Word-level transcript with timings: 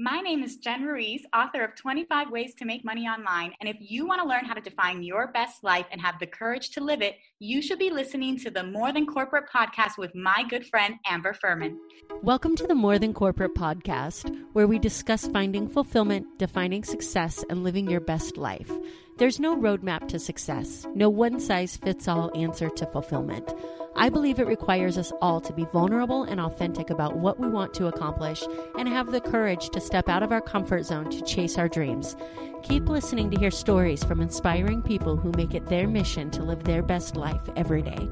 My 0.00 0.20
name 0.20 0.44
is 0.44 0.58
Jen 0.58 0.84
Ruiz, 0.84 1.26
author 1.34 1.64
of 1.64 1.74
25 1.74 2.30
Ways 2.30 2.54
to 2.58 2.64
Make 2.64 2.84
Money 2.84 3.08
Online. 3.08 3.52
And 3.60 3.68
if 3.68 3.78
you 3.80 4.06
want 4.06 4.22
to 4.22 4.28
learn 4.28 4.44
how 4.44 4.54
to 4.54 4.60
define 4.60 5.02
your 5.02 5.32
best 5.32 5.64
life 5.64 5.86
and 5.90 6.00
have 6.00 6.20
the 6.20 6.26
courage 6.28 6.70
to 6.70 6.80
live 6.80 7.02
it, 7.02 7.16
you 7.40 7.60
should 7.60 7.80
be 7.80 7.90
listening 7.90 8.38
to 8.38 8.50
the 8.52 8.62
More 8.62 8.92
Than 8.92 9.06
Corporate 9.06 9.50
podcast 9.52 9.98
with 9.98 10.14
my 10.14 10.44
good 10.48 10.64
friend, 10.64 11.00
Amber 11.04 11.32
Furman. 11.32 11.80
Welcome 12.22 12.54
to 12.54 12.66
the 12.68 12.76
More 12.76 13.00
Than 13.00 13.12
Corporate 13.12 13.56
podcast, 13.56 14.32
where 14.52 14.68
we 14.68 14.78
discuss 14.78 15.26
finding 15.26 15.68
fulfillment, 15.68 16.38
defining 16.38 16.84
success, 16.84 17.44
and 17.50 17.64
living 17.64 17.90
your 17.90 18.00
best 18.00 18.36
life. 18.36 18.70
There's 19.16 19.40
no 19.40 19.56
roadmap 19.56 20.06
to 20.10 20.20
success, 20.20 20.86
no 20.94 21.08
one 21.08 21.40
size 21.40 21.76
fits 21.76 22.06
all 22.06 22.30
answer 22.36 22.70
to 22.70 22.86
fulfillment. 22.86 23.52
I 24.00 24.10
believe 24.10 24.38
it 24.38 24.46
requires 24.46 24.96
us 24.96 25.12
all 25.20 25.40
to 25.40 25.52
be 25.52 25.64
vulnerable 25.64 26.22
and 26.22 26.40
authentic 26.40 26.88
about 26.88 27.16
what 27.16 27.40
we 27.40 27.48
want 27.48 27.74
to 27.74 27.88
accomplish 27.88 28.44
and 28.78 28.88
have 28.88 29.10
the 29.10 29.20
courage 29.20 29.70
to 29.70 29.80
step 29.80 30.08
out 30.08 30.22
of 30.22 30.30
our 30.30 30.40
comfort 30.40 30.84
zone 30.84 31.10
to 31.10 31.20
chase 31.22 31.58
our 31.58 31.68
dreams. 31.68 32.14
Keep 32.62 32.88
listening 32.88 33.28
to 33.32 33.36
hear 33.36 33.50
stories 33.50 34.04
from 34.04 34.20
inspiring 34.20 34.82
people 34.82 35.16
who 35.16 35.32
make 35.32 35.52
it 35.52 35.66
their 35.66 35.88
mission 35.88 36.30
to 36.30 36.44
live 36.44 36.62
their 36.62 36.80
best 36.80 37.16
life 37.16 37.42
every 37.56 37.82
day. 37.82 38.08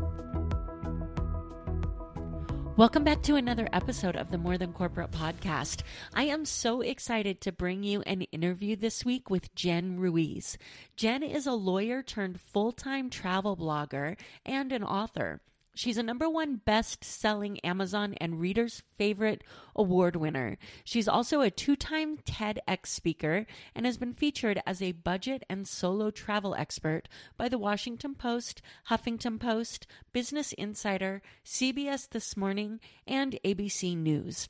Welcome 2.76 3.04
back 3.04 3.22
to 3.22 3.36
another 3.36 3.68
episode 3.72 4.16
of 4.16 4.32
the 4.32 4.38
More 4.38 4.58
Than 4.58 4.72
Corporate 4.72 5.12
podcast. 5.12 5.82
I 6.12 6.24
am 6.24 6.46
so 6.46 6.80
excited 6.80 7.40
to 7.42 7.52
bring 7.52 7.84
you 7.84 8.02
an 8.02 8.22
interview 8.22 8.74
this 8.74 9.04
week 9.04 9.30
with 9.30 9.54
Jen 9.54 10.00
Ruiz. 10.00 10.58
Jen 10.96 11.22
is 11.22 11.46
a 11.46 11.52
lawyer 11.52 12.02
turned 12.02 12.40
full 12.40 12.72
time 12.72 13.08
travel 13.08 13.56
blogger 13.56 14.18
and 14.44 14.72
an 14.72 14.82
author. 14.82 15.40
She's 15.76 15.98
a 15.98 16.02
number 16.02 16.26
one 16.26 16.56
best 16.64 17.04
selling 17.04 17.60
Amazon 17.60 18.14
and 18.14 18.40
readers' 18.40 18.82
favorite 18.96 19.44
award 19.74 20.16
winner. 20.16 20.56
She's 20.84 21.06
also 21.06 21.42
a 21.42 21.50
two 21.50 21.76
time 21.76 22.16
TEDx 22.16 22.86
speaker 22.86 23.44
and 23.74 23.84
has 23.84 23.98
been 23.98 24.14
featured 24.14 24.58
as 24.66 24.80
a 24.80 24.92
budget 24.92 25.44
and 25.50 25.68
solo 25.68 26.10
travel 26.10 26.54
expert 26.54 27.10
by 27.36 27.50
the 27.50 27.58
Washington 27.58 28.14
Post, 28.14 28.62
Huffington 28.88 29.38
Post, 29.38 29.86
Business 30.14 30.54
Insider, 30.54 31.20
CBS 31.44 32.08
This 32.08 32.38
Morning, 32.38 32.80
and 33.06 33.38
ABC 33.44 33.94
News. 33.94 34.48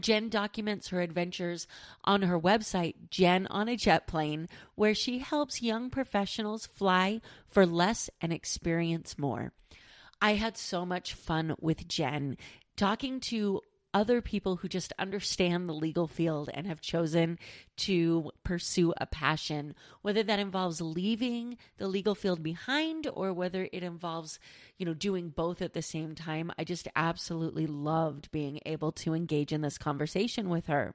Jen 0.00 0.28
documents 0.28 0.88
her 0.88 1.00
adventures 1.00 1.68
on 2.02 2.22
her 2.22 2.38
website, 2.38 2.94
Jen 3.08 3.46
on 3.50 3.68
a 3.68 3.76
Jet 3.76 4.08
Plane, 4.08 4.48
where 4.74 4.96
she 4.96 5.20
helps 5.20 5.62
young 5.62 5.90
professionals 5.90 6.66
fly 6.66 7.20
for 7.48 7.64
less 7.64 8.10
and 8.20 8.32
experience 8.32 9.16
more. 9.16 9.52
I 10.20 10.34
had 10.34 10.56
so 10.56 10.84
much 10.84 11.14
fun 11.14 11.54
with 11.60 11.88
Jen 11.88 12.36
talking 12.76 13.20
to 13.20 13.60
other 13.92 14.20
people 14.22 14.56
who 14.56 14.68
just 14.68 14.92
understand 14.98 15.68
the 15.68 15.74
legal 15.74 16.06
field 16.06 16.48
and 16.54 16.66
have 16.66 16.80
chosen 16.80 17.38
to 17.76 18.30
pursue 18.44 18.94
a 18.98 19.06
passion, 19.06 19.74
whether 20.02 20.22
that 20.22 20.38
involves 20.38 20.80
leaving 20.80 21.56
the 21.78 21.88
legal 21.88 22.14
field 22.14 22.42
behind 22.42 23.08
or 23.12 23.32
whether 23.32 23.68
it 23.72 23.82
involves, 23.82 24.38
you 24.78 24.86
know, 24.86 24.94
doing 24.94 25.28
both 25.28 25.60
at 25.60 25.72
the 25.72 25.82
same 25.82 26.14
time. 26.14 26.52
I 26.58 26.64
just 26.64 26.88
absolutely 26.94 27.66
loved 27.66 28.30
being 28.30 28.60
able 28.64 28.92
to 28.92 29.14
engage 29.14 29.52
in 29.52 29.60
this 29.60 29.78
conversation 29.78 30.48
with 30.48 30.66
her. 30.66 30.94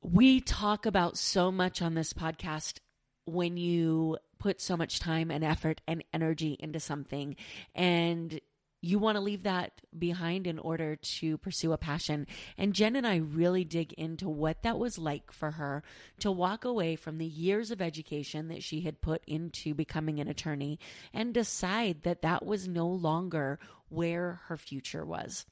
We 0.00 0.40
talk 0.40 0.86
about 0.86 1.18
so 1.18 1.50
much 1.50 1.82
on 1.82 1.94
this 1.94 2.12
podcast 2.12 2.78
when 3.26 3.56
you 3.56 4.18
put 4.38 4.60
so 4.60 4.76
much 4.76 5.00
time 5.00 5.30
and 5.30 5.44
effort 5.44 5.80
and 5.86 6.04
energy 6.12 6.56
into 6.58 6.80
something 6.80 7.36
and 7.74 8.40
you 8.80 8.98
want 8.98 9.16
to 9.16 9.20
leave 9.20 9.42
that 9.42 9.80
behind 9.96 10.46
in 10.46 10.58
order 10.58 10.96
to 10.96 11.36
pursue 11.38 11.72
a 11.72 11.78
passion. 11.78 12.26
And 12.56 12.74
Jen 12.74 12.96
and 12.96 13.06
I 13.06 13.16
really 13.16 13.64
dig 13.64 13.92
into 13.94 14.28
what 14.28 14.62
that 14.62 14.78
was 14.78 14.98
like 14.98 15.32
for 15.32 15.52
her 15.52 15.82
to 16.20 16.30
walk 16.30 16.64
away 16.64 16.94
from 16.94 17.18
the 17.18 17.26
years 17.26 17.70
of 17.70 17.82
education 17.82 18.48
that 18.48 18.62
she 18.62 18.82
had 18.82 19.00
put 19.00 19.24
into 19.26 19.74
becoming 19.74 20.20
an 20.20 20.28
attorney 20.28 20.78
and 21.12 21.34
decide 21.34 22.02
that 22.02 22.22
that 22.22 22.46
was 22.46 22.68
no 22.68 22.86
longer 22.86 23.58
where 23.88 24.40
her 24.46 24.56
future 24.56 25.04
was. 25.04 25.44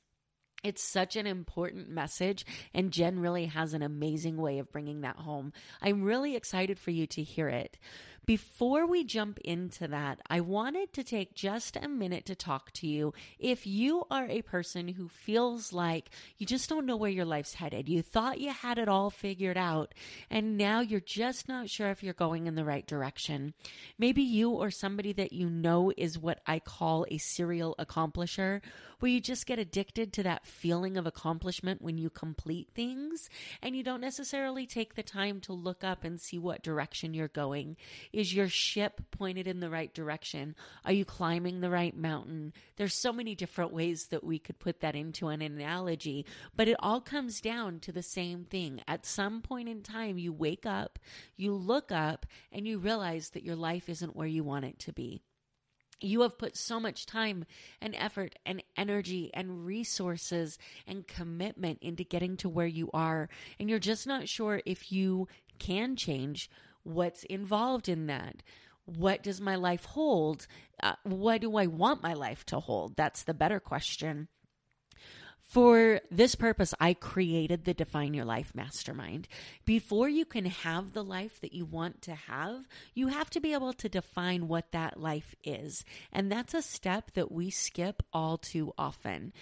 It's 0.63 0.83
such 0.83 1.15
an 1.15 1.27
important 1.27 1.89
message, 1.91 2.45
and 2.75 2.91
Jen 2.91 3.21
really 3.21 3.47
has 3.47 3.73
an 3.73 3.83
amazing 3.83 4.37
way 4.37 4.59
of 4.59 4.73
bringing 4.73 5.03
that 5.03 5.17
home. 5.17 5.53
I'm 5.81 6.03
really 6.03 6.35
excited 6.35 6.79
for 6.79 6.91
you 6.91 7.07
to 7.09 7.23
hear 7.23 7.49
it. 7.49 7.79
Before 8.27 8.89
we 8.89 9.05
jump 9.05 9.39
into 9.45 9.87
that, 9.87 10.21
I 10.29 10.41
wanted 10.41 10.93
to 10.95 11.05
take 11.05 11.37
just 11.37 11.77
a 11.77 11.87
minute 11.87 12.27
to 12.27 12.35
talk 12.35 12.73
to 12.73 12.89
you. 12.89 13.15
If 13.39 13.69
you 13.69 14.03
are 14.11 14.27
a 14.29 14.43
person 14.43 14.89
who 14.89 15.07
feels 15.07 15.73
like 15.73 16.11
you 16.37 16.45
just 16.45 16.69
don't 16.69 16.87
know 16.87 16.97
where 16.97 17.09
your 17.09 17.25
life's 17.25 17.55
headed, 17.55 17.89
you 17.89 18.03
thought 18.03 18.41
you 18.41 18.51
had 18.51 18.79
it 18.79 18.89
all 18.89 19.11
figured 19.11 19.57
out, 19.57 19.95
and 20.29 20.59
now 20.59 20.81
you're 20.81 20.99
just 20.99 21.49
not 21.49 21.71
sure 21.71 21.91
if 21.91 22.03
you're 22.03 22.15
going 22.15 22.49
in 22.49 22.57
the 22.57 22.65
right 22.65 22.85
direction. 22.85 23.55
Maybe 23.97 24.23
you 24.23 24.51
or 24.51 24.73
somebody 24.73 25.13
that 25.13 25.33
you 25.33 25.49
know 25.49 25.93
is 25.97 26.19
what 26.19 26.41
I 26.49 26.59
call 26.59 27.07
a 27.09 27.19
serial 27.19 27.77
accomplisher, 27.79 28.61
where 28.99 29.13
you 29.13 29.21
just 29.21 29.47
get 29.47 29.61
addicted 29.61 30.13
to 30.15 30.25
that 30.25 30.47
feeling 30.47 30.97
of 30.97 31.07
accomplishment 31.07 31.81
when 31.81 31.97
you 31.97 32.11
complete 32.11 32.71
things, 32.75 33.31
and 33.63 33.77
you 33.77 33.85
don't 33.85 34.01
necessarily 34.01 34.67
take 34.67 34.97
the 34.97 35.05
time 35.05 35.41
to 35.43 35.53
look 35.53 35.85
up 35.85 36.03
and 36.03 36.21
see 36.21 36.41
what 36.41 36.65
direction 36.65 37.15
you're 37.15 37.29
going. 37.29 37.77
Is 38.17 38.33
your 38.33 38.49
ship 38.49 39.03
pointed 39.11 39.47
in 39.47 39.61
the 39.61 39.69
right 39.69 39.93
direction? 39.93 40.57
Are 40.87 40.93
you 40.93 41.05
climbing 41.05 41.61
the 41.61 41.69
right 41.69 41.95
mountain? 41.95 42.55
There's 42.77 42.95
so 42.95 43.13
many 43.13 43.35
different 43.35 43.75
ways 43.75 44.07
that 44.07 44.25
we 44.25 44.39
could 44.39 44.59
put 44.59 44.81
that 44.81 44.97
into 44.97 45.29
an 45.29 45.43
analogy, 45.43 46.25
but 46.57 46.67
it 46.67 46.79
all 46.81 47.03
comes 47.03 47.43
down 47.43 47.79
to 47.81 47.93
the 47.93 48.03
same 48.03 48.45
thing. 48.45 48.81
At 48.89 49.05
some 49.05 49.43
point 49.43 49.69
in 49.69 49.83
time, 49.83 50.17
you 50.17 50.33
wake 50.33 50.65
up, 50.65 50.99
you 51.37 51.53
look 51.53 51.93
up, 51.93 52.25
and 52.51 52.67
you 52.67 52.79
realize 52.79 53.29
that 53.35 53.45
your 53.45 53.55
life 53.55 53.87
isn't 53.87 54.17
where 54.17 54.27
you 54.27 54.43
want 54.43 54.65
it 54.65 54.79
to 54.79 54.95
be. 54.95 55.21
You 56.01 56.23
have 56.23 56.39
put 56.39 56.57
so 56.57 56.81
much 56.81 57.05
time 57.05 57.45
and 57.83 57.95
effort 57.95 58.35
and 58.47 58.63
energy 58.79 59.31
and 59.35 59.67
resources 59.67 60.57
and 60.87 61.07
commitment 61.07 61.81
into 61.83 62.03
getting 62.03 62.39
to 62.39 62.49
where 62.49 62.67
you 62.67 62.89
are, 62.95 63.29
and 63.61 63.69
you're 63.69 63.79
just 63.79 64.07
not 64.07 64.27
sure 64.27 64.63
if 64.65 64.91
you 64.91 65.29
can 65.59 65.97
change 65.97 66.49
what's 66.87 67.25
involved 67.25 67.89
in 67.89 68.07
that 68.07 68.43
what 68.85 69.23
does 69.23 69.41
my 69.41 69.57
life 69.57 69.85
hold 69.85 70.47
uh, 70.83 70.95
what 71.03 71.41
do 71.41 71.57
i 71.57 71.67
want 71.67 72.03
my 72.03 72.15
life 72.15 72.45
to 72.47 72.61
hold 72.61 72.97
that's 72.97 73.25
the 73.25 73.35
better 73.35 73.61
question 73.61 74.29
for 75.47 76.01
this 76.11 76.35
purpose, 76.35 76.75
I 76.81 76.93
created 76.93 77.65
the 77.65 77.73
Define 77.73 78.15
Your 78.15 78.25
Life 78.25 78.53
Mastermind. 78.53 79.29
Before 79.65 80.09
you 80.09 80.25
can 80.25 80.47
have 80.47 80.93
the 80.93 81.05
life 81.05 81.41
that 81.41 81.53
you 81.53 81.65
want 81.65 82.03
to 82.03 82.17
have, 82.17 82.67
you 82.95 83.09
have 83.09 83.31
to 83.31 83.41
be 83.41 83.53
able 83.53 83.73
to 83.75 83.89
define 83.89 84.49
what 84.49 84.73
that 84.73 85.01
life 85.01 85.37
is. 85.45 85.85
And 86.13 86.33
that's 86.33 86.53
a 86.53 86.63
step 86.63 87.13
that 87.13 87.31
we 87.31 87.51
skip 87.51 88.03
all 88.13 88.39
too 88.39 88.73
often. 88.77 89.33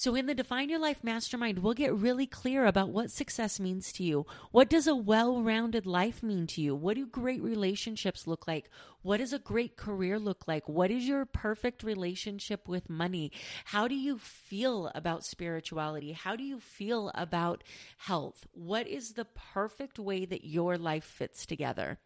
So, 0.00 0.14
in 0.14 0.26
the 0.26 0.34
Define 0.36 0.68
Your 0.68 0.78
Life 0.78 1.02
Mastermind, 1.02 1.58
we'll 1.58 1.74
get 1.74 1.92
really 1.92 2.28
clear 2.28 2.66
about 2.66 2.90
what 2.90 3.10
success 3.10 3.58
means 3.58 3.92
to 3.94 4.04
you. 4.04 4.26
What 4.52 4.70
does 4.70 4.86
a 4.86 4.94
well 4.94 5.42
rounded 5.42 5.86
life 5.86 6.22
mean 6.22 6.46
to 6.54 6.62
you? 6.62 6.76
What 6.76 6.94
do 6.94 7.04
great 7.04 7.42
relationships 7.42 8.24
look 8.24 8.46
like? 8.46 8.70
What 9.02 9.16
does 9.16 9.32
a 9.32 9.40
great 9.40 9.76
career 9.76 10.20
look 10.20 10.46
like? 10.46 10.68
What 10.68 10.92
is 10.92 11.08
your 11.08 11.24
perfect 11.24 11.82
relationship 11.82 12.68
with 12.68 12.88
money? 12.88 13.32
How 13.64 13.88
do 13.88 13.96
you 13.96 14.18
feel 14.18 14.92
about 14.94 15.24
spirituality? 15.24 16.12
How 16.12 16.36
do 16.36 16.44
you 16.44 16.60
feel 16.60 17.10
about 17.16 17.64
health? 17.96 18.46
What 18.52 18.86
is 18.86 19.14
the 19.14 19.24
perfect 19.24 19.98
way 19.98 20.24
that 20.26 20.44
your 20.44 20.78
life 20.78 21.02
fits 21.02 21.44
together? 21.44 21.98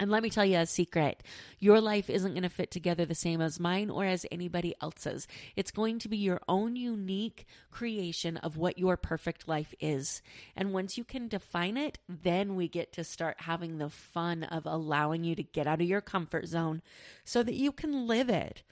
And 0.00 0.10
let 0.10 0.22
me 0.22 0.30
tell 0.30 0.44
you 0.44 0.58
a 0.58 0.66
secret. 0.66 1.24
Your 1.58 1.80
life 1.80 2.08
isn't 2.08 2.32
going 2.32 2.44
to 2.44 2.48
fit 2.48 2.70
together 2.70 3.04
the 3.04 3.16
same 3.16 3.40
as 3.40 3.58
mine 3.58 3.90
or 3.90 4.04
as 4.04 4.24
anybody 4.30 4.74
else's. 4.80 5.26
It's 5.56 5.72
going 5.72 5.98
to 6.00 6.08
be 6.08 6.16
your 6.16 6.40
own 6.48 6.76
unique 6.76 7.46
creation 7.70 8.36
of 8.36 8.56
what 8.56 8.78
your 8.78 8.96
perfect 8.96 9.48
life 9.48 9.74
is. 9.80 10.22
And 10.54 10.72
once 10.72 10.96
you 10.96 11.02
can 11.02 11.26
define 11.26 11.76
it, 11.76 11.98
then 12.08 12.54
we 12.54 12.68
get 12.68 12.92
to 12.92 13.02
start 13.02 13.40
having 13.40 13.78
the 13.78 13.90
fun 13.90 14.44
of 14.44 14.66
allowing 14.66 15.24
you 15.24 15.34
to 15.34 15.42
get 15.42 15.66
out 15.66 15.80
of 15.80 15.88
your 15.88 16.00
comfort 16.00 16.46
zone 16.46 16.80
so 17.24 17.42
that 17.42 17.54
you 17.54 17.72
can 17.72 18.06
live 18.06 18.30
it. 18.30 18.62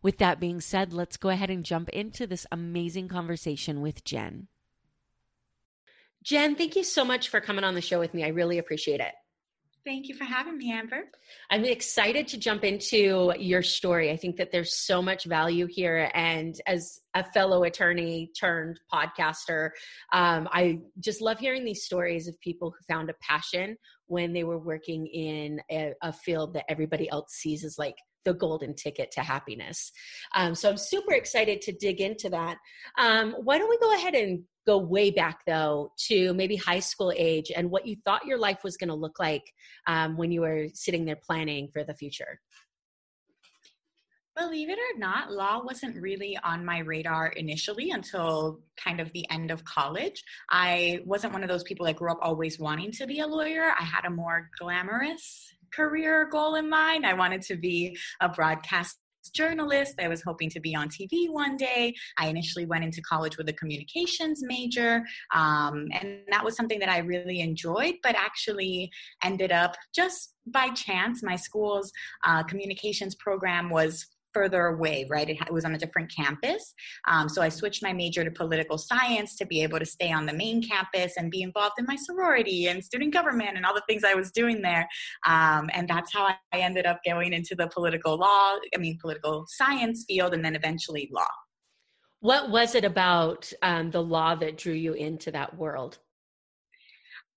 With 0.01 0.17
that 0.17 0.39
being 0.39 0.61
said, 0.61 0.93
let's 0.93 1.17
go 1.17 1.29
ahead 1.29 1.49
and 1.49 1.63
jump 1.63 1.89
into 1.89 2.25
this 2.25 2.47
amazing 2.51 3.09
conversation 3.09 3.81
with 3.81 4.03
Jen. 4.03 4.47
Jen, 6.23 6.55
thank 6.55 6.75
you 6.77 6.83
so 6.83 7.03
much 7.03 7.29
for 7.29 7.41
coming 7.41 7.65
on 7.65 7.75
the 7.75 7.81
show 7.81 7.99
with 7.99 8.13
me. 8.13 8.23
I 8.23 8.29
really 8.29 8.57
appreciate 8.57 9.01
it. 9.01 9.13
Thank 9.85 10.07
you 10.07 10.15
for 10.15 10.23
having 10.23 10.57
me, 10.57 10.71
Amber. 10.71 11.01
I'm 11.49 11.65
excited 11.65 12.25
to 12.29 12.37
jump 12.37 12.63
into 12.63 13.33
your 13.37 13.61
story. 13.61 14.11
I 14.11 14.15
think 14.15 14.37
that 14.37 14.49
there's 14.49 14.73
so 14.73 15.01
much 15.01 15.25
value 15.25 15.67
here. 15.67 16.09
And 16.13 16.55
as 16.67 17.01
a 17.15 17.23
fellow 17.31 17.65
attorney 17.65 18.31
turned 18.39 18.79
podcaster, 18.91 19.71
um, 20.13 20.47
I 20.53 20.79
just 21.01 21.19
love 21.19 21.37
hearing 21.37 21.65
these 21.65 21.83
stories 21.83 22.29
of 22.29 22.39
people 22.39 22.71
who 22.71 22.93
found 22.93 23.09
a 23.09 23.15
passion 23.21 23.75
when 24.07 24.31
they 24.31 24.45
were 24.45 24.57
working 24.57 25.05
in 25.07 25.59
a, 25.69 25.93
a 26.01 26.13
field 26.13 26.53
that 26.53 26.65
everybody 26.69 27.09
else 27.09 27.33
sees 27.33 27.65
as 27.65 27.77
like 27.77 27.97
the 28.23 28.33
golden 28.33 28.73
ticket 28.73 29.11
to 29.11 29.21
happiness. 29.21 29.91
Um, 30.33 30.55
so 30.55 30.69
I'm 30.69 30.77
super 30.77 31.11
excited 31.11 31.61
to 31.63 31.73
dig 31.73 31.99
into 31.99 32.29
that. 32.29 32.57
Um, 32.97 33.35
why 33.43 33.57
don't 33.57 33.69
we 33.69 33.77
go 33.79 33.93
ahead 33.95 34.15
and 34.15 34.43
go 34.65 34.77
way 34.77 35.11
back 35.11 35.41
though 35.45 35.91
to 36.07 36.33
maybe 36.33 36.55
high 36.55 36.79
school 36.79 37.13
age 37.15 37.51
and 37.55 37.69
what 37.69 37.85
you 37.85 37.95
thought 38.05 38.25
your 38.25 38.37
life 38.37 38.63
was 38.63 38.77
going 38.77 38.89
to 38.89 38.95
look 38.95 39.19
like 39.19 39.43
um, 39.87 40.17
when 40.17 40.31
you 40.31 40.41
were 40.41 40.67
sitting 40.73 41.05
there 41.05 41.19
planning 41.21 41.69
for 41.71 41.83
the 41.83 41.93
future? 41.93 42.39
Believe 44.35 44.69
it 44.69 44.79
or 44.79 44.97
not, 44.97 45.31
law 45.31 45.63
wasn't 45.63 46.01
really 46.01 46.35
on 46.43 46.65
my 46.65 46.79
radar 46.79 47.27
initially 47.27 47.91
until 47.91 48.61
kind 48.83 48.99
of 48.99 49.11
the 49.11 49.29
end 49.29 49.51
of 49.51 49.63
college. 49.63 50.23
I 50.49 51.01
wasn't 51.05 51.33
one 51.33 51.43
of 51.43 51.49
those 51.49 51.61
people 51.61 51.85
that 51.85 51.97
grew 51.97 52.11
up 52.11 52.17
always 52.19 52.59
wanting 52.59 52.91
to 52.93 53.05
be 53.05 53.19
a 53.19 53.27
lawyer. 53.27 53.71
I 53.79 53.83
had 53.83 54.05
a 54.05 54.09
more 54.09 54.49
glamorous 54.57 55.53
career 55.71 56.27
goal 56.31 56.55
in 56.55 56.67
mind. 56.67 57.05
I 57.05 57.13
wanted 57.13 57.43
to 57.43 57.55
be 57.55 57.95
a 58.21 58.29
broadcast 58.29 58.97
journalist. 59.29 59.95
I 59.99 60.07
was 60.07 60.21
hoping 60.21 60.49
to 60.51 60.59
be 60.59 60.75
on 60.75 60.89
TV 60.89 61.29
one 61.29 61.57
day. 61.57 61.93
I 62.17 62.27
initially 62.27 62.65
went 62.65 62.83
into 62.83 63.01
college 63.01 63.37
with 63.37 63.49
a 63.49 63.53
communications 63.53 64.41
major, 64.43 65.03
um, 65.33 65.87
and 65.93 66.19
that 66.29 66.43
was 66.43 66.55
something 66.55 66.79
that 66.79 66.89
I 66.89 66.99
really 66.99 67.41
enjoyed, 67.41 67.95
but 68.03 68.15
actually 68.15 68.91
ended 69.23 69.51
up 69.51 69.75
just 69.93 70.33
by 70.45 70.69
chance. 70.69 71.23
My 71.23 71.35
school's 71.35 71.91
uh, 72.25 72.43
communications 72.43 73.15
program 73.15 73.69
was 73.69 74.05
further 74.33 74.67
away, 74.67 75.07
right? 75.09 75.29
It, 75.29 75.37
it 75.41 75.53
was 75.53 75.65
on 75.65 75.75
a 75.75 75.77
different 75.77 76.11
campus. 76.15 76.73
Um, 77.07 77.29
so 77.29 77.41
I 77.41 77.49
switched 77.49 77.83
my 77.83 77.93
major 77.93 78.23
to 78.23 78.31
political 78.31 78.77
science 78.77 79.35
to 79.37 79.45
be 79.45 79.61
able 79.63 79.79
to 79.79 79.85
stay 79.85 80.11
on 80.11 80.25
the 80.25 80.33
main 80.33 80.61
campus 80.61 81.13
and 81.17 81.31
be 81.31 81.41
involved 81.41 81.75
in 81.79 81.85
my 81.85 81.95
sorority 81.95 82.67
and 82.67 82.83
student 82.83 83.13
government 83.13 83.55
and 83.55 83.65
all 83.65 83.73
the 83.73 83.83
things 83.87 84.03
I 84.03 84.15
was 84.15 84.31
doing 84.31 84.61
there. 84.61 84.87
Um, 85.25 85.69
and 85.73 85.87
that's 85.87 86.13
how 86.13 86.25
I 86.27 86.37
ended 86.53 86.85
up 86.85 86.99
going 87.05 87.33
into 87.33 87.55
the 87.55 87.67
political 87.67 88.17
law, 88.17 88.57
I 88.73 88.77
mean, 88.77 88.97
political 88.99 89.45
science 89.47 90.05
field, 90.07 90.33
and 90.33 90.43
then 90.43 90.55
eventually 90.55 91.09
law. 91.11 91.27
What 92.19 92.49
was 92.49 92.73
it 92.73 92.85
about 92.85 93.51
um, 93.61 93.91
the 93.91 94.01
law 94.01 94.35
that 94.35 94.57
drew 94.57 94.73
you 94.73 94.93
into 94.93 95.31
that 95.31 95.57
world? 95.57 95.99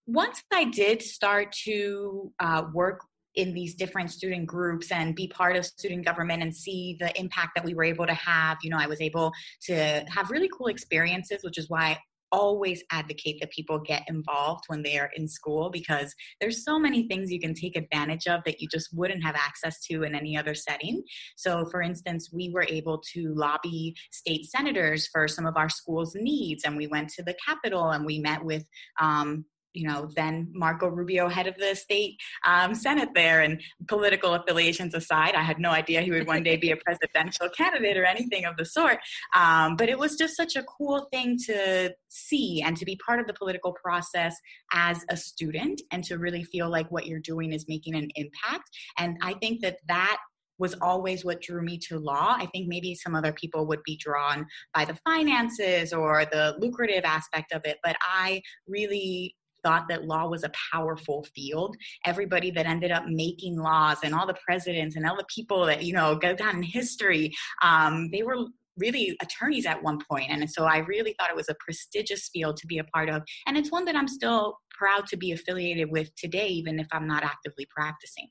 Once 0.06 0.44
I 0.52 0.64
did 0.64 1.02
start 1.02 1.50
to 1.64 2.32
uh, 2.38 2.62
work 2.72 3.00
in 3.36 3.52
these 3.52 3.74
different 3.74 4.10
student 4.10 4.46
groups 4.46 4.90
and 4.90 5.14
be 5.14 5.28
part 5.28 5.56
of 5.56 5.64
student 5.64 6.04
government 6.04 6.42
and 6.42 6.54
see 6.54 6.96
the 6.98 7.18
impact 7.18 7.52
that 7.54 7.64
we 7.64 7.74
were 7.74 7.84
able 7.84 8.06
to 8.06 8.14
have. 8.14 8.58
You 8.62 8.70
know, 8.70 8.78
I 8.78 8.86
was 8.86 9.00
able 9.00 9.32
to 9.62 10.04
have 10.08 10.30
really 10.30 10.50
cool 10.56 10.66
experiences, 10.66 11.42
which 11.42 11.58
is 11.58 11.68
why 11.68 11.90
I 11.90 11.98
always 12.32 12.82
advocate 12.90 13.38
that 13.40 13.50
people 13.50 13.78
get 13.78 14.02
involved 14.08 14.64
when 14.66 14.82
they 14.82 14.98
are 14.98 15.10
in 15.16 15.28
school 15.28 15.70
because 15.70 16.14
there's 16.40 16.64
so 16.64 16.78
many 16.78 17.06
things 17.06 17.30
you 17.30 17.40
can 17.40 17.54
take 17.54 17.76
advantage 17.76 18.26
of 18.26 18.40
that 18.44 18.60
you 18.60 18.68
just 18.68 18.88
wouldn't 18.92 19.22
have 19.22 19.36
access 19.36 19.80
to 19.86 20.02
in 20.02 20.14
any 20.14 20.36
other 20.36 20.54
setting. 20.54 21.02
So, 21.36 21.64
for 21.70 21.82
instance, 21.82 22.30
we 22.32 22.50
were 22.52 22.66
able 22.68 23.00
to 23.14 23.32
lobby 23.34 23.94
state 24.10 24.46
senators 24.46 25.06
for 25.06 25.28
some 25.28 25.46
of 25.46 25.56
our 25.56 25.68
school's 25.68 26.14
needs, 26.14 26.64
and 26.64 26.76
we 26.76 26.86
went 26.86 27.10
to 27.10 27.22
the 27.22 27.36
Capitol 27.46 27.90
and 27.90 28.04
we 28.04 28.18
met 28.18 28.44
with 28.44 28.64
um, 29.00 29.44
you 29.76 29.86
know, 29.86 30.08
then 30.16 30.48
Marco 30.52 30.88
Rubio, 30.88 31.28
head 31.28 31.46
of 31.46 31.56
the 31.56 31.74
state 31.74 32.18
um, 32.46 32.74
Senate 32.74 33.10
there, 33.14 33.42
and 33.42 33.60
political 33.88 34.34
affiliations 34.34 34.94
aside, 34.94 35.34
I 35.34 35.42
had 35.42 35.58
no 35.58 35.70
idea 35.70 36.00
he 36.00 36.10
would 36.10 36.26
one 36.26 36.42
day 36.42 36.56
be 36.56 36.70
a 36.70 36.76
presidential 36.84 37.48
candidate 37.50 37.96
or 37.96 38.04
anything 38.04 38.44
of 38.44 38.56
the 38.56 38.64
sort. 38.64 38.98
Um, 39.34 39.76
but 39.76 39.88
it 39.88 39.98
was 39.98 40.16
just 40.16 40.36
such 40.36 40.56
a 40.56 40.64
cool 40.64 41.08
thing 41.12 41.36
to 41.46 41.94
see 42.08 42.62
and 42.64 42.76
to 42.76 42.84
be 42.84 42.98
part 43.04 43.20
of 43.20 43.26
the 43.26 43.34
political 43.34 43.72
process 43.72 44.34
as 44.72 45.04
a 45.10 45.16
student 45.16 45.82
and 45.92 46.02
to 46.04 46.16
really 46.16 46.42
feel 46.42 46.70
like 46.70 46.90
what 46.90 47.06
you're 47.06 47.20
doing 47.20 47.52
is 47.52 47.66
making 47.68 47.94
an 47.94 48.08
impact. 48.14 48.70
And 48.98 49.18
I 49.22 49.34
think 49.34 49.60
that 49.60 49.78
that 49.88 50.16
was 50.58 50.74
always 50.80 51.24
what 51.24 51.42
drew 51.42 51.62
me 51.62 51.78
to 51.78 51.98
law. 51.98 52.34
I 52.38 52.46
think 52.46 52.66
maybe 52.68 52.94
some 52.94 53.14
other 53.14 53.32
people 53.32 53.66
would 53.66 53.82
be 53.84 53.96
drawn 53.96 54.46
by 54.74 54.84
the 54.84 54.98
finances 55.04 55.92
or 55.92 56.24
the 56.24 56.56
lucrative 56.58 57.04
aspect 57.04 57.52
of 57.52 57.62
it, 57.64 57.78
but 57.82 57.96
I 58.00 58.40
really 58.66 59.34
thought 59.66 59.88
that 59.88 60.04
law 60.04 60.28
was 60.28 60.44
a 60.44 60.52
powerful 60.72 61.26
field. 61.34 61.76
Everybody 62.04 62.52
that 62.52 62.66
ended 62.66 62.92
up 62.92 63.06
making 63.08 63.58
laws 63.58 63.98
and 64.04 64.14
all 64.14 64.24
the 64.24 64.36
presidents 64.46 64.94
and 64.94 65.04
all 65.04 65.16
the 65.16 65.26
people 65.34 65.66
that, 65.66 65.82
you 65.82 65.92
know, 65.92 66.14
go 66.14 66.36
down 66.36 66.58
in 66.58 66.62
history, 66.62 67.32
um, 67.62 68.08
they 68.12 68.22
were 68.22 68.36
really 68.76 69.16
attorneys 69.20 69.66
at 69.66 69.82
one 69.82 69.98
point. 70.08 70.30
And 70.30 70.48
so 70.48 70.64
i 70.64 70.78
really 70.78 71.14
thought 71.18 71.30
it 71.30 71.36
was 71.36 71.48
a 71.48 71.56
prestigious 71.58 72.28
field 72.32 72.58
to 72.58 72.66
be 72.66 72.78
a 72.78 72.84
part 72.84 73.08
of. 73.08 73.22
And 73.46 73.56
it's 73.56 73.72
one 73.72 73.86
that 73.86 73.96
i'm 73.96 74.06
still 74.06 74.58
proud 74.70 75.06
to 75.06 75.16
be 75.16 75.32
affiliated 75.32 75.90
with 75.90 76.14
today 76.14 76.48
even 76.48 76.78
if 76.78 76.86
i'm 76.92 77.06
not 77.06 77.24
actively 77.24 77.66
practicing. 77.74 78.28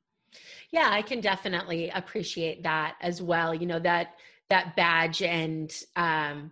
Yeah 0.72 0.90
i 0.92 1.02
can 1.02 1.20
definitely 1.20 1.90
appreciate 1.90 2.62
that 2.64 2.96
as 3.02 3.24
well. 3.24 3.56
You 3.56 3.66
know 3.66 3.80
that 3.80 4.10
that 4.52 4.76
badge 4.76 5.24
and 5.24 5.76
um 5.96 6.52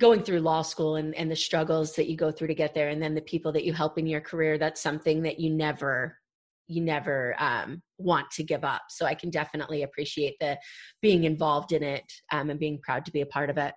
going 0.00 0.22
through 0.22 0.40
law 0.40 0.62
school 0.62 0.96
and, 0.96 1.14
and 1.14 1.30
the 1.30 1.36
struggles 1.36 1.94
that 1.94 2.08
you 2.08 2.16
go 2.16 2.30
through 2.30 2.48
to 2.48 2.54
get 2.54 2.74
there 2.74 2.88
and 2.88 3.02
then 3.02 3.14
the 3.14 3.20
people 3.20 3.52
that 3.52 3.64
you 3.64 3.72
help 3.72 3.98
in 3.98 4.06
your 4.06 4.20
career 4.20 4.58
that's 4.58 4.80
something 4.80 5.22
that 5.22 5.38
you 5.38 5.50
never 5.50 6.18
you 6.66 6.80
never 6.80 7.36
um, 7.38 7.82
want 7.98 8.30
to 8.30 8.42
give 8.42 8.64
up. 8.64 8.82
So 8.88 9.06
i 9.06 9.14
can 9.14 9.30
definitely 9.30 9.82
appreciate 9.82 10.36
the 10.40 10.58
being 11.02 11.24
involved 11.24 11.72
in 11.72 11.82
it 11.82 12.04
um, 12.32 12.50
and 12.50 12.58
being 12.58 12.80
proud 12.82 13.04
to 13.04 13.12
be 13.12 13.20
a 13.20 13.26
part 13.26 13.50
of 13.50 13.58
it. 13.58 13.74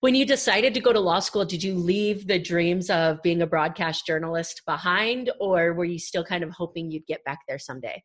When 0.00 0.14
you 0.14 0.26
decided 0.26 0.74
to 0.74 0.80
go 0.80 0.92
to 0.92 1.00
law 1.00 1.20
school 1.20 1.44
did 1.44 1.62
you 1.62 1.74
leave 1.74 2.26
the 2.26 2.38
dreams 2.38 2.90
of 2.90 3.22
being 3.22 3.42
a 3.42 3.46
broadcast 3.46 4.06
journalist 4.06 4.62
behind 4.66 5.30
or 5.40 5.72
were 5.72 5.84
you 5.84 5.98
still 5.98 6.24
kind 6.24 6.44
of 6.44 6.50
hoping 6.50 6.90
you'd 6.90 7.06
get 7.06 7.24
back 7.24 7.40
there 7.48 7.58
someday? 7.58 8.02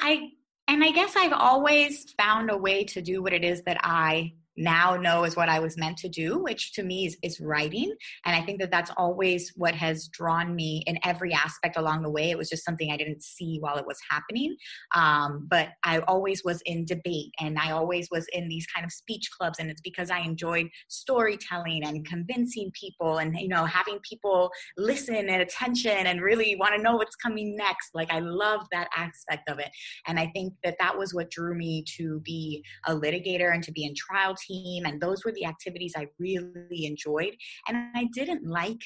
I 0.00 0.30
and 0.68 0.82
i 0.82 0.90
guess 0.90 1.14
i've 1.16 1.32
always 1.32 2.12
found 2.18 2.50
a 2.50 2.56
way 2.56 2.84
to 2.84 3.00
do 3.00 3.22
what 3.22 3.32
it 3.32 3.44
is 3.44 3.62
that 3.62 3.78
i 3.82 4.32
now 4.56 4.96
know 4.96 5.24
is 5.24 5.36
what 5.36 5.48
I 5.48 5.58
was 5.58 5.76
meant 5.76 5.98
to 5.98 6.08
do, 6.08 6.38
which 6.38 6.72
to 6.74 6.82
me 6.82 7.06
is, 7.06 7.16
is 7.22 7.40
writing. 7.40 7.94
And 8.24 8.34
I 8.34 8.42
think 8.42 8.60
that 8.60 8.70
that's 8.70 8.90
always 8.96 9.52
what 9.56 9.74
has 9.74 10.08
drawn 10.08 10.54
me 10.54 10.82
in 10.86 10.98
every 11.04 11.32
aspect 11.32 11.76
along 11.76 12.02
the 12.02 12.10
way. 12.10 12.30
It 12.30 12.38
was 12.38 12.48
just 12.48 12.64
something 12.64 12.90
I 12.90 12.96
didn't 12.96 13.22
see 13.22 13.58
while 13.60 13.76
it 13.76 13.86
was 13.86 13.98
happening. 14.10 14.56
Um, 14.94 15.46
but 15.50 15.70
I 15.84 16.00
always 16.00 16.42
was 16.44 16.62
in 16.66 16.84
debate 16.84 17.32
and 17.40 17.58
I 17.58 17.72
always 17.72 18.08
was 18.10 18.26
in 18.32 18.48
these 18.48 18.66
kind 18.66 18.84
of 18.84 18.92
speech 18.92 19.30
clubs. 19.36 19.58
And 19.58 19.70
it's 19.70 19.80
because 19.80 20.10
I 20.10 20.20
enjoyed 20.20 20.68
storytelling 20.88 21.84
and 21.84 22.06
convincing 22.06 22.70
people 22.78 23.18
and, 23.18 23.36
you 23.38 23.48
know, 23.48 23.64
having 23.64 23.98
people 24.08 24.50
listen 24.76 25.14
and 25.14 25.42
attention 25.42 26.06
and 26.06 26.20
really 26.20 26.56
want 26.56 26.74
to 26.74 26.82
know 26.82 26.96
what's 26.96 27.16
coming 27.16 27.56
next. 27.56 27.90
Like 27.94 28.12
I 28.12 28.20
love 28.20 28.62
that 28.72 28.88
aspect 28.96 29.48
of 29.48 29.58
it. 29.58 29.70
And 30.06 30.18
I 30.18 30.30
think 30.34 30.54
that 30.64 30.76
that 30.78 30.96
was 30.96 31.14
what 31.14 31.30
drew 31.30 31.54
me 31.54 31.84
to 31.96 32.20
be 32.20 32.64
a 32.86 32.94
litigator 32.94 33.52
and 33.52 33.62
to 33.62 33.72
be 33.72 33.84
in 33.84 33.94
trial 33.94 34.34
team. 34.46 34.84
And 34.84 35.00
those 35.00 35.24
were 35.24 35.32
the 35.32 35.46
activities 35.46 35.94
I 35.96 36.06
really 36.18 36.86
enjoyed. 36.86 37.34
And 37.68 37.76
I 37.94 38.08
didn't 38.14 38.46
like 38.46 38.80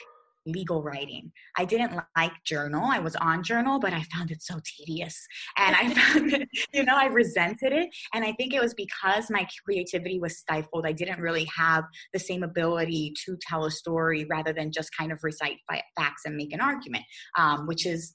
legal 0.47 0.83
writing. 0.83 1.31
I 1.57 1.64
didn't 1.64 2.00
like 2.17 2.33
journal. 2.45 2.85
I 2.85 2.99
was 2.99 3.17
on 3.17 3.43
journal, 3.43 3.79
but 3.79 3.93
I 3.93 4.02
found 4.14 4.31
it 4.31 4.43
so 4.43 4.59
tedious. 4.64 5.26
And 5.57 5.76
I 5.76 5.95
found 5.95 6.33
it, 6.33 6.49
you 6.73 6.85
know, 6.85 6.97
I 6.97 7.07
resented 7.07 7.73
it. 7.73 7.88
And 8.14 8.25
I 8.25 8.33
think 8.33 8.55
it 8.55 8.61
was 8.61 8.75
because 8.75 9.31
my 9.31 9.47
creativity 9.64 10.19
was 10.19 10.38
stifled. 10.38 10.87
I 10.87 10.93
didn't 10.93 11.21
really 11.21 11.49
have 11.57 11.85
the 12.12 12.19
same 12.19 12.43
ability 12.43 13.14
to 13.26 13.37
tell 13.40 13.64
a 13.64 13.71
story 13.71 14.26
rather 14.31 14.52
than 14.52 14.73
just 14.73 14.90
kind 14.97 15.12
of 15.12 15.21
recite 15.23 15.59
facts 15.97 16.23
and 16.25 16.37
make 16.37 16.52
an 16.52 16.61
argument, 16.61 17.05
um, 17.38 17.67
which 17.67 17.87
is 17.87 18.14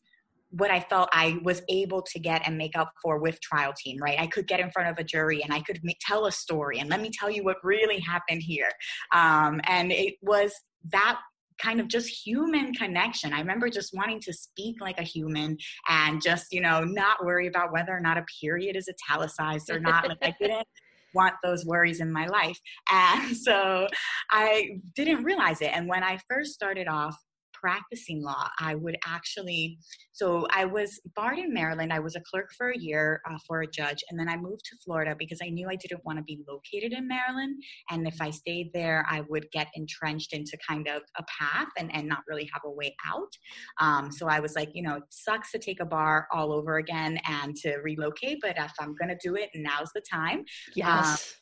what 0.49 0.71
I 0.71 0.79
felt 0.79 1.09
I 1.11 1.37
was 1.43 1.61
able 1.69 2.01
to 2.01 2.19
get 2.19 2.43
and 2.45 2.57
make 2.57 2.77
up 2.77 2.91
for 3.01 3.19
with 3.19 3.41
trial 3.41 3.73
team, 3.77 3.97
right? 4.01 4.19
I 4.19 4.27
could 4.27 4.47
get 4.47 4.59
in 4.59 4.71
front 4.71 4.89
of 4.89 4.97
a 4.97 5.03
jury 5.03 5.43
and 5.43 5.53
I 5.53 5.61
could 5.61 5.79
make, 5.83 5.97
tell 5.99 6.27
a 6.27 6.31
story 6.31 6.79
and 6.79 6.89
let 6.89 7.01
me 7.01 7.09
tell 7.11 7.29
you 7.29 7.43
what 7.43 7.57
really 7.63 7.99
happened 7.99 8.41
here. 8.41 8.69
Um, 9.11 9.59
and 9.65 9.91
it 9.91 10.15
was 10.21 10.53
that 10.91 11.19
kind 11.57 11.79
of 11.79 11.87
just 11.87 12.09
human 12.25 12.73
connection. 12.73 13.33
I 13.33 13.39
remember 13.39 13.69
just 13.69 13.93
wanting 13.93 14.19
to 14.21 14.33
speak 14.33 14.81
like 14.81 14.99
a 14.99 15.03
human 15.03 15.57
and 15.87 16.21
just, 16.21 16.51
you 16.51 16.61
know, 16.61 16.83
not 16.83 17.23
worry 17.23 17.47
about 17.47 17.71
whether 17.71 17.95
or 17.95 18.01
not 18.01 18.17
a 18.17 18.25
period 18.41 18.75
is 18.75 18.89
italicized 18.89 19.69
or 19.69 19.79
not. 19.79 20.07
like 20.07 20.17
I 20.21 20.35
didn't 20.39 20.67
want 21.13 21.35
those 21.43 21.65
worries 21.65 22.01
in 22.01 22.11
my 22.11 22.27
life. 22.27 22.59
And 22.91 23.35
so 23.45 23.87
I 24.29 24.79
didn't 24.95 25.23
realize 25.23 25.61
it. 25.61 25.71
And 25.73 25.87
when 25.87 26.03
I 26.03 26.19
first 26.29 26.53
started 26.53 26.87
off 26.87 27.17
practicing 27.65 28.21
law, 28.21 28.47
I 28.59 28.75
would 28.75 28.95
actually, 29.07 29.79
so 30.11 30.45
I 30.51 30.65
was 30.65 30.99
barred 31.15 31.39
in 31.39 31.51
Maryland. 31.51 31.91
I 31.91 31.99
was 31.99 32.15
a 32.15 32.21
clerk 32.29 32.49
for 32.55 32.69
a 32.69 32.77
year 32.77 33.21
uh, 33.27 33.39
for 33.47 33.61
a 33.61 33.67
judge, 33.67 34.03
and 34.07 34.19
then 34.19 34.29
I 34.29 34.37
moved 34.37 34.65
to 34.65 34.75
Florida 34.85 35.15
because 35.17 35.39
I 35.41 35.49
knew 35.49 35.67
I 35.67 35.75
didn't 35.75 36.05
want 36.05 36.19
to 36.19 36.23
be 36.23 36.43
located 36.47 36.93
in 36.93 37.07
Maryland. 37.07 37.55
And 37.89 38.07
if 38.07 38.21
I 38.21 38.29
stayed 38.29 38.69
there, 38.71 39.03
I 39.09 39.21
would 39.29 39.47
get 39.51 39.69
entrenched 39.73 40.31
into 40.33 40.55
kind 40.69 40.87
of 40.87 41.01
a 41.17 41.23
path 41.39 41.69
and, 41.79 41.89
and 41.95 42.07
not 42.07 42.19
really 42.27 42.47
have 42.53 42.61
a 42.65 42.69
way 42.71 42.95
out. 43.11 43.33
Um, 43.79 44.11
so 44.11 44.27
I 44.27 44.39
was 44.39 44.55
like, 44.55 44.69
you 44.75 44.83
know, 44.83 44.97
it 44.97 45.03
sucks 45.09 45.51
to 45.53 45.57
take 45.57 45.79
a 45.79 45.85
bar 45.85 46.27
all 46.31 46.53
over 46.53 46.77
again 46.77 47.19
and 47.27 47.55
to 47.63 47.77
relocate, 47.77 48.37
but 48.43 48.57
if 48.57 48.73
I'm 48.79 48.93
going 48.95 49.09
to 49.09 49.17
do 49.27 49.35
it, 49.35 49.49
now's 49.55 49.89
the 49.95 50.01
time. 50.01 50.45
Yes. 50.75 51.33
Um, 51.33 51.41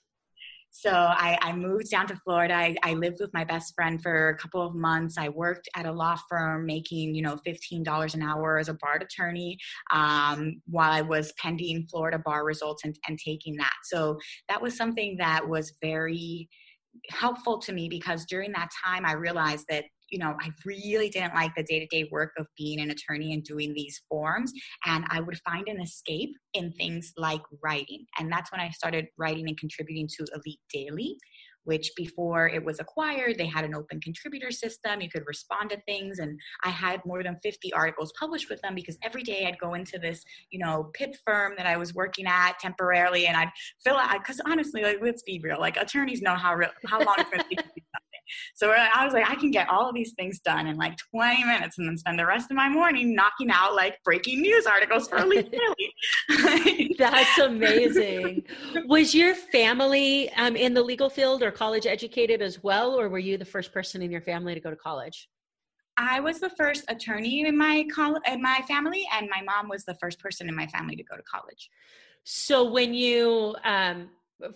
so 0.75 0.89
I, 0.89 1.37
I, 1.39 1.53
moved 1.53 1.91
down 1.91 2.07
to 2.07 2.15
Florida. 2.15 2.55
I, 2.55 2.75
I, 2.81 2.95
lived 2.95 3.17
with 3.19 3.31
my 3.31 3.43
best 3.43 3.75
friend 3.75 4.01
for 4.01 4.29
a 4.29 4.37
couple 4.37 4.65
of 4.65 4.73
months. 4.73 5.19
I 5.19 5.29
worked 5.29 5.69
at 5.75 5.85
a 5.85 5.91
law 5.91 6.17
firm 6.27 6.65
making, 6.65 7.13
you 7.13 7.21
know, 7.21 7.37
$15 7.47 8.15
an 8.15 8.23
hour 8.23 8.57
as 8.57 8.69
a 8.69 8.73
bar 8.73 8.95
attorney 8.95 9.59
um, 9.93 10.59
while 10.65 10.91
I 10.91 11.01
was 11.01 11.31
pending 11.33 11.85
Florida 11.91 12.17
bar 12.25 12.43
results 12.43 12.83
and, 12.85 12.97
and 13.07 13.19
taking 13.23 13.55
that. 13.57 13.73
So 13.83 14.17
that 14.49 14.59
was 14.59 14.75
something 14.75 15.15
that 15.19 15.47
was 15.47 15.73
very 15.79 16.49
helpful 17.11 17.59
to 17.59 17.71
me 17.71 17.87
because 17.87 18.25
during 18.25 18.51
that 18.53 18.69
time 18.83 19.05
I 19.05 19.13
realized 19.13 19.65
that 19.69 19.85
you 20.13 20.19
know, 20.19 20.35
I 20.39 20.51
really 20.63 21.09
didn't 21.09 21.33
like 21.33 21.55
the 21.55 21.63
day 21.63 21.79
to 21.79 21.87
day 21.87 22.07
work 22.11 22.33
of 22.37 22.45
being 22.55 22.79
an 22.79 22.91
attorney 22.91 23.33
and 23.33 23.43
doing 23.43 23.73
these 23.73 23.99
forms. 24.07 24.53
And 24.85 25.05
I 25.09 25.21
would 25.21 25.39
find 25.43 25.67
an 25.67 25.81
escape 25.81 26.29
in 26.53 26.71
things 26.73 27.11
like 27.17 27.41
writing. 27.63 28.05
And 28.19 28.31
that's 28.31 28.51
when 28.51 28.61
I 28.61 28.69
started 28.69 29.07
writing 29.17 29.45
and 29.47 29.57
contributing 29.57 30.07
to 30.19 30.25
Elite 30.35 30.59
Daily 30.71 31.17
which 31.63 31.91
before 31.95 32.47
it 32.47 32.63
was 32.63 32.79
acquired, 32.79 33.37
they 33.37 33.45
had 33.45 33.65
an 33.65 33.75
open 33.75 33.99
contributor 34.01 34.51
system. 34.51 35.01
You 35.01 35.09
could 35.09 35.23
respond 35.25 35.69
to 35.71 35.81
things. 35.87 36.19
And 36.19 36.39
I 36.63 36.69
had 36.69 37.01
more 37.05 37.23
than 37.23 37.37
50 37.43 37.73
articles 37.73 38.13
published 38.19 38.49
with 38.49 38.61
them 38.61 38.75
because 38.75 38.97
every 39.03 39.23
day 39.23 39.45
I'd 39.45 39.59
go 39.59 39.73
into 39.73 39.97
this, 39.99 40.23
you 40.51 40.59
know, 40.59 40.89
PIP 40.93 41.15
firm 41.25 41.53
that 41.57 41.65
I 41.65 41.77
was 41.77 41.93
working 41.93 42.25
at 42.27 42.59
temporarily 42.59 43.27
and 43.27 43.37
I'd 43.37 43.51
fill 43.83 43.97
out, 43.97 44.11
because 44.19 44.41
honestly, 44.45 44.83
like, 44.83 44.99
let's 45.01 45.23
be 45.23 45.39
real, 45.43 45.59
like 45.59 45.77
attorneys 45.77 46.21
know 46.21 46.35
how, 46.35 46.55
real, 46.55 46.69
how 46.85 46.99
long 46.99 47.15
it's 47.17 47.29
going 47.29 47.43
to 47.43 47.49
take 47.55 47.83
so 48.55 48.71
I 48.71 49.03
was 49.05 49.13
like, 49.13 49.29
I 49.29 49.35
can 49.35 49.51
get 49.51 49.69
all 49.69 49.89
of 49.89 49.95
these 49.95 50.13
things 50.13 50.39
done 50.39 50.67
in 50.67 50.77
like 50.77 50.95
20 51.11 51.43
minutes 51.43 51.77
and 51.77 51.87
then 51.87 51.97
spend 51.97 52.19
the 52.19 52.25
rest 52.25 52.51
of 52.51 52.57
my 52.57 52.69
morning 52.69 53.15
knocking 53.15 53.49
out 53.51 53.75
like 53.75 53.97
breaking 54.03 54.41
news 54.41 54.65
articles 54.65 55.07
for 55.07 55.19
Daily. 55.19 56.95
That's 56.97 57.37
amazing. 57.39 58.43
Was 58.85 59.13
your 59.13 59.35
family 59.35 60.31
um, 60.33 60.55
in 60.55 60.73
the 60.73 60.83
legal 60.83 61.09
field 61.09 61.43
or 61.43 61.51
college 61.53 61.85
educated 61.85 62.41
as 62.41 62.63
well, 62.63 62.99
or 62.99 63.09
were 63.09 63.19
you 63.19 63.37
the 63.37 63.45
first 63.45 63.71
person 63.71 64.01
in 64.01 64.11
your 64.11 64.21
family 64.21 64.53
to 64.53 64.59
go 64.59 64.69
to 64.69 64.75
college? 64.75 65.29
I 65.95 66.19
was 66.19 66.39
the 66.39 66.49
first 66.49 66.85
attorney 66.87 67.45
in 67.45 67.57
my 67.57 67.85
col- 67.93 68.19
in 68.27 68.41
my 68.41 68.63
family, 68.67 69.07
and 69.13 69.29
my 69.29 69.41
mom 69.41 69.69
was 69.69 69.85
the 69.85 69.95
first 69.95 70.19
person 70.19 70.49
in 70.49 70.55
my 70.55 70.67
family 70.67 70.95
to 70.95 71.03
go 71.03 71.15
to 71.15 71.23
college. 71.23 71.69
So 72.23 72.69
when 72.69 72.93
you 72.93 73.55
um, 73.63 74.09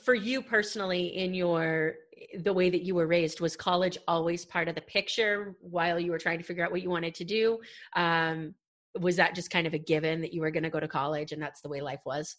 for 0.04 0.14
you 0.14 0.42
personally 0.42 1.16
in 1.18 1.34
your 1.34 1.96
the 2.40 2.52
way 2.52 2.70
that 2.70 2.84
you 2.84 2.96
were 2.96 3.08
raised 3.08 3.40
was 3.40 3.56
college 3.56 3.98
always 4.08 4.44
part 4.46 4.68
of 4.68 4.76
the 4.76 4.82
picture 4.82 5.56
while 5.62 6.00
you 6.00 6.12
were 6.12 6.18
trying 6.18 6.40
to 6.40 6.44
figure 6.44 6.66
out 6.66 6.72
what 6.72 6.82
you 6.82 6.90
wanted 6.90 7.14
to 7.14 7.24
do 7.24 7.60
um, 7.96 8.54
was 9.00 9.16
that 9.16 9.36
just 9.36 9.52
kind 9.52 9.68
of 9.68 9.74
a 9.74 9.78
given 9.78 10.20
that 10.22 10.34
you 10.34 10.42
were 10.42 10.52
going 10.52 10.64
to 10.64 10.70
go 10.70 10.80
to 10.80 10.88
college 10.88 11.32
and 11.32 11.42
that's 11.42 11.62
the 11.62 11.70
way 11.70 11.80
life 11.80 12.02
was 12.06 12.38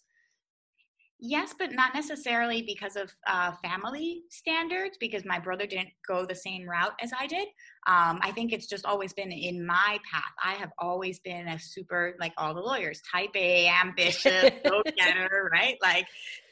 Yes, 1.21 1.53
but 1.57 1.73
not 1.73 1.93
necessarily 1.93 2.61
because 2.61 2.95
of 2.95 3.13
uh, 3.27 3.51
family 3.61 4.23
standards, 4.29 4.97
because 4.99 5.25
my 5.25 5.37
brother 5.37 5.67
didn't 5.67 5.89
go 6.07 6.25
the 6.25 6.35
same 6.35 6.67
route 6.67 6.93
as 7.01 7.11
I 7.17 7.27
did. 7.27 7.49
Um, 7.87 8.19
I 8.21 8.31
think 8.31 8.51
it's 8.51 8.67
just 8.67 8.85
always 8.85 9.13
been 9.13 9.31
in 9.31 9.65
my 9.65 9.99
path. 10.11 10.31
I 10.43 10.53
have 10.53 10.71
always 10.77 11.19
been 11.19 11.47
a 11.47 11.59
super, 11.59 12.15
like 12.19 12.33
all 12.37 12.53
the 12.53 12.61
lawyers, 12.61 13.01
type 13.11 13.31
A, 13.35 13.67
ambitious, 13.67 14.51
go 14.65 14.83
getter, 14.97 15.49
right? 15.51 15.77
Like, 15.81 16.05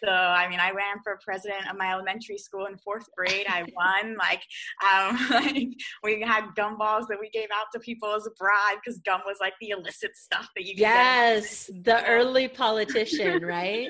so 0.03 0.11
I 0.11 0.47
mean, 0.49 0.59
I 0.59 0.71
ran 0.71 0.97
for 1.03 1.19
president 1.23 1.69
of 1.69 1.77
my 1.77 1.91
elementary 1.91 2.37
school 2.37 2.65
in 2.65 2.77
fourth 2.77 3.07
grade. 3.15 3.45
I 3.49 3.65
won. 3.75 4.15
Like, 4.17 4.41
um, 4.83 5.19
like 5.29 5.67
we 6.03 6.21
had 6.21 6.55
gum 6.55 6.77
balls 6.77 7.07
that 7.07 7.17
we 7.19 7.29
gave 7.29 7.49
out 7.53 7.67
to 7.73 7.79
people 7.79 8.13
as 8.15 8.25
a 8.25 8.31
bribe 8.31 8.79
because 8.83 8.99
gum 8.99 9.21
was 9.25 9.37
like 9.39 9.53
the 9.59 9.69
illicit 9.69 10.15
stuff 10.15 10.49
that 10.55 10.65
you. 10.65 10.73
Yes, 10.77 11.69
the 11.83 12.05
early 12.05 12.47
politician, 12.47 13.43
right? 13.45 13.89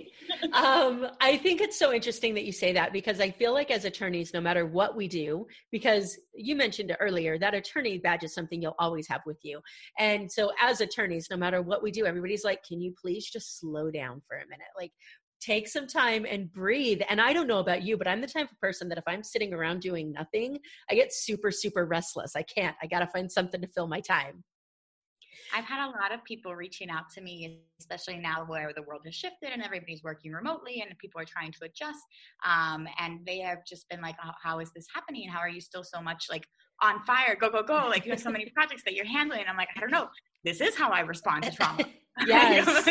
um, 0.54 1.08
I 1.22 1.38
think 1.38 1.62
it's 1.62 1.78
so 1.78 1.94
interesting 1.94 2.34
that 2.36 2.46
you 2.46 2.52
say 2.52 2.74
that 2.74 2.94
because 2.94 3.20
I 3.20 3.32
feel 3.32 3.54
like 3.54 3.72
as 3.72 3.86
attorneys, 3.86 4.34
no 4.34 4.42
matter 4.42 4.66
what 4.66 4.96
we 4.96 5.08
do, 5.08 5.48
because 5.72 6.18
you 6.36 6.56
mentioned 6.56 6.92
it 6.92 6.98
earlier, 7.00 7.27
that 7.40 7.54
attorney 7.54 7.98
badge 7.98 8.24
is 8.24 8.34
something 8.34 8.62
you'll 8.62 8.76
always 8.80 9.08
have 9.08 9.22
with 9.26 9.40
you. 9.44 9.60
And 9.98 10.32
so 10.32 10.52
as 10.62 10.82
attorneys, 10.82 11.28
no 11.32 11.38
matter 11.38 11.62
what 11.62 11.82
we 11.82 11.92
do, 11.92 12.06
everybody's 12.06 12.44
like, 12.44 12.64
can 12.64 12.80
you 12.80 12.94
please 13.02 13.30
just 13.30 13.60
slow 13.60 13.90
down 13.90 14.22
for 14.28 14.38
a 14.38 14.48
minute? 14.48 14.68
Like, 14.78 14.92
take 15.40 15.68
some 15.68 15.88
time 15.88 16.26
and 16.26 16.52
breathe. 16.52 17.02
And 17.10 17.22
I 17.22 17.34
don't 17.34 17.48
know 17.48 17.60
about 17.60 17.84
you, 17.84 17.98
but 17.98 18.08
I'm 18.08 18.22
the 18.22 18.28
type 18.28 18.52
of 18.52 18.60
person 18.60 18.90
that 18.90 18.98
if 18.98 19.04
I'm 19.08 19.24
sitting 19.24 19.54
around 19.54 19.82
doing 19.82 20.12
nothing, 20.12 20.58
I 20.90 20.96
get 20.96 21.14
super, 21.14 21.52
super 21.52 21.86
restless. 21.86 22.36
I 22.36 22.44
can't. 22.44 22.76
I 22.82 22.88
got 22.88 23.00
to 23.00 23.08
find 23.08 23.32
something 23.32 23.62
to 23.62 23.68
fill 23.68 23.88
my 23.88 24.02
time. 24.02 24.44
I've 25.54 25.66
had 25.66 25.86
a 25.86 25.90
lot 25.90 26.14
of 26.14 26.24
people 26.24 26.56
reaching 26.56 26.90
out 26.90 27.10
to 27.16 27.22
me, 27.22 27.62
especially 27.80 28.18
now 28.18 28.44
where 28.46 28.72
the 28.76 28.82
world 28.82 29.02
has 29.06 29.16
shifted 29.16 29.52
and 29.52 29.64
everybody's 29.64 30.04
working 30.04 30.32
remotely 30.32 30.82
and 30.82 30.98
people 30.98 31.22
are 31.22 31.26
trying 31.26 31.52
to 31.54 31.66
adjust. 31.66 32.00
Um, 32.46 32.88
and 33.00 33.26
they 33.26 33.40
have 33.40 33.60
just 33.66 33.88
been 33.90 34.02
like, 34.02 34.16
oh, 34.24 34.32
how 34.42 34.60
is 34.60 34.72
this 34.76 34.88
happening? 34.94 35.30
How 35.30 35.40
are 35.40 35.50
you 35.50 35.62
still 35.62 35.84
so 35.84 36.02
much 36.02 36.26
like 36.30 36.46
on 36.82 37.02
fire? 37.04 37.36
Go, 37.40 37.50
go, 37.50 37.64
go. 37.64 37.88
Like 37.88 38.06
you 38.06 38.12
have 38.12 38.22
so 38.22 38.32
many 38.32 38.52
projects 38.56 38.84
that 38.84 38.94
you're 38.94 39.06
handling. 39.06 39.44
I'm 39.48 39.58
like, 39.58 39.70
I 39.76 39.80
don't 39.80 39.92
know. 39.92 40.10
This 40.44 40.62
is 40.62 40.76
how 40.76 40.90
I 40.92 41.02
respond 41.02 41.44
to 41.44 41.52
trauma. 41.52 41.86
yes. 42.26 42.90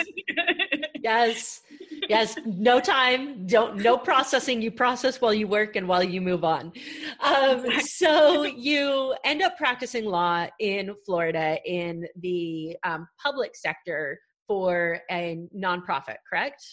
yes 1.02 1.62
yes 2.08 2.36
no 2.44 2.80
time 2.80 3.46
don't 3.46 3.76
no 3.76 3.96
processing 3.96 4.60
you 4.62 4.70
process 4.70 5.20
while 5.20 5.34
you 5.34 5.46
work 5.48 5.76
and 5.76 5.86
while 5.86 6.02
you 6.02 6.20
move 6.20 6.44
on 6.44 6.72
um, 7.20 7.64
so 7.80 8.44
you 8.44 9.14
end 9.24 9.42
up 9.42 9.56
practicing 9.56 10.04
law 10.04 10.46
in 10.60 10.94
florida 11.04 11.58
in 11.64 12.06
the 12.20 12.76
um, 12.84 13.06
public 13.22 13.56
sector 13.56 14.18
for 14.46 15.00
a 15.10 15.38
nonprofit 15.56 16.16
correct 16.28 16.64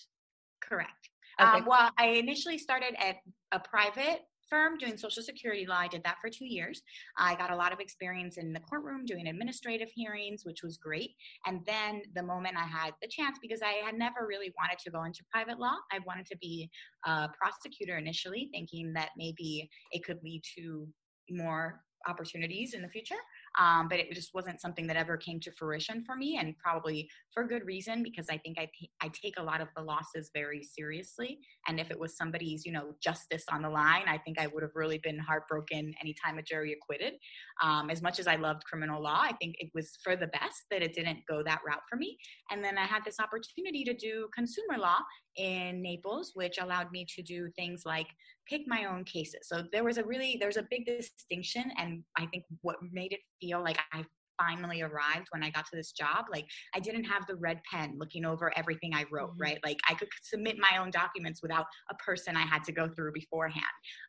correct 0.61 1.09
okay. 1.41 1.59
um, 1.59 1.65
well 1.65 1.89
i 1.97 2.07
initially 2.07 2.57
started 2.57 2.95
at 2.99 3.15
a 3.51 3.59
private 3.59 4.21
firm 4.53 4.77
doing 4.77 4.95
Social 4.97 5.23
Security 5.23 5.65
law. 5.65 5.77
I 5.77 5.87
did 5.87 6.03
that 6.03 6.17
for 6.21 6.29
two 6.29 6.45
years. 6.45 6.83
I 7.17 7.33
got 7.33 7.49
a 7.49 7.55
lot 7.55 7.73
of 7.73 7.79
experience 7.79 8.37
in 8.37 8.53
the 8.53 8.59
courtroom 8.59 9.03
doing 9.03 9.25
administrative 9.25 9.89
hearings, 9.95 10.45
which 10.45 10.61
was 10.61 10.77
great. 10.77 11.11
And 11.47 11.61
then 11.65 12.03
the 12.13 12.21
moment 12.21 12.55
I 12.55 12.67
had 12.67 12.93
the 13.01 13.07
chance, 13.07 13.39
because 13.41 13.61
I 13.63 13.83
had 13.83 13.95
never 13.95 14.27
really 14.27 14.53
wanted 14.55 14.77
to 14.83 14.91
go 14.91 15.05
into 15.05 15.23
private 15.31 15.59
law, 15.59 15.73
I 15.91 15.99
wanted 16.05 16.27
to 16.27 16.37
be 16.37 16.69
a 17.05 17.29
prosecutor 17.29 17.97
initially, 17.97 18.49
thinking 18.51 18.93
that 18.93 19.09
maybe 19.17 19.69
it 19.91 20.03
could 20.03 20.19
lead 20.23 20.43
to 20.55 20.87
more 21.31 21.81
opportunities 22.07 22.73
in 22.75 22.81
the 22.81 22.89
future 22.89 23.15
um, 23.59 23.87
but 23.87 23.99
it 23.99 24.11
just 24.13 24.33
wasn't 24.33 24.59
something 24.59 24.87
that 24.87 24.95
ever 24.95 25.17
came 25.17 25.39
to 25.41 25.51
fruition 25.51 26.03
for 26.05 26.15
me 26.15 26.37
and 26.39 26.57
probably 26.57 27.09
for 27.33 27.45
good 27.45 27.65
reason 27.65 28.03
because 28.03 28.27
i 28.29 28.37
think 28.37 28.57
I, 28.59 28.69
take 29.13 29.35
a 29.37 29.43
lot 29.43 29.61
of 29.61 29.67
the 29.75 29.83
losses 29.83 30.31
very 30.33 30.63
seriously. 30.63 31.37
And 31.67 31.79
if 31.79 31.91
it 31.91 31.99
was 31.99 32.17
somebody's 32.17 32.65
you 32.65 32.71
know 32.71 32.95
justice 33.01 33.43
on 33.51 33.61
the 33.61 33.69
line 33.69 34.03
i 34.07 34.17
think 34.17 34.39
i 34.39 34.47
would 34.47 34.63
have 34.63 34.75
really 34.75 34.97
been 34.97 35.19
heartbroken 35.19 35.93
anytime 36.01 36.39
a 36.39 36.41
jury 36.41 36.73
acquitted. 36.73 37.13
Um, 37.61 37.89
as 37.89 38.01
much 38.01 38.19
as 38.19 38.27
i 38.27 38.35
loved 38.35 38.63
criminal 38.65 39.01
law 39.01 39.21
i 39.21 39.33
think 39.39 39.55
it 39.59 39.69
was 39.73 39.97
for 40.03 40.15
the 40.15 40.27
best 40.27 40.63
that 40.71 40.81
it 40.81 40.93
didn't 40.93 41.19
go 41.29 41.43
that 41.43 41.61
route 41.65 41.83
for 41.89 41.95
me. 41.95 42.17
And 42.49 42.63
then 42.63 42.77
i 42.77 42.85
had 42.85 43.05
this 43.05 43.19
opportunity 43.19 43.83
to 43.83 43.93
do 43.93 44.27
consumer 44.35 44.77
law 44.77 44.97
in 45.37 45.81
Naples, 45.81 46.31
which 46.35 46.57
allowed 46.59 46.91
me 46.91 47.05
to 47.15 47.21
do 47.21 47.49
things 47.55 47.83
like 47.85 48.07
pick 48.47 48.61
my 48.67 48.85
own 48.85 49.03
cases. 49.03 49.41
So 49.43 49.63
there 49.71 49.83
was 49.83 49.97
a 49.97 50.03
really 50.03 50.37
there's 50.39 50.57
a 50.57 50.67
big 50.69 50.85
distinction, 50.85 51.71
and 51.77 52.03
I 52.17 52.25
think 52.27 52.43
what 52.61 52.77
made 52.91 53.13
it 53.13 53.21
feel 53.41 53.61
like 53.61 53.79
I 53.91 54.05
finally 54.39 54.81
arrived 54.81 55.27
when 55.31 55.43
I 55.43 55.49
got 55.49 55.65
to 55.65 55.75
this 55.75 55.91
job. 55.91 56.25
Like 56.31 56.45
I 56.75 56.79
didn't 56.79 57.03
have 57.05 57.25
the 57.27 57.35
red 57.35 57.61
pen 57.71 57.95
looking 57.97 58.25
over 58.25 58.51
everything 58.57 58.93
I 58.93 59.05
wrote, 59.11 59.31
mm-hmm. 59.31 59.41
right? 59.41 59.59
Like 59.63 59.79
I 59.89 59.93
could 59.93 60.09
submit 60.21 60.57
my 60.57 60.77
own 60.77 60.91
documents 60.91 61.41
without 61.41 61.65
a 61.89 61.95
person 61.95 62.35
I 62.35 62.41
had 62.41 62.63
to 62.65 62.71
go 62.71 62.87
through 62.87 63.13
beforehand. 63.13 63.63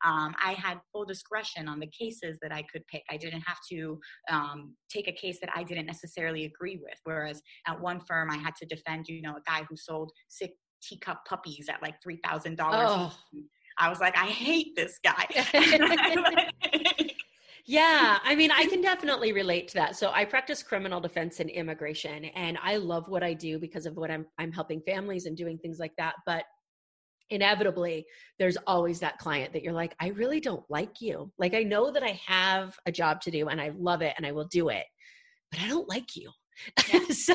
Um, 0.04 0.35
I 0.43 0.52
had 0.52 0.78
full 0.93 1.04
discretion 1.04 1.69
on 1.69 1.78
the 1.78 1.87
cases 1.88 2.38
that 2.43 2.52
I 2.52 2.62
could 2.73 2.87
pick. 2.87 3.02
I 3.11 3.16
didn't 3.16 3.43
have 3.43 3.59
to 3.71 3.99
um, 4.31 4.75
take 4.88 5.09
a 5.09 5.12
case 5.12 5.38
that 5.40 5.50
I 5.54 5.62
didn't 5.62 5.87
necessarily 5.87 6.45
agree 6.45 6.76
with. 6.83 6.99
Whereas 7.04 7.43
at 7.66 7.81
one 7.81 8.00
firm, 8.00 8.31
I 8.31 8.37
had 8.37 8.54
to 8.57 8.66
defend, 8.66 9.09
you 9.09 9.23
know, 9.23 9.37
a 9.37 9.43
guy 9.47 9.64
who 9.69 9.76
sold 9.76 10.12
sick 10.28 10.52
teacup 10.87 11.25
puppies 11.26 11.69
at 11.69 11.83
like 11.83 12.03
three 12.03 12.19
thousand 12.25 12.57
dollars. 12.57 12.88
Oh. 12.91 13.12
I 13.79 13.88
was 13.88 13.99
like, 13.99 14.17
I 14.17 14.26
hate 14.26 14.76
this 14.76 15.00
guy. 15.03 15.26
yeah, 17.67 18.19
I 18.23 18.37
mean, 18.37 18.53
I 18.53 18.67
can 18.67 18.81
definitely 18.81 19.33
relate 19.33 19.67
to 19.69 19.75
that. 19.75 19.97
So 19.97 20.12
I 20.12 20.25
practice 20.25 20.62
criminal 20.62 21.00
defense 21.00 21.41
and 21.41 21.50
immigration, 21.50 22.26
and 22.26 22.57
I 22.62 22.76
love 22.76 23.09
what 23.09 23.25
I 23.25 23.35
do 23.35 23.59
because 23.59 23.87
of 23.87 23.97
what 23.97 24.11
I'm 24.11 24.26
I'm 24.38 24.53
helping 24.53 24.81
families 24.83 25.26
and 25.26 25.37
doing 25.37 25.59
things 25.59 25.79
like 25.79 25.93
that. 25.99 26.14
But 26.25 26.45
inevitably 27.31 28.07
there's 28.38 28.57
always 28.67 29.00
that 29.00 29.19
client 29.19 29.53
that 29.53 29.62
you're 29.62 29.73
like 29.73 29.95
i 30.00 30.09
really 30.09 30.41
don't 30.41 30.64
like 30.69 31.00
you 31.00 31.33
like 31.38 31.55
i 31.55 31.62
know 31.62 31.91
that 31.91 32.03
i 32.03 32.21
have 32.26 32.76
a 32.87 32.93
job 32.93 33.21
to 33.21 33.31
do 33.31 33.49
and 33.49 33.61
i 33.61 33.73
love 33.79 34.03
it 34.03 34.14
and 34.17 34.26
i 34.26 34.33
will 34.33 34.47
do 34.47 34.69
it 34.69 34.85
but 35.50 35.61
i 35.61 35.69
don't 35.69 35.88
like 35.88 36.14
you 36.14 36.31
yeah. 36.93 37.00
so 37.11 37.35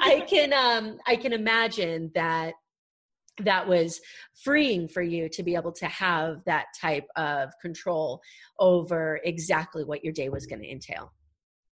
i 0.00 0.24
can 0.28 0.52
um 0.52 0.98
i 1.06 1.16
can 1.16 1.32
imagine 1.32 2.10
that 2.14 2.54
that 3.44 3.66
was 3.66 4.00
freeing 4.34 4.88
for 4.88 5.02
you 5.02 5.28
to 5.28 5.42
be 5.42 5.54
able 5.54 5.72
to 5.72 5.86
have 5.86 6.42
that 6.46 6.66
type 6.80 7.06
of 7.16 7.50
control 7.60 8.20
over 8.58 9.20
exactly 9.24 9.84
what 9.84 10.02
your 10.02 10.12
day 10.12 10.28
was 10.28 10.46
going 10.46 10.60
to 10.60 10.70
entail 10.70 11.12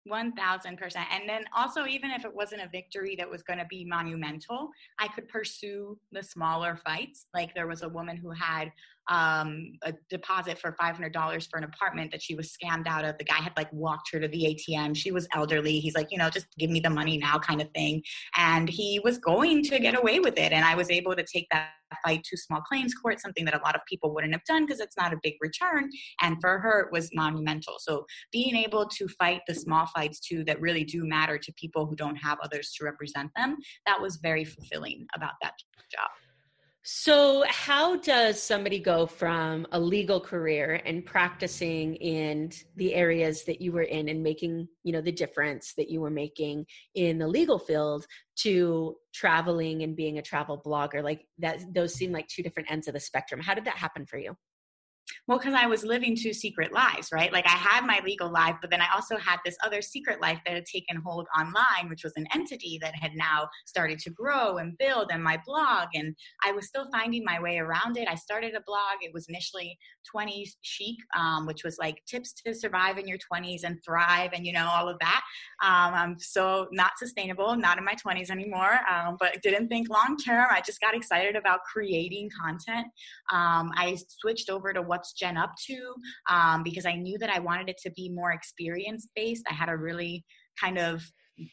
1000% 0.10 0.96
and 1.12 1.28
then 1.28 1.44
also 1.54 1.86
even 1.86 2.12
if 2.12 2.24
it 2.24 2.34
wasn't 2.34 2.62
a 2.62 2.70
victory 2.70 3.16
that 3.18 3.30
was 3.30 3.44
going 3.44 3.60
to 3.60 3.66
be 3.66 3.84
monumental 3.84 4.70
i 5.00 5.08
could 5.10 5.28
pursue 5.28 5.98
the 6.12 6.24
smaller 6.24 6.80
fights. 6.86 7.26
Like 7.34 7.54
there 7.54 7.68
was 7.68 7.84
a 7.84 7.90
woman 7.90 8.18
who 8.18 8.32
had 8.32 8.72
um, 9.10 9.74
a 9.84 9.94
deposit 10.10 10.60
for 10.60 10.76
$500 10.80 11.50
for 11.50 11.58
an 11.58 11.64
apartment 11.64 12.12
that 12.12 12.22
she 12.22 12.36
was 12.36 12.52
scammed 12.52 12.88
out 12.88 13.06
of. 13.06 13.18
The 13.18 13.24
guy 13.24 13.36
had 13.36 13.54
like 13.56 13.72
walked 13.72 14.12
her 14.12 14.20
to 14.20 14.28
the 14.28 14.58
ATM. 14.70 14.96
She 14.96 15.12
was 15.12 15.28
elderly. 15.34 15.80
He's 15.80 15.96
like, 15.96 16.08
you 16.12 16.18
know, 16.18 16.30
just 16.30 16.48
give 16.58 16.70
me 16.70 16.80
the 16.80 16.90
money 16.90 17.18
now 17.18 17.40
kind 17.40 17.62
of 17.62 17.70
thing. 17.72 18.04
And 18.36 18.70
he 18.70 19.00
was 19.04 19.18
going 19.18 19.64
to 19.64 19.80
get 19.80 19.98
away 19.98 20.20
with 20.20 20.38
it. 20.38 20.52
And 20.52 20.66
I 20.66 20.76
was 20.76 20.90
able 20.90 21.16
to 21.16 21.24
take 21.24 21.48
that 21.52 21.70
fight 22.06 22.24
to 22.24 22.38
small 22.38 22.62
claims 22.62 22.94
court, 22.94 23.20
something 23.22 23.46
that 23.46 23.56
a 23.56 23.64
lot 23.64 23.76
of 23.76 23.82
people 23.88 24.14
wouldn't 24.14 24.34
have 24.34 24.44
done 24.44 24.66
because 24.66 24.80
it's 24.80 24.98
not 24.98 25.14
a 25.14 25.18
big 25.24 25.36
return. 25.42 25.90
And 26.22 26.38
for 26.42 26.60
her, 26.60 26.82
it 26.82 26.92
was 26.92 27.10
monumental. 27.14 27.76
So 27.80 28.06
being 28.32 28.56
able 28.56 28.88
to 28.88 29.08
fight 29.08 29.42
the 29.48 29.56
small 29.56 29.86
fights 29.88 30.20
too 30.20 30.44
that 30.46 30.60
really 30.60 30.84
do 30.84 31.06
matter 31.06 31.38
to 31.38 31.54
people 31.54 31.86
who 31.86 31.96
don't 31.96 32.18
have 32.18 32.38
others 32.44 32.74
to 32.78 32.86
represent 32.86 33.32
them, 33.36 33.58
that 33.86 34.02
was 34.02 34.18
very 34.18 34.44
fulfilling 34.44 35.08
about 35.16 35.34
that 35.42 35.54
job. 35.92 36.10
So, 36.90 37.44
how 37.50 37.98
does 37.98 38.42
somebody 38.42 38.80
go 38.80 39.08
from 39.08 39.68
a 39.74 39.80
legal 39.80 40.22
career 40.22 40.82
and 40.86 41.06
practicing 41.06 41.96
in 41.96 42.54
the 42.78 42.94
areas 42.94 43.44
that 43.44 43.60
you 43.60 43.74
were 43.74 43.82
in 43.82 44.08
and 44.08 44.24
making, 44.24 44.70
you 44.84 44.94
know, 44.94 45.02
the 45.02 45.12
difference 45.12 45.74
that 45.74 45.90
you 45.90 46.00
were 46.00 46.10
making 46.10 46.66
in 46.96 47.18
the 47.18 47.28
legal 47.28 47.60
field 47.60 48.06
to 48.38 48.96
traveling 49.14 49.84
and 49.84 49.98
being 49.98 50.18
a 50.18 50.22
travel 50.22 50.62
blogger? 50.66 51.04
Like 51.04 51.26
that 51.40 51.62
those 51.74 51.94
seem 51.94 52.14
like 52.14 52.30
two 52.30 52.42
different 52.42 52.72
ends 52.72 52.88
of 52.88 52.94
the 52.94 53.02
spectrum. 53.02 53.42
How 53.42 53.54
did 53.54 53.66
that 53.66 53.76
happen 53.76 54.06
for 54.06 54.18
you? 54.18 54.38
Well, 55.28 55.38
because 55.38 55.54
I 55.54 55.66
was 55.66 55.84
living 55.84 56.16
two 56.16 56.34
secret 56.34 56.72
lives, 56.72 57.10
right? 57.12 57.32
Like 57.32 57.46
I 57.46 57.52
had 57.56 57.86
my 57.86 58.00
legal 58.04 58.32
life, 58.32 58.56
but 58.62 58.70
then 58.70 58.82
I 58.82 58.88
also 58.94 59.18
had 59.18 59.38
this 59.46 59.58
other 59.64 59.82
secret 59.82 60.22
life 60.22 60.40
that 60.46 60.54
had 60.56 60.66
taken 60.66 61.02
hold 61.06 61.28
online, 61.38 61.90
which 61.90 62.04
was 62.04 62.14
an 62.16 62.28
entity 62.34 62.80
that 62.82 62.96
had 62.96 63.12
now 63.16 63.48
started 63.66 64.00
to 64.00 64.10
grow 64.10 64.58
and 64.58 64.78
build, 64.78 65.10
and 65.12 65.24
my 65.24 65.40
blog. 65.46 65.90
And 65.94 66.16
I 66.46 66.52
was 66.52 66.68
still 66.68 66.88
finding 66.92 67.24
my 67.24 67.42
way 67.42 67.58
around 67.58 67.98
it. 67.98 68.08
I 68.10 68.16
started 68.16 68.56
a 68.56 68.62
blog. 68.66 68.98
It 69.02 69.14
was 69.14 69.28
initially 69.28 69.78
20s 70.14 70.58
chic, 70.62 70.98
um, 71.18 71.46
which 71.46 71.64
was 71.64 71.78
like 71.78 72.02
tips 72.08 72.34
to 72.46 72.54
survive 72.54 72.98
in 72.98 73.08
your 73.08 73.18
20s 73.18 73.64
and 73.64 73.78
thrive, 73.84 74.32
and 74.34 74.46
you 74.46 74.54
know 74.54 74.70
all 74.72 74.88
of 74.88 74.98
that. 75.00 75.22
Um, 75.64 75.94
I'm 75.94 76.20
so 76.20 76.68
not 76.72 76.92
sustainable, 76.98 77.56
not 77.56 77.78
in 77.78 77.86
my 77.86 77.96
20s 77.96 78.30
anymore, 78.30 78.80
um, 78.92 79.18
but 79.20 79.42
didn't 79.42 79.68
think 79.68 79.90
long 79.90 80.18
term. 80.18 80.48
I 80.50 80.62
just 80.62 80.80
got 80.82 80.96
excited 80.96 81.36
about 81.36 81.62
creating 81.72 82.30
content. 82.40 82.88
Um, 83.32 83.72
I 83.76 83.98
switched 84.22 84.50
over 84.50 84.74
to 84.74 84.82
what's 84.98 85.14
Jen 85.14 85.38
up 85.38 85.54
to 85.68 85.94
um, 86.30 86.64
because 86.64 86.86
I 86.86 86.96
knew 86.96 87.20
that 87.20 87.30
I 87.30 87.40
wanted 87.40 87.70
it 87.70 87.78
to 87.84 87.92
be 87.92 88.10
more 88.10 88.32
experience 88.32 89.08
based. 89.16 89.44
I 89.50 89.54
had 89.54 89.70
a 89.70 89.78
really 89.78 90.26
kind 90.60 90.80
of 90.80 91.04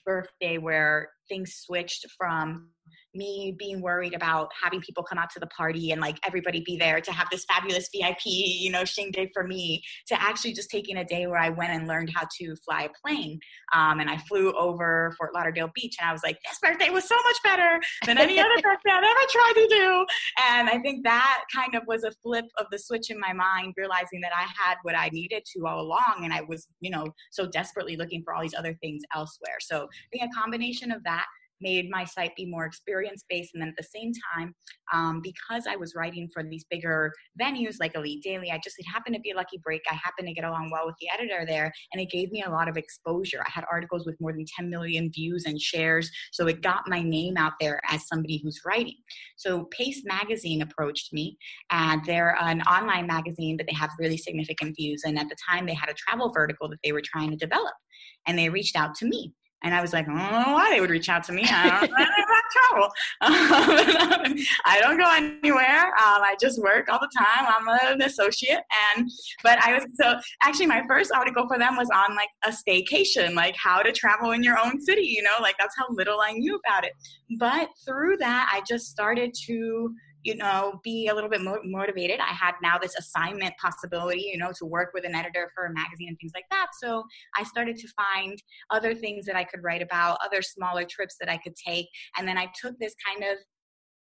birthday 0.07 0.57
where 0.57 1.11
things 1.29 1.57
switched 1.57 2.07
from 2.17 2.71
me 3.15 3.55
being 3.59 3.81
worried 3.81 4.15
about 4.15 4.51
having 4.63 4.81
people 4.81 5.03
come 5.03 5.19
out 5.19 5.31
to 5.31 5.41
the 5.41 5.47
party 5.49 5.93
and 5.93 6.01
like 6.01 6.19
everybody 6.27 6.63
be 6.65 6.77
there 6.77 7.01
to 7.01 7.13
have 7.13 7.29
this 7.31 7.45
fabulous 7.45 7.89
VIP, 7.95 8.25
you 8.25 8.71
know, 8.71 8.85
shing 8.85 9.11
day 9.11 9.31
for 9.33 9.45
me, 9.45 9.83
to 10.07 10.21
actually 10.21 10.53
just 10.53 10.71
taking 10.71 10.99
a 10.99 11.05
day 11.05 11.27
where 11.27 11.39
I 11.39 11.51
went 11.51 11.73
and 11.73 11.87
learned 11.87 12.11
how 12.15 12.27
to 12.39 12.57
fly 12.65 12.83
a 12.83 12.89
plane. 13.05 13.39
Um, 13.73 14.01
and 14.01 14.11
I 14.11 14.19
flew 14.19 14.53
over 14.53 15.15
Fort 15.19 15.35
Lauderdale 15.35 15.71
Beach 15.75 15.97
and 16.01 16.09
I 16.09 16.13
was 16.13 16.23
like, 16.23 16.39
this 16.49 16.59
birthday 16.63 16.91
was 16.91 17.05
so 17.09 17.17
much 17.17 17.37
better 17.45 17.81
than 18.07 18.19
any 18.19 18.39
other 18.39 18.57
birthday 18.63 18.91
I've 18.91 19.05
ever 19.05 19.27
tried 19.31 19.55
to 19.57 19.67
do. 19.69 20.07
And 20.49 20.69
I 20.69 20.79
think 20.79 21.05
that 21.05 21.45
kind 21.55 21.75
of 21.75 21.83
was 21.87 22.05
a 22.05 22.13
flip 22.23 22.47
of 22.59 22.67
the 22.71 22.79
switch 22.79 23.11
in 23.11 23.19
my 23.19 23.33
mind, 23.33 23.75
realizing 23.77 24.21
that 24.23 24.33
I 24.37 24.43
had 24.43 24.77
what 24.83 24.97
I 24.97 25.09
needed 25.11 25.45
to 25.57 25.67
all 25.67 25.81
along. 25.81 26.23
And 26.23 26.33
I 26.33 26.43
was, 26.43 26.67
you 26.81 26.91
know, 26.91 27.07
so 27.31 27.47
desperately 27.47 27.97
looking 27.97 28.23
for 28.23 28.35
all 28.35 28.43
these 28.43 28.55
other 28.55 28.75
things 28.83 29.03
elsewhere. 29.15 29.57
So 29.61 29.89
being 30.13 30.25
a 30.25 30.41
combination 30.41 30.93
of 30.93 31.03
that 31.05 31.27
made 31.61 31.91
my 31.91 32.05
site 32.05 32.35
be 32.37 32.47
more 32.47 32.65
experience 32.65 33.25
based. 33.29 33.51
And 33.55 33.63
then 33.63 33.69
at 33.69 33.77
the 33.77 33.83
same 33.83 34.13
time, 34.35 34.55
um, 34.93 35.21
because 35.23 35.67
I 35.69 35.77
was 35.77 35.95
writing 35.95 36.29
for 36.33 36.43
these 36.43 36.65
bigger 36.71 37.13
venues 37.41 37.77
like 37.81 37.95
Elite 37.95 38.23
Daily, 38.23 38.51
I 38.51 38.59
just, 38.63 38.79
it 38.79 38.85
happened 38.85 39.15
to 39.15 39.21
be 39.21 39.31
a 39.31 39.37
lucky 39.37 39.59
break. 39.63 39.83
I 39.91 39.95
happened 39.95 40.29
to 40.29 40.35
get 40.35 40.45
along 40.45 40.71
well 40.73 40.87
with 40.87 40.97
the 41.01 41.09
editor 41.13 41.45
there, 41.47 41.73
and 41.93 42.01
it 42.01 42.11
gave 42.11 42.31
me 42.31 42.43
a 42.43 42.51
lot 42.51 42.69
of 42.69 42.77
exposure. 42.77 43.43
I 43.45 43.51
had 43.51 43.65
articles 43.71 44.07
with 44.07 44.21
more 44.21 44.33
than 44.33 44.45
10 44.57 44.69
million 44.69 45.11
views 45.13 45.45
and 45.47 45.61
shares. 45.61 46.11
So 46.33 46.47
it 46.47 46.63
got 46.63 46.89
my 46.89 47.03
name 47.03 47.37
out 47.37 47.55
there 47.61 47.81
as 47.91 48.07
somebody 48.07 48.41
who's 48.43 48.61
writing. 48.65 48.97
So 49.37 49.65
Paste 49.71 50.05
Magazine 50.07 50.63
approached 50.63 51.13
me, 51.13 51.39
and 51.71 52.05
they're 52.05 52.37
an 52.41 52.63
online 52.63 53.07
magazine, 53.07 53.57
but 53.57 53.67
they 53.67 53.75
have 53.75 53.91
really 53.99 54.19
significant 54.19 54.77
views. 54.77 55.03
And 55.05 55.19
at 55.19 55.29
the 55.29 55.37
time, 55.49 55.67
they 55.67 55.75
had 55.75 55.89
a 55.89 55.95
travel 55.95 56.33
vertical 56.33 56.69
that 56.69 56.79
they 56.85 56.93
were 56.93 57.03
trying 57.05 57.31
to 57.31 57.37
develop. 57.37 57.75
And 58.27 58.39
they 58.39 58.49
reached 58.49 58.77
out 58.77 58.95
to 58.97 59.07
me. 59.07 59.33
And 59.65 59.75
I 59.75 59.81
was 59.81 59.93
like, 59.93 60.07
I 60.09 60.31
don't 60.31 60.47
know 60.47 60.53
why 60.53 60.71
they 60.71 60.81
would 60.81 60.91
reach 60.91 61.09
out 61.09 61.25
to 61.25 61.33
me. 61.33 61.43
I 61.47 61.81
don't 61.81 61.91
about 61.91 62.43
travel. 62.53 62.91
Um, 63.25 64.37
I 64.67 64.81
don't 64.81 64.99
go 64.99 65.11
anywhere. 65.11 65.87
Um, 65.87 66.23
I 66.23 66.37
just 66.41 66.61
work 66.61 66.89
all 66.91 66.99
the 67.01 67.09
time. 67.17 67.47
I'm 67.49 67.93
an 67.93 68.03
associate. 68.03 68.61
And, 68.97 69.11
but 69.43 69.59
I 69.65 69.75
was, 69.75 69.87
so 69.95 70.19
actually 70.43 70.67
my 70.67 70.83
first 70.87 71.11
article 71.13 71.47
for 71.49 71.59
them 71.59 71.77
was 71.77 71.89
on 71.95 72.15
like 72.15 72.29
a 72.45 72.51
staycation, 72.51 73.35
like 73.35 73.55
how 73.57 73.83
to 73.83 73.93
travel 73.93 74.33
in 74.33 74.43
your 74.43 74.59
own 74.59 74.81
city, 74.81 75.03
you 75.03 75.23
know, 75.23 75.41
like 75.41 75.57
that's 75.59 75.75
how 75.77 75.87
little 75.91 76.21
I 76.21 76.33
knew 76.33 76.61
about 76.67 76.85
it. 76.85 76.93
But 77.39 77.69
through 77.87 78.19
that, 78.19 78.51
I 78.53 78.63
just 78.69 78.87
started 78.87 79.33
to 79.47 79.95
you 80.25 80.35
know, 80.35 80.81
be 80.83 81.09
a 81.09 81.15
little 81.15 81.29
bit 81.29 81.43
more 81.43 81.61
motivated. 81.63 82.19
I 82.19 82.33
had 82.33 82.55
now 82.63 82.79
this 82.79 82.97
assignment 82.99 83.55
possibility, 83.61 84.31
you 84.33 84.39
know, 84.39 84.53
to 84.59 84.65
work 84.65 84.91
with 84.95 85.05
an 85.05 85.15
editor 85.15 85.51
for 85.55 85.67
a 85.67 85.73
magazine 85.73 86.09
and 86.09 86.19
things 86.19 86.33
like 86.35 86.47
that. 86.51 86.69
So 86.81 87.05
I 87.37 87.45
started 87.45 87.77
to 87.77 87.89
find 87.89 88.43
other 88.71 88.95
things 88.95 89.27
that 89.27 89.37
I 89.37 89.45
could 89.45 89.63
write 89.63 89.83
about, 89.83 90.19
other 90.25 90.41
smaller 90.41 90.87
trips 90.89 91.17
that 91.21 91.29
I 91.29 91.37
could 91.37 91.55
take. 91.55 91.87
And 92.17 92.27
then 92.27 92.39
I 92.39 92.51
took 92.61 92.79
this 92.79 92.95
kind 93.07 93.23
of 93.31 93.39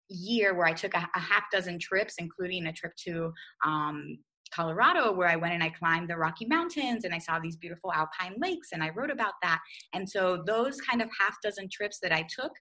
year 0.08 0.54
where 0.54 0.66
I 0.66 0.72
took 0.72 0.94
a, 0.94 1.08
a 1.14 1.20
half 1.20 1.44
dozen 1.50 1.80
trips, 1.80 2.14
including 2.18 2.66
a 2.66 2.72
trip 2.72 2.92
to 3.06 3.32
um, 3.66 4.18
Colorado, 4.54 5.12
where 5.12 5.28
I 5.28 5.36
went 5.36 5.54
and 5.54 5.62
I 5.62 5.70
climbed 5.70 6.08
the 6.08 6.16
Rocky 6.16 6.46
Mountains 6.46 7.04
and 7.04 7.12
I 7.12 7.18
saw 7.18 7.40
these 7.40 7.56
beautiful 7.56 7.92
alpine 7.92 8.36
lakes 8.38 8.68
and 8.72 8.82
I 8.82 8.90
wrote 8.90 9.10
about 9.10 9.34
that. 9.42 9.58
And 9.92 10.08
so 10.08 10.44
those 10.46 10.80
kind 10.80 11.02
of 11.02 11.08
half 11.18 11.34
dozen 11.42 11.68
trips 11.68 11.98
that 12.00 12.12
I 12.12 12.24
took 12.32 12.52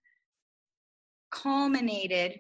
culminated 1.32 2.40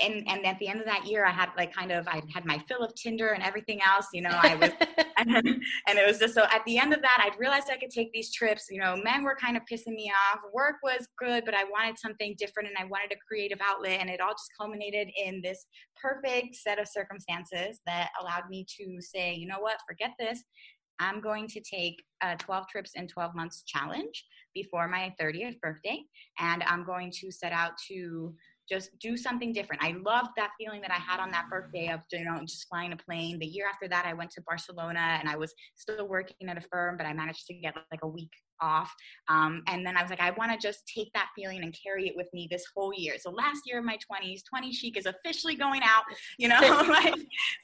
and 0.00 0.24
and 0.28 0.46
at 0.46 0.58
the 0.60 0.68
end 0.68 0.78
of 0.78 0.86
that 0.86 1.04
year 1.06 1.26
i 1.26 1.30
had 1.30 1.48
like 1.56 1.74
kind 1.74 1.90
of 1.90 2.06
i 2.06 2.22
had 2.32 2.44
my 2.44 2.58
fill 2.68 2.82
of 2.82 2.94
tinder 2.94 3.30
and 3.30 3.42
everything 3.42 3.80
else 3.86 4.06
you 4.12 4.22
know 4.22 4.30
i 4.30 4.54
was 4.54 4.70
and, 5.16 5.36
and 5.36 5.98
it 5.98 6.06
was 6.06 6.18
just 6.18 6.34
so 6.34 6.44
at 6.44 6.62
the 6.64 6.78
end 6.78 6.92
of 6.92 7.02
that 7.02 7.18
i 7.20 7.36
realized 7.38 7.68
i 7.72 7.76
could 7.76 7.90
take 7.90 8.12
these 8.12 8.32
trips 8.32 8.66
you 8.70 8.80
know 8.80 8.96
men 9.02 9.24
were 9.24 9.34
kind 9.34 9.56
of 9.56 9.62
pissing 9.70 9.94
me 9.94 10.12
off 10.32 10.40
work 10.52 10.76
was 10.84 11.08
good 11.18 11.44
but 11.44 11.54
i 11.54 11.64
wanted 11.64 11.98
something 11.98 12.36
different 12.38 12.68
and 12.68 12.78
i 12.78 12.84
wanted 12.84 13.10
a 13.10 13.16
creative 13.26 13.58
outlet 13.68 13.98
and 14.00 14.08
it 14.08 14.20
all 14.20 14.32
just 14.32 14.50
culminated 14.56 15.08
in 15.24 15.40
this 15.42 15.66
perfect 16.00 16.54
set 16.54 16.78
of 16.78 16.86
circumstances 16.86 17.80
that 17.84 18.10
allowed 18.20 18.48
me 18.48 18.64
to 18.78 19.00
say 19.00 19.40
you 19.40 19.46
know 19.46 19.60
what? 19.60 19.78
Forget 19.88 20.12
this. 20.18 20.44
I'm 20.98 21.22
going 21.22 21.48
to 21.48 21.60
take 21.60 22.02
a 22.22 22.36
12 22.36 22.68
trips 22.68 22.92
in 22.94 23.08
12 23.08 23.34
months 23.34 23.62
challenge 23.66 24.24
before 24.54 24.86
my 24.86 25.14
30th 25.18 25.58
birthday 25.60 26.02
and 26.40 26.62
i'm 26.64 26.84
going 26.84 27.10
to 27.10 27.30
set 27.30 27.52
out 27.52 27.70
to 27.88 28.34
just 28.70 28.90
do 29.00 29.16
something 29.16 29.52
different. 29.52 29.82
I 29.82 29.96
loved 30.04 30.30
that 30.36 30.50
feeling 30.58 30.80
that 30.82 30.90
I 30.90 30.94
had 30.94 31.20
on 31.20 31.30
that 31.30 31.48
birthday 31.50 31.88
of, 31.88 32.00
you 32.12 32.24
know, 32.24 32.38
just 32.40 32.68
flying 32.68 32.92
a 32.92 32.96
plane. 32.96 33.38
The 33.38 33.46
year 33.46 33.66
after 33.68 33.88
that, 33.88 34.06
I 34.06 34.12
went 34.12 34.30
to 34.32 34.42
Barcelona 34.42 35.18
and 35.18 35.28
I 35.28 35.36
was 35.36 35.52
still 35.74 36.06
working 36.08 36.48
at 36.48 36.56
a 36.56 36.60
firm, 36.60 36.96
but 36.96 37.06
I 37.06 37.12
managed 37.12 37.46
to 37.46 37.54
get 37.54 37.74
like 37.90 38.00
a 38.02 38.08
week 38.08 38.30
off. 38.60 38.94
Um, 39.28 39.62
and 39.66 39.86
then 39.86 39.96
I 39.96 40.02
was 40.02 40.10
like, 40.10 40.20
I 40.20 40.30
want 40.32 40.52
to 40.52 40.58
just 40.58 40.86
take 40.86 41.12
that 41.14 41.28
feeling 41.36 41.62
and 41.62 41.74
carry 41.82 42.08
it 42.08 42.14
with 42.16 42.28
me 42.32 42.48
this 42.50 42.64
whole 42.74 42.92
year. 42.94 43.14
So 43.18 43.30
last 43.30 43.62
year 43.66 43.78
of 43.78 43.84
my 43.84 43.96
20s, 43.96 44.40
20 44.48 44.72
Chic 44.72 44.96
is 44.96 45.06
officially 45.06 45.54
going 45.54 45.82
out, 45.82 46.04
you 46.38 46.48
know, 46.48 46.60
like, 46.88 47.14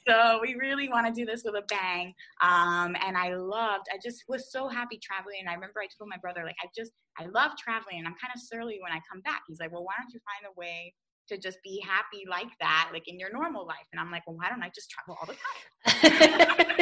so 0.07 0.39
we 0.41 0.55
really 0.55 0.89
want 0.89 1.07
to 1.07 1.13
do 1.13 1.25
this 1.25 1.43
with 1.43 1.55
a 1.55 1.63
bang. 1.69 2.13
Um, 2.41 2.95
and 3.05 3.17
I 3.17 3.35
loved, 3.35 3.87
I 3.93 3.97
just 4.03 4.23
was 4.27 4.51
so 4.51 4.67
happy 4.67 4.99
traveling. 5.01 5.37
And 5.41 5.49
I 5.49 5.53
remember 5.53 5.81
I 5.81 5.87
told 5.97 6.09
my 6.09 6.17
brother, 6.17 6.43
like, 6.43 6.57
I 6.63 6.67
just, 6.75 6.91
I 7.19 7.25
love 7.27 7.51
traveling 7.57 7.99
and 7.99 8.07
I'm 8.07 8.15
kind 8.21 8.31
of 8.35 8.41
surly 8.41 8.79
when 8.81 8.91
I 8.91 9.01
come 9.11 9.21
back. 9.21 9.41
He's 9.47 9.59
like, 9.59 9.71
well, 9.71 9.83
why 9.83 9.93
don't 9.97 10.13
you 10.13 10.19
find 10.25 10.51
a 10.51 10.59
way 10.59 10.93
to 11.29 11.37
just 11.37 11.57
be 11.63 11.83
happy 11.85 12.25
like 12.29 12.47
that, 12.59 12.89
like 12.93 13.07
in 13.07 13.19
your 13.19 13.31
normal 13.31 13.65
life. 13.65 13.87
And 13.91 13.99
I'm 13.99 14.11
like, 14.11 14.23
well, 14.27 14.37
why 14.37 14.49
don't 14.49 14.63
I 14.63 14.69
just 14.73 14.89
travel 14.89 15.17
all 15.19 15.27
the 15.27 15.35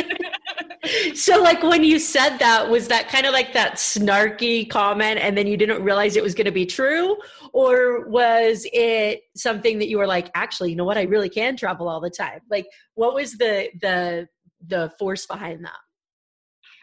time? 0.02 0.16
so, 1.16 1.42
like, 1.42 1.64
when 1.64 1.84
you 1.84 2.00
said 2.00 2.38
that, 2.38 2.70
was 2.70 2.88
that 2.88 3.10
kind 3.10 3.26
of 3.26 3.34
like 3.34 3.54
that 3.54 3.76
snarky 3.76 4.70
comment 4.70 5.20
and 5.20 5.38
then 5.38 5.48
you 5.48 5.58
didn't 5.58 5.84
realize 5.84 6.16
it 6.16 6.24
was 6.24 6.36
going 6.36 6.46
to 6.46 6.52
be 6.52 6.66
true? 6.66 7.18
Or 7.54 8.08
was 8.08 8.66
it 8.74 9.22
something 9.36 9.80
that 9.80 9.88
you 9.88 9.98
were 9.98 10.08
like, 10.08 10.30
actually, 10.36 10.70
you 10.72 10.76
know 10.76 10.86
what? 10.86 10.98
I 10.98 11.04
really 11.04 11.30
can 11.30 11.58
travel 11.58 11.88
all 11.88 12.00
the 12.00 12.10
time. 12.10 12.40
Like, 12.50 12.68
what 12.94 13.14
was 13.14 13.34
the, 13.34 13.70
the, 13.82 14.28
the 14.68 14.92
force 15.00 15.26
behind 15.26 15.64
that? 15.66 15.80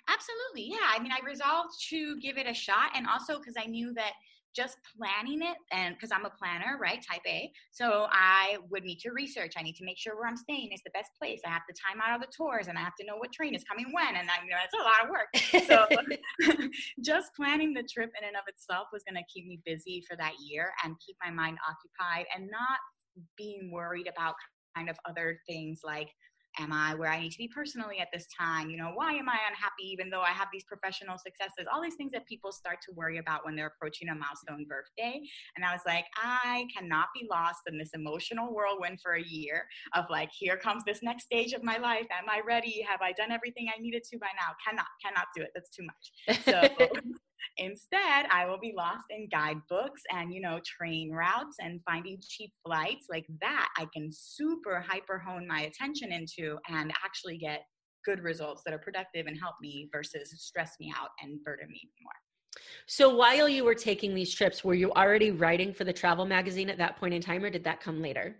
Absolutely. 0.08 0.72
Yeah. 0.72 0.88
I 0.88 1.00
mean, 1.00 1.12
I 1.12 1.24
resolved 1.24 1.74
to 1.90 2.18
give 2.20 2.36
it 2.36 2.46
a 2.46 2.54
shot. 2.54 2.90
And 2.94 3.06
also 3.06 3.38
because 3.38 3.54
I 3.58 3.66
knew 3.66 3.94
that 3.94 4.12
just 4.54 4.76
planning 4.96 5.40
it 5.42 5.56
and 5.72 5.94
because 5.94 6.10
I'm 6.12 6.24
a 6.24 6.30
planner, 6.30 6.78
right? 6.80 7.02
Type 7.02 7.22
A. 7.26 7.50
So 7.70 8.06
I 8.10 8.58
would 8.70 8.84
need 8.84 8.98
to 9.00 9.10
research. 9.10 9.54
I 9.56 9.62
need 9.62 9.76
to 9.76 9.84
make 9.84 9.98
sure 9.98 10.14
where 10.16 10.28
I'm 10.28 10.36
staying 10.36 10.70
is 10.72 10.80
the 10.84 10.90
best 10.92 11.10
place. 11.20 11.40
I 11.46 11.50
have 11.50 11.66
to 11.68 11.74
time 11.74 12.00
out 12.00 12.12
all 12.12 12.18
the 12.20 12.32
tours 12.34 12.68
and 12.68 12.76
I 12.76 12.82
have 12.82 12.96
to 13.00 13.06
know 13.06 13.16
what 13.16 13.32
train 13.32 13.54
is 13.54 13.64
coming 13.64 13.86
when. 13.92 14.16
And 14.16 14.28
I, 14.30 14.44
you 14.44 14.50
know, 14.50 14.56
it's 14.64 14.74
a 14.74 14.84
lot 14.84 15.04
of 15.04 15.10
work. 15.10 15.30
So 15.66 16.68
just 17.04 17.34
planning 17.34 17.72
the 17.74 17.82
trip 17.82 18.10
in 18.20 18.26
and 18.26 18.36
of 18.36 18.44
itself 18.46 18.88
was 18.92 19.02
going 19.08 19.16
to 19.16 19.26
keep 19.32 19.46
me 19.46 19.60
busy 19.64 20.02
for 20.08 20.16
that 20.16 20.32
year 20.40 20.72
and 20.84 20.94
keep 21.04 21.16
my 21.24 21.30
mind 21.30 21.58
occupied 21.68 22.26
and 22.36 22.50
not 22.50 22.78
being 23.36 23.70
worried 23.72 24.08
about 24.08 24.34
kind 24.76 24.88
of 24.88 24.96
other 25.08 25.38
things 25.46 25.80
like 25.84 26.08
am 26.58 26.72
I 26.72 26.94
where 26.94 27.10
I 27.10 27.20
need 27.20 27.32
to 27.32 27.38
be 27.38 27.48
personally 27.48 27.98
at 28.00 28.08
this 28.12 28.26
time? 28.38 28.70
You 28.70 28.76
know, 28.76 28.90
why 28.94 29.12
am 29.12 29.28
I 29.28 29.38
unhappy 29.48 29.84
even 29.92 30.10
though 30.10 30.20
I 30.20 30.30
have 30.30 30.48
these 30.52 30.64
professional 30.64 31.18
successes? 31.18 31.66
All 31.72 31.82
these 31.82 31.94
things 31.94 32.12
that 32.12 32.26
people 32.26 32.52
start 32.52 32.78
to 32.88 32.94
worry 32.94 33.18
about 33.18 33.44
when 33.44 33.56
they're 33.56 33.72
approaching 33.74 34.08
a 34.08 34.14
milestone 34.14 34.66
birthday. 34.68 35.20
And 35.56 35.64
I 35.64 35.72
was 35.72 35.82
like, 35.86 36.04
I 36.16 36.66
cannot 36.76 37.08
be 37.14 37.26
lost 37.30 37.60
in 37.66 37.78
this 37.78 37.90
emotional 37.94 38.54
whirlwind 38.54 39.00
for 39.02 39.14
a 39.14 39.22
year 39.22 39.64
of 39.94 40.04
like, 40.10 40.30
here 40.32 40.56
comes 40.56 40.82
this 40.84 41.00
next 41.02 41.24
stage 41.24 41.52
of 41.52 41.62
my 41.62 41.78
life. 41.78 42.06
Am 42.10 42.28
I 42.28 42.40
ready? 42.46 42.84
Have 42.88 43.00
I 43.02 43.12
done 43.12 43.32
everything 43.32 43.68
I 43.74 43.80
needed 43.80 44.04
to 44.10 44.18
by 44.18 44.28
now? 44.36 44.54
Cannot, 44.66 44.86
cannot 45.04 45.26
do 45.34 45.42
it. 45.42 45.50
That's 45.54 45.70
too 45.70 45.84
much. 45.84 46.44
So 46.44 46.88
Instead, 47.58 48.26
I 48.30 48.46
will 48.46 48.58
be 48.58 48.72
lost 48.76 49.04
in 49.10 49.28
guidebooks 49.30 50.02
and, 50.10 50.32
you 50.32 50.40
know, 50.40 50.60
train 50.64 51.10
routes 51.10 51.56
and 51.60 51.80
finding 51.88 52.18
cheap 52.26 52.52
flights 52.64 53.06
like 53.10 53.26
that. 53.40 53.68
I 53.76 53.86
can 53.94 54.10
super 54.10 54.80
hyper 54.80 55.18
hone 55.18 55.46
my 55.46 55.62
attention 55.62 56.12
into 56.12 56.58
and 56.68 56.92
actually 57.04 57.38
get 57.38 57.62
good 58.04 58.20
results 58.20 58.62
that 58.64 58.74
are 58.74 58.78
productive 58.78 59.26
and 59.26 59.38
help 59.38 59.54
me 59.60 59.88
versus 59.92 60.32
stress 60.36 60.72
me 60.80 60.92
out 60.96 61.10
and 61.22 61.42
burden 61.44 61.68
me 61.68 61.90
more. 62.02 62.12
So 62.86 63.14
while 63.14 63.48
you 63.48 63.64
were 63.64 63.74
taking 63.74 64.14
these 64.14 64.34
trips, 64.34 64.64
were 64.64 64.74
you 64.74 64.92
already 64.92 65.30
writing 65.30 65.72
for 65.72 65.84
the 65.84 65.92
travel 65.92 66.26
magazine 66.26 66.68
at 66.68 66.78
that 66.78 66.98
point 66.98 67.14
in 67.14 67.22
time 67.22 67.44
or 67.44 67.50
did 67.50 67.64
that 67.64 67.80
come 67.80 68.02
later? 68.02 68.36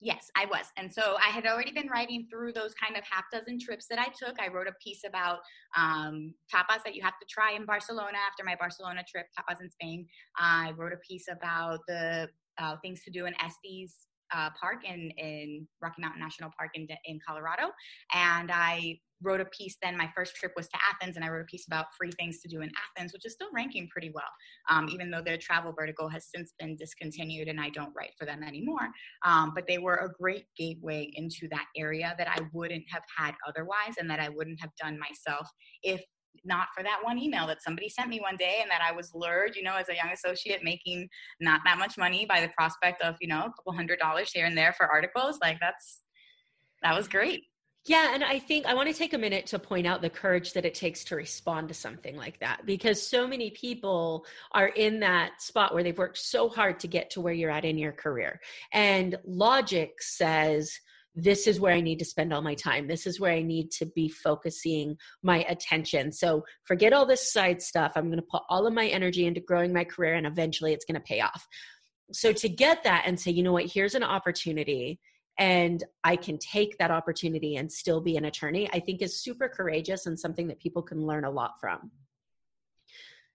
Yes, 0.00 0.30
I 0.36 0.44
was. 0.44 0.66
And 0.76 0.92
so 0.92 1.16
I 1.16 1.30
had 1.30 1.46
already 1.46 1.72
been 1.72 1.88
writing 1.88 2.26
through 2.30 2.52
those 2.52 2.74
kind 2.74 2.96
of 2.96 3.04
half 3.10 3.24
dozen 3.32 3.58
trips 3.58 3.86
that 3.88 3.98
I 3.98 4.06
took. 4.06 4.38
I 4.38 4.48
wrote 4.48 4.68
a 4.68 4.74
piece 4.84 5.02
about 5.08 5.38
um, 5.76 6.34
tapas 6.52 6.82
that 6.84 6.94
you 6.94 7.02
have 7.02 7.18
to 7.18 7.26
try 7.28 7.52
in 7.52 7.64
Barcelona 7.64 8.18
after 8.30 8.44
my 8.44 8.56
Barcelona 8.56 9.02
trip, 9.10 9.26
tapas 9.38 9.62
in 9.62 9.70
Spain. 9.70 10.06
I 10.36 10.72
wrote 10.76 10.92
a 10.92 10.98
piece 10.98 11.28
about 11.30 11.80
the 11.88 12.28
uh, 12.58 12.76
things 12.82 13.02
to 13.04 13.10
do 13.10 13.24
in 13.24 13.34
Estes 13.42 14.06
uh, 14.34 14.50
Park 14.60 14.84
in, 14.84 15.10
in 15.18 15.66
Rocky 15.80 16.02
Mountain 16.02 16.20
National 16.20 16.50
Park 16.58 16.70
in, 16.74 16.86
in 17.04 17.18
Colorado. 17.26 17.70
And 18.12 18.50
I 18.52 18.98
wrote 19.22 19.40
a 19.40 19.46
piece 19.46 19.76
then 19.82 19.96
my 19.96 20.10
first 20.14 20.34
trip 20.36 20.52
was 20.56 20.68
to 20.68 20.78
athens 20.92 21.16
and 21.16 21.24
i 21.24 21.28
wrote 21.28 21.40
a 21.40 21.44
piece 21.44 21.66
about 21.66 21.86
free 21.98 22.10
things 22.18 22.40
to 22.40 22.48
do 22.48 22.60
in 22.60 22.70
athens 22.96 23.12
which 23.12 23.24
is 23.24 23.32
still 23.32 23.48
ranking 23.54 23.88
pretty 23.88 24.10
well 24.14 24.24
um, 24.70 24.88
even 24.90 25.10
though 25.10 25.22
their 25.22 25.38
travel 25.38 25.72
vertical 25.72 26.08
has 26.08 26.26
since 26.34 26.52
been 26.58 26.76
discontinued 26.76 27.48
and 27.48 27.60
i 27.60 27.70
don't 27.70 27.92
write 27.96 28.12
for 28.18 28.26
them 28.26 28.42
anymore 28.42 28.90
um, 29.24 29.52
but 29.54 29.64
they 29.66 29.78
were 29.78 29.96
a 29.96 30.12
great 30.20 30.44
gateway 30.56 31.10
into 31.14 31.48
that 31.50 31.66
area 31.76 32.14
that 32.18 32.28
i 32.28 32.40
wouldn't 32.52 32.84
have 32.90 33.02
had 33.16 33.34
otherwise 33.48 33.94
and 33.98 34.10
that 34.10 34.20
i 34.20 34.28
wouldn't 34.28 34.60
have 34.60 34.70
done 34.80 34.98
myself 34.98 35.48
if 35.82 36.02
not 36.44 36.68
for 36.74 36.82
that 36.82 36.98
one 37.02 37.18
email 37.18 37.46
that 37.46 37.62
somebody 37.62 37.88
sent 37.88 38.08
me 38.08 38.20
one 38.20 38.36
day 38.36 38.58
and 38.60 38.70
that 38.70 38.80
I 38.86 38.92
was 38.92 39.12
lured, 39.14 39.56
you 39.56 39.62
know, 39.62 39.76
as 39.76 39.88
a 39.88 39.94
young 39.94 40.12
associate 40.12 40.62
making 40.62 41.08
not 41.40 41.60
that 41.64 41.78
much 41.78 41.96
money 41.98 42.26
by 42.26 42.40
the 42.40 42.48
prospect 42.48 43.02
of, 43.02 43.16
you 43.20 43.28
know, 43.28 43.44
a 43.44 43.52
couple 43.52 43.72
hundred 43.72 43.98
dollars 43.98 44.30
here 44.32 44.46
and 44.46 44.56
there 44.56 44.72
for 44.72 44.86
articles. 44.86 45.38
Like 45.40 45.58
that's, 45.60 46.00
that 46.82 46.96
was 46.96 47.08
great. 47.08 47.44
Yeah, 47.86 48.14
and 48.14 48.24
I 48.24 48.40
think 48.40 48.66
I 48.66 48.74
want 48.74 48.88
to 48.88 48.94
take 48.94 49.12
a 49.14 49.18
minute 49.18 49.46
to 49.46 49.60
point 49.60 49.86
out 49.86 50.02
the 50.02 50.10
courage 50.10 50.54
that 50.54 50.64
it 50.64 50.74
takes 50.74 51.04
to 51.04 51.14
respond 51.14 51.68
to 51.68 51.74
something 51.74 52.16
like 52.16 52.40
that 52.40 52.66
because 52.66 53.00
so 53.00 53.28
many 53.28 53.50
people 53.50 54.26
are 54.50 54.66
in 54.66 54.98
that 55.00 55.40
spot 55.40 55.72
where 55.72 55.84
they've 55.84 55.96
worked 55.96 56.18
so 56.18 56.48
hard 56.48 56.80
to 56.80 56.88
get 56.88 57.10
to 57.10 57.20
where 57.20 57.32
you're 57.32 57.50
at 57.50 57.64
in 57.64 57.78
your 57.78 57.92
career. 57.92 58.40
And 58.72 59.16
logic 59.24 60.02
says, 60.02 60.80
this 61.16 61.46
is 61.46 61.58
where 61.58 61.72
I 61.72 61.80
need 61.80 61.98
to 61.98 62.04
spend 62.04 62.32
all 62.32 62.42
my 62.42 62.54
time. 62.54 62.86
This 62.86 63.06
is 63.06 63.18
where 63.18 63.32
I 63.32 63.40
need 63.40 63.70
to 63.72 63.86
be 63.86 64.08
focusing 64.08 64.98
my 65.22 65.44
attention. 65.48 66.12
So 66.12 66.44
forget 66.64 66.92
all 66.92 67.06
this 67.06 67.32
side 67.32 67.62
stuff. 67.62 67.92
I'm 67.96 68.06
going 68.06 68.18
to 68.18 68.26
put 68.30 68.42
all 68.50 68.66
of 68.66 68.74
my 68.74 68.86
energy 68.86 69.26
into 69.26 69.40
growing 69.40 69.72
my 69.72 69.84
career 69.84 70.14
and 70.14 70.26
eventually 70.26 70.74
it's 70.74 70.84
going 70.84 71.00
to 71.00 71.00
pay 71.00 71.22
off. 71.22 71.48
So 72.12 72.32
to 72.32 72.48
get 72.50 72.84
that 72.84 73.04
and 73.06 73.18
say, 73.18 73.30
you 73.30 73.42
know 73.42 73.52
what, 73.52 73.72
here's 73.72 73.94
an 73.94 74.04
opportunity 74.04 75.00
and 75.38 75.82
I 76.04 76.16
can 76.16 76.38
take 76.38 76.76
that 76.78 76.90
opportunity 76.90 77.56
and 77.56 77.72
still 77.72 78.00
be 78.00 78.16
an 78.16 78.26
attorney, 78.26 78.68
I 78.72 78.80
think 78.80 79.00
is 79.00 79.22
super 79.22 79.48
courageous 79.48 80.06
and 80.06 80.20
something 80.20 80.46
that 80.48 80.60
people 80.60 80.82
can 80.82 81.06
learn 81.06 81.24
a 81.24 81.30
lot 81.30 81.52
from. 81.60 81.90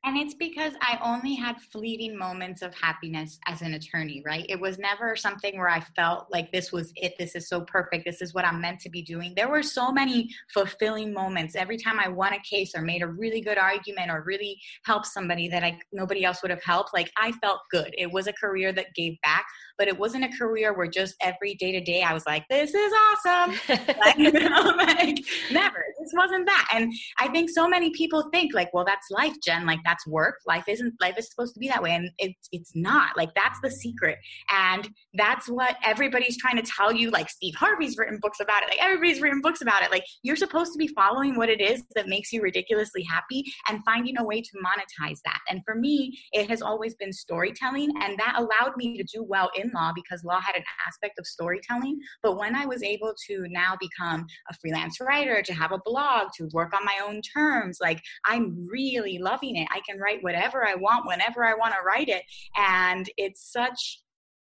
And 0.04 0.18
it's 0.18 0.34
because 0.34 0.74
I 0.82 0.98
only 1.04 1.36
had 1.36 1.62
fleeting 1.62 2.18
moments 2.18 2.64
of 2.64 2.74
happiness 2.74 3.40
as 3.46 3.62
an 3.62 3.76
attorney, 3.76 4.24
right? 4.26 4.48
It 4.50 4.60
was 4.60 4.80
never 4.80 5.16
something 5.16 5.60
where 5.60 5.70
I 5.70 5.80
felt 5.96 6.26
like 6.32 6.52
this 6.52 6.72
was 6.72 6.92
it. 6.96 7.14
This 7.20 7.36
is 7.36 7.48
so 7.48 7.62
perfect. 7.62 8.06
This 8.06 8.20
is 8.20 8.34
what 8.34 8.44
I'm 8.44 8.60
meant 8.60 8.80
to 8.82 8.90
be 8.90 9.04
doing. 9.04 9.34
There 9.36 9.50
were 9.50 9.62
so 9.62 9.92
many 9.92 10.30
fulfilling 10.52 11.14
moments 11.14 11.56
every 11.56 11.78
time 11.78 12.00
I 12.00 12.08
won 12.08 12.34
a 12.34 12.40
case 12.40 12.74
or 12.76 12.82
made 12.82 13.04
a 13.04 13.08
really 13.08 13.42
good 13.42 13.60
argument 13.60 14.10
or 14.10 14.24
really 14.24 14.60
helped 14.86 15.06
somebody 15.06 15.48
that 15.50 15.64
I 15.64 15.80
nobody 15.94 16.26
else 16.26 16.42
would 16.42 16.52
have 16.52 16.64
helped. 16.64 16.96
Like 16.96 17.12
I 17.18 17.32
felt 17.34 17.60
good. 17.70 17.94
It 17.96 18.12
was 18.12 18.26
a 18.26 18.34
career 18.34 18.74
that 18.74 18.96
gave 18.96 19.22
back, 19.22 19.46
but 19.82 19.88
it 19.88 19.98
wasn't 19.98 20.24
a 20.24 20.38
career 20.38 20.78
where 20.78 20.86
just 20.86 21.16
every 21.22 21.56
day 21.56 21.72
to 21.72 21.82
day 21.82 22.04
I 22.04 22.14
was 22.14 22.24
like, 22.28 22.48
this 22.52 22.72
is 22.72 22.94
awesome. 22.94 23.60
like, 24.00 24.16
you 24.20 24.32
know, 24.32 24.74
like 24.78 25.18
never. 25.52 25.84
This 26.00 26.12
wasn't 26.14 26.46
that. 26.46 26.68
And 26.72 26.94
I 27.20 27.30
think 27.30 27.50
so 27.50 27.68
many 27.68 27.90
people 27.90 28.30
think 28.32 28.54
like, 28.54 28.72
well, 28.76 28.86
that's 28.86 29.10
life, 29.10 29.34
Jen. 29.44 29.66
Like 29.66 29.80
that's 29.84 30.06
work. 30.06 30.36
Life 30.46 30.66
isn't 30.68 30.94
life 31.02 31.16
is 31.18 31.32
supposed 31.32 31.56
to 31.56 31.60
be 31.60 31.68
that 31.68 31.82
way. 31.82 31.96
And 31.96 32.12
it's 32.20 32.48
it's 32.52 32.74
not. 32.76 33.18
Like 33.18 33.34
that's 33.34 33.60
the 33.64 33.72
secret. 33.72 34.20
And 34.52 34.88
that's 35.16 35.50
what 35.50 35.78
everybody's 35.84 36.38
trying 36.38 36.58
to 36.58 36.72
tell 36.78 36.94
you. 36.94 37.10
Like 37.10 37.32
Steve 37.32 37.56
Harvey's 37.56 37.98
written 37.98 38.20
books 38.22 38.40
about 38.40 38.62
it. 38.62 38.70
Like 38.70 38.84
everybody's 38.84 39.20
written 39.20 39.42
books 39.42 39.64
about 39.64 39.82
it. 39.82 39.90
Like 39.90 40.06
you're 40.22 40.36
supposed 40.36 40.74
to 40.74 40.78
be 40.78 40.90
following 40.90 41.36
what 41.38 41.50
it 41.50 41.60
is 41.60 41.84
that 41.96 42.08
makes 42.08 42.32
you 42.32 42.44
ridiculously 42.44 43.02
happy 43.02 43.44
and 43.68 43.84
finding 43.84 44.20
a 44.20 44.24
way 44.24 44.44
to 44.44 44.52
monetize 44.64 45.22
that. 45.26 45.40
And 45.50 45.62
for 45.66 45.74
me, 45.74 46.20
it 46.34 46.48
has 46.52 46.62
always 46.62 46.94
been 46.94 47.12
storytelling. 47.12 47.90
And 48.04 48.20
that 48.20 48.36
allowed 48.38 48.78
me 48.78 48.96
to 48.98 49.04
do 49.04 49.24
well 49.24 49.50
in 49.56 49.71
law 49.74 49.92
because 49.94 50.24
law 50.24 50.40
had 50.40 50.56
an 50.56 50.64
aspect 50.88 51.20
of 51.20 51.26
storytelling. 51.26 52.00
But 52.24 52.38
when 52.38 52.56
I 52.56 52.66
was 52.66 52.84
able 52.84 53.14
to 53.28 53.46
now 53.50 53.76
become 53.80 54.26
a 54.50 54.54
freelance 54.56 55.00
writer, 55.00 55.42
to 55.42 55.54
have 55.54 55.72
a 55.72 55.82
blog, 55.86 56.30
to 56.38 56.50
work 56.54 56.74
on 56.74 56.86
my 56.86 57.00
own 57.06 57.22
terms, 57.22 57.80
like 57.82 58.02
I'm 58.26 58.68
really 58.70 59.18
loving 59.18 59.56
it. 59.56 59.68
I 59.72 59.82
can 59.88 60.00
write 60.00 60.24
whatever 60.24 60.68
I 60.68 60.76
want 60.76 61.08
whenever 61.08 61.44
I 61.46 61.54
want 61.54 61.74
to 61.74 61.86
write 61.86 62.10
it. 62.10 62.24
And 62.56 63.10
it's 63.18 63.52
such 63.52 64.02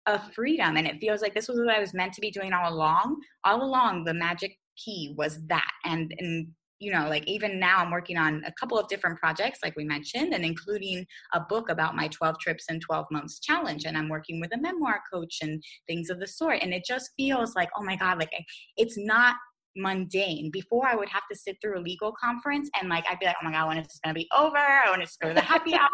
a 0.07 0.19
freedom. 0.33 0.77
And 0.77 0.87
it 0.87 1.01
feels 1.01 1.23
like 1.23 1.35
this 1.35 1.49
was 1.49 1.59
what 1.59 1.75
I 1.75 1.81
was 1.81 1.95
meant 1.95 2.15
to 2.15 2.21
be 2.21 2.31
doing 2.31 2.53
all 2.53 2.73
along. 2.73 3.21
All 3.45 3.63
along, 3.63 4.05
the 4.05 4.15
magic 4.15 4.57
key 4.77 5.15
was 5.17 5.41
that. 5.47 5.71
And, 5.85 6.13
and 6.19 6.49
you 6.81 6.91
know, 6.93 7.09
like 7.09 7.27
even 7.29 7.61
now 7.61 7.77
I'm 7.77 7.91
working 7.91 8.17
on 8.17 8.43
a 8.47 8.53
couple 8.53 8.79
of 8.79 8.89
different 8.89 9.19
projects, 9.19 9.61
like 9.63 9.77
we 9.77 9.85
mentioned, 9.85 10.33
and 10.33 10.45
including 10.45 11.07
a 11.35 11.41
book 11.41 11.69
about 11.69 11.95
my 11.95 12.09
12 12.09 12.39
trips 12.41 12.65
in 12.71 12.81
12 12.81 13.07
months 13.11 13.39
challenge. 13.39 13.85
And 13.85 13.97
I'm 13.97 14.09
working 14.09 14.41
with 14.41 14.53
a 14.55 14.61
memoir 14.61 15.01
coach 15.13 15.39
and 15.43 15.63
things 15.87 16.09
of 16.09 16.19
the 16.19 16.27
sort. 16.27 16.63
And 16.63 16.73
it 16.73 16.85
just 16.87 17.11
feels 17.19 17.55
like, 17.55 17.69
oh 17.77 17.85
my 17.85 17.97
God, 17.97 18.19
like 18.19 18.33
it's 18.79 18.99
not 18.99 19.37
mundane. 19.77 20.51
Before 20.51 20.89
I 20.89 20.97
would 20.97 21.09
have 21.11 21.23
to 21.31 21.37
sit 21.37 21.59
through 21.61 21.79
a 21.79 21.83
legal 21.83 22.13
conference 22.21 22.71
and 22.81 22.89
like 22.89 23.05
I'd 23.09 23.19
be 23.19 23.27
like, 23.27 23.37
oh 23.43 23.45
my 23.45 23.53
god, 23.53 23.69
when 23.69 23.79
is 23.79 23.87
this 23.87 24.01
gonna 24.03 24.15
be 24.15 24.29
over? 24.37 24.57
I 24.57 24.89
want 24.89 25.03
to 25.03 25.07
just 25.07 25.21
go 25.21 25.29
to 25.29 25.35
the 25.35 25.41
happy 25.41 25.75
hour. 25.75 25.89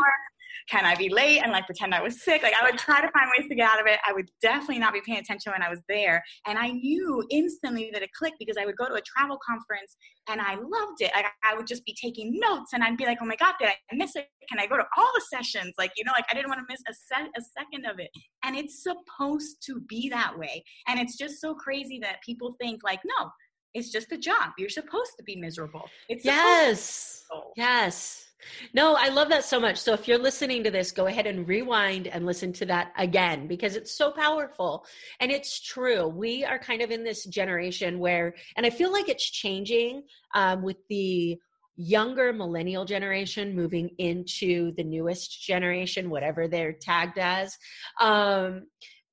Can 0.69 0.85
I 0.85 0.95
be 0.95 1.09
late 1.09 1.41
and 1.43 1.53
like 1.53 1.67
pretend 1.67 1.95
I 1.95 2.03
was 2.03 2.23
sick? 2.23 2.43
Like 2.43 2.55
I 2.61 2.65
would 2.65 2.79
try 2.79 3.01
to 3.01 3.11
find 3.11 3.31
ways 3.37 3.49
to 3.49 3.55
get 3.55 3.71
out 3.71 3.81
of 3.81 3.87
it. 3.87 3.99
I 4.07 4.13
would 4.13 4.31
definitely 4.43 4.79
not 4.79 4.93
be 4.93 5.01
paying 5.01 5.19
attention 5.19 5.53
when 5.53 5.63
I 5.63 5.69
was 5.69 5.81
there. 5.89 6.23
And 6.47 6.59
I 6.59 6.71
knew 6.71 7.25
instantly 7.31 7.91
that 7.93 8.03
it 8.03 8.11
clicked 8.13 8.39
because 8.39 8.57
I 8.61 8.67
would 8.67 8.77
go 8.77 8.89
to 8.89 8.95
a 8.95 9.01
travel 9.01 9.39
conference 9.47 9.97
and 10.29 10.41
I 10.41 10.55
loved 10.55 11.01
it. 11.01 11.13
Like 11.15 11.27
I 11.45 11.55
would 11.55 11.67
just 11.67 11.85
be 11.85 11.95
taking 12.01 12.39
notes 12.39 12.73
and 12.73 12.83
I'd 12.83 12.97
be 12.97 13.05
like, 13.05 13.19
oh 13.21 13.27
my 13.27 13.37
God, 13.37 13.55
did 13.59 13.69
I 13.69 13.95
miss 13.95 14.17
it? 14.17 14.27
Can 14.49 14.59
I 14.59 14.67
go 14.67 14.77
to 14.77 14.85
all 14.97 15.11
the 15.15 15.23
sessions? 15.33 15.75
Like, 15.79 15.93
you 15.97 16.05
know, 16.05 16.13
like 16.15 16.27
I 16.31 16.35
didn't 16.35 16.49
want 16.49 16.61
to 16.61 16.67
miss 16.69 16.81
a, 16.89 16.95
set, 16.95 17.29
a 17.37 17.43
second 17.59 17.87
of 17.87 17.99
it. 17.99 18.11
And 18.45 18.57
it's 18.57 18.83
supposed 18.83 19.63
to 19.67 19.81
be 19.89 20.09
that 20.11 20.39
way. 20.39 20.65
And 20.89 21.01
it's 21.01 21.17
just 21.17 21.41
so 21.41 21.55
crazy 21.55 21.99
that 22.01 22.23
people 22.25 22.57
think 22.61 22.83
like, 22.85 23.01
no, 23.05 23.31
it's 23.75 23.91
just 23.91 24.11
a 24.13 24.19
job. 24.19 24.53
You're 24.59 24.71
supposed 24.71 25.13
to 25.19 25.25
be 25.25 25.37
miserable. 25.37 25.89
It's 26.09 26.25
yes, 26.25 27.25
yes. 27.57 28.26
No, 28.75 28.97
I 28.99 29.09
love 29.09 29.29
that 29.31 29.45
so 29.45 29.59
much. 29.59 29.79
So 29.79 29.93
if 29.93 30.07
you're 30.07 30.19
listening 30.19 30.65
to 30.65 30.71
this, 30.71 30.93
go 30.93 31.07
ahead 31.07 31.27
and 31.27 31.49
rewind 31.49 32.07
and 32.07 32.27
listen 32.27 32.53
to 32.55 32.67
that 32.67 32.93
again 32.97 33.47
because 33.47 33.77
it's 33.77 33.97
so 33.97 34.11
powerful. 34.11 34.87
And 35.21 35.31
it's 35.31 35.61
true. 35.61 36.07
We 36.07 36.45
are 36.45 36.59
kind 36.59 36.83
of 36.83 36.91
in 36.91 37.05
this 37.05 37.25
generation 37.25 37.99
where, 37.99 38.35
and 38.57 38.67
I 38.67 38.71
feel 38.71 38.93
like 38.93 39.09
it's 39.09 39.29
changing 39.29 40.03
um, 40.35 40.63
with 40.63 40.77
the 40.89 41.39
younger 41.77 42.33
millennial 42.33 42.85
generation 42.85 43.55
moving 43.55 43.91
into 43.99 44.73
the 44.77 44.85
newest 44.85 45.43
generation, 45.43 46.11
whatever 46.11 46.49
they're 46.49 46.73
tagged 46.73 47.19
as. 47.19 47.57
Um, 48.01 48.67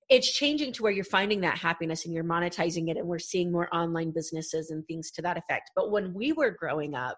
it's 0.09 0.31
changing 0.33 0.73
to 0.73 0.83
where 0.83 0.91
you're 0.91 1.03
finding 1.03 1.41
that 1.41 1.57
happiness 1.57 2.05
and 2.05 2.13
you're 2.13 2.23
monetizing 2.23 2.89
it 2.89 2.97
and 2.97 3.07
we're 3.07 3.19
seeing 3.19 3.51
more 3.51 3.73
online 3.73 4.11
businesses 4.11 4.69
and 4.69 4.85
things 4.85 5.11
to 5.11 5.21
that 5.21 5.37
effect. 5.37 5.71
But 5.75 5.91
when 5.91 6.13
we 6.13 6.31
were 6.31 6.51
growing 6.51 6.95
up 6.95 7.17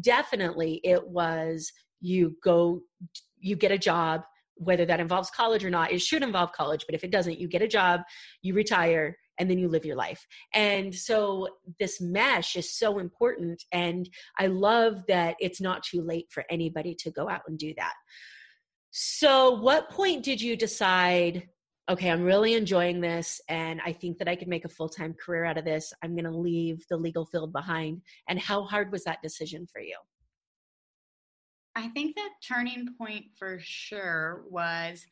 definitely 0.00 0.80
it 0.84 1.06
was 1.06 1.70
you 2.00 2.36
go 2.42 2.80
you 3.38 3.56
get 3.56 3.72
a 3.72 3.78
job 3.78 4.22
whether 4.54 4.84
that 4.84 5.00
involves 5.00 5.30
college 5.30 5.64
or 5.64 5.70
not 5.70 5.92
it 5.92 6.00
should 6.00 6.22
involve 6.22 6.52
college 6.52 6.84
but 6.86 6.94
if 6.94 7.04
it 7.04 7.10
doesn't 7.10 7.40
you 7.40 7.48
get 7.48 7.62
a 7.62 7.68
job 7.68 8.00
you 8.42 8.54
retire 8.54 9.16
and 9.40 9.50
then 9.50 9.58
you 9.58 9.68
live 9.68 9.86
your 9.86 9.96
life. 9.96 10.24
And 10.52 10.94
so 10.94 11.48
this 11.80 11.98
mesh 12.00 12.56
is 12.56 12.76
so 12.76 12.98
important 12.98 13.64
and 13.72 14.08
i 14.38 14.46
love 14.46 15.02
that 15.08 15.36
it's 15.40 15.62
not 15.62 15.82
too 15.82 16.02
late 16.02 16.26
for 16.30 16.44
anybody 16.50 16.94
to 17.00 17.10
go 17.10 17.28
out 17.28 17.40
and 17.48 17.58
do 17.58 17.72
that. 17.78 17.94
So 18.90 19.52
what 19.60 19.90
point 19.90 20.24
did 20.24 20.42
you 20.42 20.56
decide 20.56 21.48
okay, 21.90 22.08
I'm 22.08 22.22
really 22.22 22.54
enjoying 22.54 23.00
this 23.00 23.40
and 23.48 23.80
I 23.84 23.92
think 23.92 24.18
that 24.18 24.28
I 24.28 24.36
could 24.36 24.46
make 24.48 24.64
a 24.64 24.68
full 24.68 24.88
time 24.88 25.12
career 25.14 25.44
out 25.44 25.58
of 25.58 25.64
this. 25.64 25.92
I'm 26.02 26.14
going 26.14 26.24
to 26.24 26.30
leave 26.30 26.84
the 26.88 26.96
legal 26.96 27.26
field 27.26 27.52
behind. 27.52 28.02
And 28.28 28.38
how 28.38 28.62
hard 28.62 28.92
was 28.92 29.04
that 29.04 29.20
decision 29.22 29.66
for 29.70 29.80
you? 29.80 29.96
I 31.74 31.88
think 31.88 32.14
that 32.16 32.30
turning 32.46 32.86
point 32.96 33.24
for 33.36 33.58
sure 33.60 34.44
was 34.48 35.04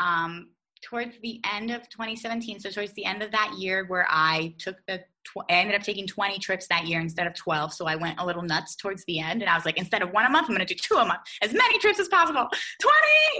um, 0.00 0.50
towards 0.82 1.16
the 1.22 1.40
end 1.52 1.70
of 1.70 1.88
2017. 1.88 2.60
So, 2.60 2.70
towards 2.70 2.92
the 2.92 3.04
end 3.04 3.22
of 3.22 3.30
that 3.32 3.54
year, 3.58 3.84
where 3.86 4.06
I 4.08 4.54
took 4.58 4.76
the 4.86 4.98
tw- 5.24 5.44
I 5.50 5.54
ended 5.54 5.74
up 5.74 5.82
taking 5.82 6.06
20 6.06 6.38
trips 6.38 6.66
that 6.68 6.86
year 6.86 7.00
instead 7.00 7.26
of 7.26 7.34
12. 7.34 7.72
So 7.72 7.86
I 7.86 7.96
went 7.96 8.20
a 8.20 8.26
little 8.26 8.42
nuts 8.42 8.76
towards 8.76 9.04
the 9.06 9.18
end. 9.20 9.42
And 9.42 9.50
I 9.50 9.56
was 9.56 9.64
like, 9.64 9.78
instead 9.78 10.02
of 10.02 10.10
one 10.10 10.24
a 10.24 10.30
month, 10.30 10.48
I'm 10.48 10.54
going 10.54 10.66
to 10.66 10.74
do 10.74 10.78
two 10.80 10.96
a 10.96 11.04
month, 11.04 11.20
as 11.42 11.52
many 11.52 11.78
trips 11.78 11.98
as 11.98 12.08
possible. 12.08 12.48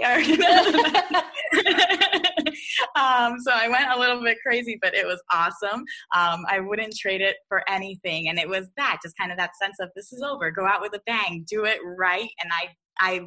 20! 0.01 0.13
Or, 0.13 0.19
you 0.19 0.37
know? 2.13 2.21
um, 2.95 3.39
so 3.39 3.51
I 3.51 3.67
went 3.67 3.91
a 3.91 3.99
little 3.99 4.21
bit 4.21 4.37
crazy, 4.45 4.77
but 4.81 4.93
it 4.93 5.05
was 5.05 5.21
awesome. 5.31 5.83
Um, 6.15 6.45
I 6.49 6.59
wouldn't 6.59 6.95
trade 6.95 7.21
it 7.21 7.37
for 7.47 7.63
anything. 7.69 8.29
And 8.29 8.39
it 8.39 8.47
was 8.47 8.67
that, 8.77 8.99
just 9.03 9.17
kind 9.17 9.31
of 9.31 9.37
that 9.37 9.51
sense 9.61 9.77
of 9.79 9.89
this 9.95 10.11
is 10.11 10.21
over, 10.21 10.51
go 10.51 10.65
out 10.65 10.81
with 10.81 10.93
a 10.93 11.01
bang, 11.05 11.45
do 11.49 11.65
it 11.65 11.79
right. 11.83 12.29
And 12.41 12.51
I, 12.51 12.69
I, 12.99 13.21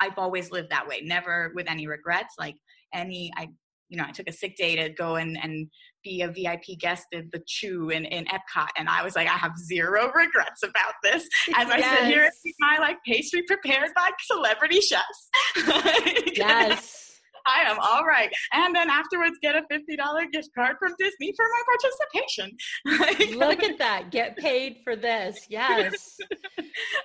I've 0.00 0.18
always 0.18 0.50
lived 0.50 0.70
that 0.70 0.86
way, 0.86 1.00
never 1.02 1.52
with 1.54 1.70
any 1.70 1.86
regrets. 1.86 2.34
Like 2.38 2.56
any, 2.92 3.32
I 3.36 3.48
you 3.92 3.98
know, 3.98 4.04
I 4.08 4.10
took 4.10 4.26
a 4.26 4.32
sick 4.32 4.56
day 4.56 4.74
to 4.76 4.88
go 4.88 5.16
and, 5.16 5.38
and 5.40 5.68
be 6.02 6.22
a 6.22 6.28
VIP 6.28 6.78
guest 6.78 7.04
at 7.14 7.30
the 7.30 7.42
Chew 7.46 7.90
in, 7.90 8.06
in 8.06 8.24
Epcot. 8.24 8.68
And 8.78 8.88
I 8.88 9.04
was 9.04 9.14
like, 9.14 9.28
I 9.28 9.36
have 9.36 9.52
zero 9.58 10.10
regrets 10.14 10.62
about 10.62 10.94
this. 11.02 11.28
As 11.54 11.68
I 11.68 11.80
sit 11.80 12.06
here 12.06 12.22
and 12.24 12.32
eat 12.44 12.54
my 12.58 12.78
like 12.78 12.96
pastry 13.06 13.42
prepared 13.42 13.90
by 13.94 14.08
celebrity 14.22 14.80
chefs. 14.80 15.28
yes. 16.34 17.11
I 17.46 17.70
am 17.70 17.78
all 17.80 18.04
right. 18.04 18.32
And 18.52 18.74
then 18.74 18.90
afterwards, 18.90 19.36
get 19.42 19.54
a 19.56 19.62
$50 19.72 20.32
gift 20.32 20.48
card 20.54 20.76
from 20.78 20.94
Disney 20.98 21.34
for 21.36 21.44
my 21.48 21.62
participation. 21.72 23.36
Look 23.38 23.62
at 23.62 23.78
that. 23.78 24.10
Get 24.10 24.36
paid 24.36 24.78
for 24.84 24.96
this. 24.96 25.46
Yes. 25.48 26.16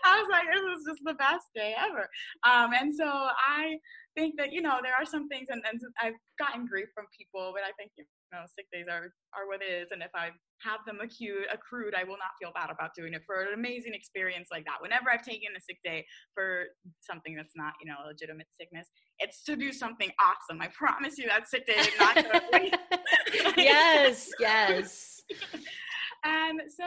I 0.03 0.19
was 0.19 0.27
like, 0.31 0.45
this 0.53 0.61
was 0.63 0.83
just 0.87 1.01
the 1.03 1.13
best 1.15 1.47
day 1.55 1.75
ever. 1.77 2.07
Um, 2.43 2.71
and 2.73 2.93
so 2.95 3.05
I 3.05 3.77
think 4.15 4.35
that 4.37 4.51
you 4.51 4.61
know 4.61 4.79
there 4.81 4.93
are 4.99 5.05
some 5.05 5.27
things, 5.29 5.47
and, 5.49 5.61
and 5.69 5.79
I've 6.01 6.17
gotten 6.39 6.65
grief 6.65 6.87
from 6.93 7.05
people, 7.17 7.53
but 7.53 7.63
I 7.63 7.71
think 7.77 7.91
you 7.97 8.05
know 8.31 8.43
sick 8.47 8.67
days 8.71 8.85
are 8.89 9.13
are 9.35 9.47
what 9.47 9.61
it 9.61 9.71
is, 9.71 9.91
and 9.91 10.01
if 10.01 10.11
I 10.15 10.31
have 10.61 10.81
them 10.85 10.99
accrued, 11.01 11.45
accrued, 11.53 11.93
I 11.93 12.03
will 12.03 12.17
not 12.17 12.33
feel 12.41 12.51
bad 12.53 12.69
about 12.69 12.91
doing 12.97 13.13
it 13.13 13.21
for 13.25 13.41
an 13.41 13.53
amazing 13.53 13.93
experience 13.93 14.49
like 14.51 14.65
that. 14.65 14.81
Whenever 14.81 15.11
I've 15.11 15.23
taken 15.23 15.49
a 15.55 15.61
sick 15.61 15.77
day 15.83 16.05
for 16.33 16.65
something 17.01 17.35
that's 17.35 17.53
not 17.55 17.73
you 17.81 17.89
know 17.89 17.97
a 18.03 18.07
legitimate 18.07 18.47
sickness, 18.59 18.87
it's 19.19 19.43
to 19.43 19.55
do 19.55 19.71
something 19.71 20.11
awesome. 20.19 20.61
I 20.61 20.67
promise 20.73 21.17
you 21.17 21.27
that 21.27 21.47
sick 21.47 21.65
day 21.65 21.75
is 21.77 21.89
not 21.99 22.15
going 22.15 22.71
to 22.71 23.53
yes, 23.57 24.31
yes. 24.39 25.21
and 26.27 26.59
so 26.67 26.83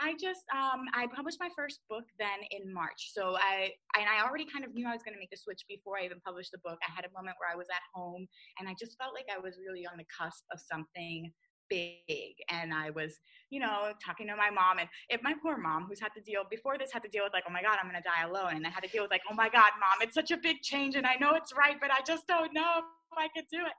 I 0.00 0.14
just 0.16 0.48
um, 0.48 0.88
I 0.94 1.06
published 1.14 1.38
my 1.40 1.50
first 1.54 1.80
book 1.88 2.04
then 2.18 2.40
in 2.50 2.72
March. 2.72 3.12
So 3.12 3.36
I 3.36 3.72
and 3.98 4.08
I 4.08 4.24
already 4.24 4.46
kind 4.48 4.64
of 4.64 4.72
knew 4.72 4.88
I 4.88 4.92
was 4.92 5.02
going 5.02 5.14
to 5.14 5.20
make 5.20 5.30
the 5.30 5.36
switch 5.36 5.62
before 5.68 6.00
I 6.00 6.04
even 6.04 6.20
published 6.24 6.52
the 6.52 6.62
book. 6.64 6.78
I 6.80 6.90
had 6.94 7.04
a 7.04 7.12
moment 7.12 7.36
where 7.38 7.52
I 7.52 7.56
was 7.56 7.68
at 7.68 7.84
home 7.92 8.26
and 8.58 8.68
I 8.68 8.74
just 8.80 8.96
felt 8.96 9.12
like 9.12 9.28
I 9.28 9.38
was 9.38 9.60
really 9.60 9.86
on 9.86 9.98
the 9.98 10.08
cusp 10.08 10.44
of 10.52 10.58
something 10.60 11.30
big 11.68 12.34
and 12.50 12.72
i 12.72 12.90
was 12.90 13.20
you 13.50 13.60
know 13.60 13.92
talking 14.04 14.26
to 14.26 14.36
my 14.36 14.50
mom 14.50 14.78
and 14.78 14.88
if 15.08 15.22
my 15.22 15.34
poor 15.42 15.56
mom 15.56 15.86
who's 15.88 16.00
had 16.00 16.12
to 16.14 16.20
deal 16.22 16.42
before 16.50 16.78
this 16.78 16.90
had 16.92 17.02
to 17.02 17.08
deal 17.08 17.24
with 17.24 17.32
like 17.32 17.44
oh 17.48 17.52
my 17.52 17.62
god 17.62 17.76
i'm 17.80 17.88
gonna 17.88 18.02
die 18.02 18.26
alone 18.26 18.56
and 18.56 18.66
i 18.66 18.70
had 18.70 18.82
to 18.82 18.88
deal 18.88 19.02
with 19.02 19.10
like 19.10 19.22
oh 19.30 19.34
my 19.34 19.48
god 19.48 19.70
mom 19.78 19.98
it's 20.00 20.14
such 20.14 20.30
a 20.30 20.36
big 20.38 20.60
change 20.62 20.94
and 20.96 21.06
i 21.06 21.14
know 21.20 21.34
it's 21.34 21.52
right 21.56 21.76
but 21.80 21.90
i 21.90 22.00
just 22.06 22.26
don't 22.26 22.52
know 22.52 22.78
if 22.78 23.18
i 23.18 23.28
could 23.34 23.44
do 23.50 23.58
it 23.58 23.76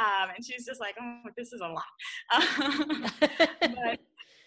um, 0.00 0.30
and 0.34 0.44
she's 0.44 0.66
just 0.66 0.80
like 0.80 0.94
oh 1.00 1.30
this 1.36 1.52
is 1.52 1.60
a 1.60 1.68
lot 1.68 1.84
but 3.60 3.98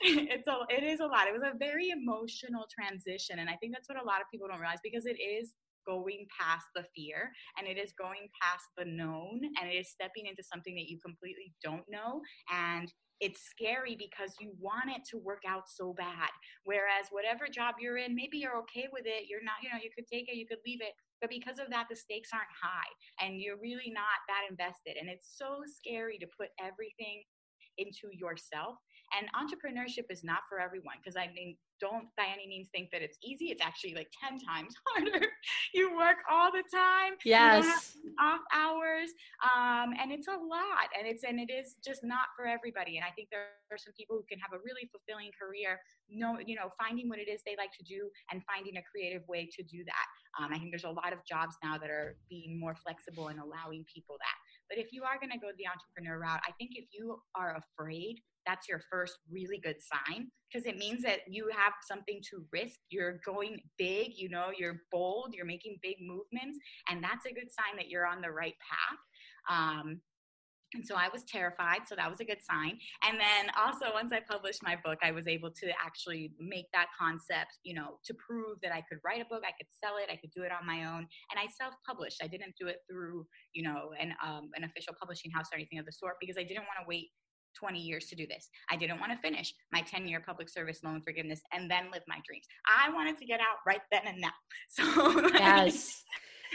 it's 0.32 0.48
a 0.48 0.58
it 0.70 0.84
is 0.84 1.00
a 1.00 1.06
lot. 1.06 1.28
It 1.28 1.34
was 1.34 1.44
a 1.44 1.58
very 1.58 1.90
emotional 1.90 2.66
transition, 2.70 3.40
and 3.40 3.50
I 3.50 3.56
think 3.56 3.74
that's 3.74 3.90
what 3.90 4.02
a 4.02 4.06
lot 4.06 4.22
of 4.22 4.28
people 4.32 4.48
don't 4.48 4.60
realize 4.60 4.80
because 4.84 5.06
it 5.06 5.18
is 5.22 5.54
going 5.86 6.26
past 6.34 6.66
the 6.76 6.84
fear 6.96 7.32
and 7.58 7.68
it 7.68 7.78
is 7.78 7.94
going 7.98 8.28
past 8.42 8.66
the 8.78 8.86
known 8.86 9.40
and 9.62 9.70
it 9.70 9.76
is 9.76 9.90
stepping 9.92 10.26
into 10.26 10.44
something 10.44 10.76
that 10.76 10.90
you 10.90 10.98
completely 11.00 11.54
don't 11.64 11.86
know 11.90 12.22
and 12.52 12.92
it's 13.22 13.48
scary 13.48 13.96
because 13.96 14.36
you 14.42 14.52
want 14.60 14.90
it 14.90 15.02
to 15.08 15.18
work 15.18 15.44
out 15.48 15.64
so 15.70 15.94
bad 15.94 16.30
whereas 16.66 17.08
whatever 17.12 17.48
job 17.48 17.76
you're 17.80 17.98
in 17.98 18.16
maybe 18.16 18.38
you're 18.38 18.58
okay 18.58 18.88
with 18.92 19.06
it 19.06 19.30
you're 19.30 19.44
not 19.44 19.62
you 19.64 19.70
know 19.70 19.80
you 19.82 19.90
could 19.96 20.08
take 20.12 20.28
it 20.28 20.36
you 20.36 20.48
could 20.48 20.60
leave 20.66 20.82
it 20.82 20.92
but 21.22 21.30
because 21.30 21.60
of 21.60 21.70
that 21.70 21.86
the 21.90 21.96
stakes 21.96 22.30
aren't 22.34 22.52
high 22.52 22.92
and 23.24 23.40
you're 23.40 23.62
really 23.62 23.94
not 23.94 24.20
that 24.28 24.44
invested 24.50 24.98
and 25.00 25.08
it's 25.08 25.38
so 25.38 25.62
scary 25.70 26.18
to 26.18 26.28
put 26.38 26.50
everything 26.60 27.24
into 27.78 28.08
yourself 28.12 28.76
and 29.16 29.28
entrepreneurship 29.34 30.06
is 30.10 30.24
not 30.24 30.40
for 30.50 30.60
everyone 30.60 30.96
because 31.02 31.16
I 31.16 31.32
mean, 31.34 31.56
don't 31.80 32.08
by 32.16 32.26
any 32.32 32.48
means 32.48 32.70
think 32.72 32.90
that 32.92 33.02
it's 33.02 33.18
easy. 33.24 33.52
It's 33.52 33.62
actually 33.62 33.96
like 33.96 34.08
10 34.24 34.40
times 34.40 34.76
harder. 34.88 35.28
you 35.74 35.96
work 35.96 36.24
all 36.32 36.52
the 36.52 36.64
time. 36.72 37.14
Yes. 37.24 37.98
off 38.20 38.40
hours. 38.54 39.12
Um, 39.44 39.92
and 40.00 40.12
it's 40.12 40.28
a 40.28 40.40
lot. 40.40 40.88
And 40.98 41.08
it's 41.08 41.24
and 41.24 41.40
it 41.40 41.52
is 41.52 41.76
just 41.84 42.04
not 42.04 42.32
for 42.36 42.48
everybody. 42.48 42.98
And 42.98 43.06
I 43.06 43.12
think 43.12 43.30
there 43.32 43.60
are 43.72 43.78
some 43.78 43.94
people 43.98 44.16
who 44.16 44.24
can 44.30 44.40
have 44.40 44.56
a 44.56 44.62
really 44.64 44.88
fulfilling 44.92 45.32
career, 45.36 45.80
know, 46.08 46.40
you 46.40 46.56
know, 46.56 46.72
finding 46.80 47.10
what 47.10 47.20
it 47.20 47.28
is 47.28 47.42
they 47.44 47.56
like 47.58 47.72
to 47.76 47.84
do 47.84 48.10
and 48.32 48.42
finding 48.48 48.78
a 48.78 48.84
creative 48.88 49.28
way 49.28 49.50
to 49.52 49.64
do 49.64 49.84
that. 49.84 50.08
Um, 50.40 50.52
I 50.52 50.60
think 50.60 50.72
there's 50.72 50.88
a 50.88 50.96
lot 50.96 51.12
of 51.12 51.20
jobs 51.28 51.56
now 51.64 51.78
that 51.78 51.90
are 51.90 52.16
being 52.30 52.60
more 52.60 52.76
flexible 52.76 53.28
and 53.28 53.40
allowing 53.40 53.84
people 53.92 54.16
that. 54.20 54.38
But 54.70 54.80
if 54.80 54.92
you 54.92 55.04
are 55.04 55.20
going 55.20 55.32
to 55.32 55.40
go 55.40 55.52
the 55.56 55.68
entrepreneur 55.68 56.20
route, 56.20 56.42
I 56.48 56.52
think 56.58 56.72
if 56.76 56.88
you 56.92 57.20
are 57.36 57.60
afraid 57.60 58.24
that's 58.46 58.68
your 58.68 58.82
first 58.92 59.18
really 59.32 59.60
good 59.64 59.78
sign 59.82 60.28
because 60.52 60.66
it 60.66 60.78
means 60.78 61.04
that 61.04 61.20
you 61.28 61.50
have 61.56 61.74
something 61.88 62.22
to 62.30 62.46
risk. 62.52 62.80
You're 62.90 63.20
going 63.26 63.60
big, 63.78 64.12
you 64.16 64.30
know, 64.30 64.52
you're 64.58 64.82
bold, 64.92 65.34
you're 65.34 65.46
making 65.46 65.78
big 65.82 65.98
movements, 66.00 66.58
and 66.90 67.04
that's 67.04 67.26
a 67.26 67.34
good 67.34 67.50
sign 67.52 67.76
that 67.78 67.90
you're 67.90 68.06
on 68.06 68.22
the 68.22 68.32
right 68.32 68.56
path. 68.60 69.00
Um, 69.50 70.02
and 70.74 70.86
so 70.86 70.96
I 70.96 71.08
was 71.12 71.24
terrified, 71.24 71.88
so 71.88 71.96
that 71.96 72.10
was 72.10 72.20
a 72.20 72.26
good 72.26 72.44
sign. 72.44 72.78
And 73.08 73.20
then 73.20 73.48
also, 73.56 73.94
once 73.94 74.12
I 74.12 74.20
published 74.20 74.62
my 74.62 74.76
book, 74.84 75.00
I 75.02 75.12
was 75.12 75.28
able 75.28 75.50
to 75.52 75.68
actually 75.84 76.34
make 76.40 76.66
that 76.74 76.88
concept, 77.00 77.60
you 77.64 77.74
know, 77.74 78.00
to 78.04 78.14
prove 78.16 78.58
that 78.62 78.74
I 78.74 78.82
could 78.82 79.00
write 79.06 79.22
a 79.22 79.26
book, 79.26 79.44
I 79.48 79.56
could 79.56 79.72
sell 79.72 79.96
it, 79.98 80.12
I 80.12 80.18
could 80.18 80.32
do 80.36 80.44
it 80.44 80.52
on 80.52 80.68
my 80.68 80.86
own. 80.86 81.08
And 81.32 81.38
I 81.40 81.48
self 81.48 81.74
published. 81.88 82.20
I 82.22 82.28
didn't 82.28 82.56
do 82.60 82.68
it 82.68 82.80
through, 82.90 83.26
you 83.54 83.64
know, 83.64 83.92
an, 84.00 84.14
um, 84.26 84.50
an 84.56 84.66
official 84.66 84.94
publishing 85.00 85.32
house 85.32 85.48
or 85.52 85.56
anything 85.56 85.80
of 85.80 85.86
the 85.86 85.94
sort 85.94 86.16
because 86.20 86.38
I 86.38 86.44
didn't 86.44 86.68
want 86.68 86.82
to 86.82 86.88
wait 86.88 87.10
20 87.56 87.80
years 87.80 88.06
to 88.08 88.16
do 88.16 88.28
this. 88.28 88.50
I 88.70 88.76
didn't 88.76 89.00
want 89.00 89.12
to 89.12 89.18
finish 89.18 89.54
my 89.72 89.82
10 89.82 90.08
year 90.08 90.22
public 90.26 90.50
service 90.50 90.80
loan 90.84 91.02
forgiveness 91.02 91.42
and 91.54 91.70
then 91.70 91.86
live 91.92 92.04
my 92.08 92.20
dreams. 92.26 92.46
I 92.68 92.92
wanted 92.92 93.18
to 93.18 93.26
get 93.26 93.40
out 93.40 93.58
right 93.66 93.82
then 93.92 94.02
and 94.06 94.22
now. 94.22 94.30
So, 94.68 95.30
yes. 95.30 96.04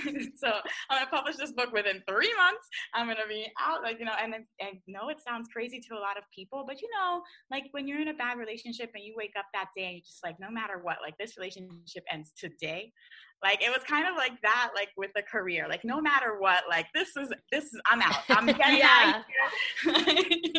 so 0.37 0.49
I'm 0.89 0.99
gonna 0.99 1.11
publish 1.11 1.37
this 1.37 1.53
book 1.53 1.73
within 1.73 2.03
three 2.09 2.33
months. 2.37 2.67
I'm 2.95 3.07
gonna 3.07 3.29
be 3.29 3.51
out, 3.61 3.83
like 3.83 3.99
you 3.99 4.05
know, 4.05 4.15
and 4.21 4.35
I 4.61 4.81
know 4.87 5.09
it 5.09 5.19
sounds 5.21 5.49
crazy 5.53 5.81
to 5.89 5.95
a 5.95 6.01
lot 6.01 6.17
of 6.17 6.25
people, 6.35 6.65
but 6.67 6.81
you 6.81 6.89
know, 6.97 7.23
like 7.51 7.65
when 7.73 7.87
you're 7.89 8.01
in 8.01 8.09
a 8.09 8.15
bad 8.15 8.39
relationship 8.39 8.91
and 8.95 9.05
you 9.05 9.15
wake 9.17 9.35
up 9.39 9.47
that 9.55 9.69
day 9.77 9.85
and 9.85 9.93
you're 9.95 10.07
just 10.07 10.25
like, 10.25 10.37
no 10.41 10.51
matter 10.51 10.81
what, 10.83 10.99
like 11.03 11.17
this 11.19 11.37
relationship 11.37 12.05
ends 12.11 12.33
today. 12.39 12.93
Like 13.43 13.63
it 13.63 13.71
was 13.71 13.83
kind 13.85 14.07
of 14.07 14.17
like 14.17 14.41
that, 14.43 14.71
like 14.75 14.91
with 14.97 15.11
a 15.17 15.23
career. 15.23 15.67
Like 15.69 15.85
no 15.85 16.01
matter 16.01 16.39
what, 16.39 16.65
like 16.69 16.87
this 16.95 17.17
is 17.17 17.33
this 17.51 17.65
is 17.65 17.81
I'm 17.91 18.03
out. 18.03 18.17
I'm 18.29 18.47
getting 18.47 18.83
out. 18.83 19.23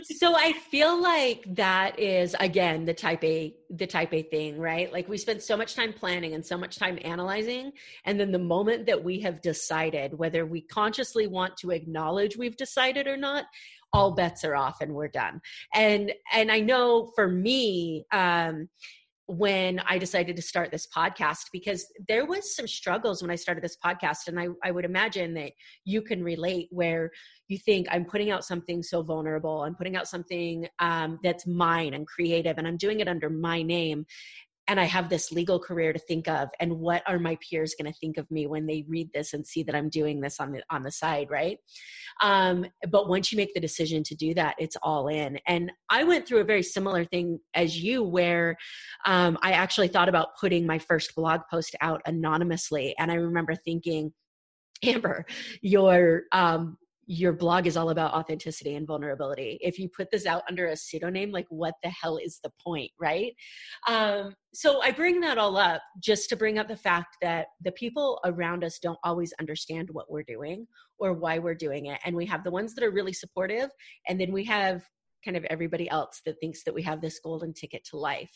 so 0.05 0.35
I 0.35 0.53
feel 0.53 1.01
like 1.01 1.43
that 1.55 1.99
is 1.99 2.35
again 2.39 2.85
the 2.85 2.93
type 2.93 3.23
A 3.23 3.53
the 3.69 3.87
type 3.87 4.13
A 4.13 4.23
thing, 4.23 4.59
right? 4.59 4.91
Like 4.91 5.07
we 5.07 5.17
spend 5.17 5.41
so 5.41 5.55
much 5.55 5.75
time 5.75 5.93
planning 5.93 6.33
and 6.33 6.45
so 6.45 6.57
much 6.57 6.77
time 6.77 6.97
analyzing 7.03 7.71
and 8.05 8.19
then 8.19 8.31
the 8.31 8.39
moment 8.39 8.85
that 8.87 9.03
we 9.03 9.19
have 9.21 9.41
decided 9.41 10.17
whether 10.17 10.45
we 10.45 10.61
consciously 10.61 11.27
want 11.27 11.57
to 11.57 11.71
acknowledge 11.71 12.37
we've 12.37 12.57
decided 12.57 13.07
or 13.07 13.17
not, 13.17 13.45
all 13.93 14.11
bets 14.11 14.43
are 14.43 14.55
off 14.55 14.81
and 14.81 14.93
we're 14.93 15.07
done. 15.07 15.41
And 15.73 16.11
and 16.33 16.51
I 16.51 16.59
know 16.61 17.11
for 17.15 17.27
me 17.27 18.05
um 18.11 18.69
when 19.31 19.79
I 19.87 19.97
decided 19.97 20.35
to 20.35 20.41
start 20.41 20.71
this 20.71 20.87
podcast 20.95 21.45
because 21.53 21.85
there 22.09 22.25
was 22.25 22.53
some 22.53 22.67
struggles 22.67 23.21
when 23.21 23.31
I 23.31 23.35
started 23.35 23.63
this 23.63 23.77
podcast 23.83 24.27
and 24.27 24.37
I, 24.37 24.47
I 24.61 24.71
would 24.71 24.83
imagine 24.83 25.33
that 25.35 25.53
you 25.85 26.01
can 26.01 26.21
relate 26.21 26.67
where 26.69 27.11
you 27.47 27.57
think 27.57 27.87
I'm 27.89 28.03
putting 28.03 28.29
out 28.29 28.43
something 28.43 28.83
so 28.83 29.01
vulnerable. 29.01 29.63
I'm 29.63 29.75
putting 29.75 29.95
out 29.95 30.07
something 30.07 30.67
um, 30.79 31.17
that's 31.23 31.47
mine 31.47 31.93
and 31.93 32.05
creative 32.05 32.57
and 32.57 32.67
I'm 32.67 32.75
doing 32.75 32.99
it 32.99 33.07
under 33.07 33.29
my 33.29 33.61
name 33.61 34.05
and 34.67 34.79
I 34.79 34.85
have 34.85 35.09
this 35.09 35.31
legal 35.31 35.59
career 35.59 35.91
to 35.91 35.99
think 35.99 36.27
of 36.27 36.49
and 36.59 36.79
what 36.79 37.03
are 37.07 37.19
my 37.19 37.37
peers 37.47 37.75
going 37.79 37.91
to 37.91 37.99
think 37.99 38.17
of 38.17 38.29
me 38.31 38.47
when 38.47 38.65
they 38.65 38.85
read 38.87 39.09
this 39.13 39.33
and 39.33 39.45
see 39.45 39.63
that 39.63 39.75
I'm 39.75 39.89
doing 39.89 40.21
this 40.21 40.39
on 40.39 40.51
the 40.51 40.63
on 40.69 40.83
the 40.83 40.91
side 40.91 41.27
right? 41.29 41.57
Um, 42.21 42.65
but 42.89 43.09
once 43.09 43.31
you 43.31 43.37
make 43.37 43.53
the 43.53 43.59
decision 43.59 44.03
to 44.03 44.15
do 44.15 44.33
that 44.35 44.55
it's 44.59 44.77
all 44.83 45.07
in. 45.07 45.39
And 45.47 45.71
I 45.89 46.03
went 46.03 46.27
through 46.27 46.39
a 46.39 46.45
very 46.45 46.63
similar 46.63 47.03
thing 47.05 47.39
as 47.55 47.81
you 47.81 48.03
where 48.03 48.55
um, 49.05 49.37
I 49.41 49.51
actually 49.51 49.87
thought 49.87 50.09
about 50.09 50.37
putting 50.39 50.65
my 50.65 50.79
first 50.79 51.15
blog 51.15 51.41
post 51.49 51.75
out 51.81 52.01
anonymously 52.05 52.95
and 52.97 53.11
I 53.11 53.15
remember 53.15 53.55
thinking 53.55 54.13
Amber, 54.83 55.25
your 55.61 56.23
um, 56.31 56.77
your 57.07 57.33
blog 57.33 57.67
is 57.67 57.75
all 57.75 57.89
about 57.89 58.13
authenticity 58.13 58.75
and 58.75 58.87
vulnerability. 58.87 59.57
If 59.61 59.79
you 59.79 59.89
put 59.89 60.11
this 60.11 60.25
out 60.25 60.43
under 60.49 60.67
a 60.67 60.75
pseudonym, 60.75 61.31
like 61.31 61.47
what 61.49 61.73
the 61.83 61.89
hell 61.89 62.17
is 62.17 62.39
the 62.43 62.51
point, 62.63 62.91
right? 62.99 63.33
Um, 63.87 64.33
so 64.53 64.81
I 64.81 64.91
bring 64.91 65.19
that 65.21 65.37
all 65.37 65.57
up 65.57 65.81
just 65.99 66.29
to 66.29 66.35
bring 66.35 66.59
up 66.59 66.67
the 66.67 66.77
fact 66.77 67.17
that 67.21 67.47
the 67.63 67.71
people 67.71 68.19
around 68.23 68.63
us 68.63 68.79
don't 68.79 68.99
always 69.03 69.33
understand 69.39 69.89
what 69.91 70.11
we're 70.11 70.23
doing 70.23 70.67
or 70.99 71.13
why 71.13 71.39
we're 71.39 71.55
doing 71.55 71.87
it. 71.87 71.99
And 72.05 72.15
we 72.15 72.25
have 72.27 72.43
the 72.43 72.51
ones 72.51 72.75
that 72.75 72.83
are 72.83 72.91
really 72.91 73.13
supportive, 73.13 73.69
and 74.07 74.19
then 74.19 74.31
we 74.31 74.43
have 74.45 74.83
kind 75.25 75.37
of 75.37 75.45
everybody 75.45 75.89
else 75.89 76.21
that 76.25 76.39
thinks 76.39 76.63
that 76.63 76.73
we 76.73 76.83
have 76.83 77.01
this 77.01 77.19
golden 77.19 77.53
ticket 77.53 77.83
to 77.85 77.97
life. 77.97 78.31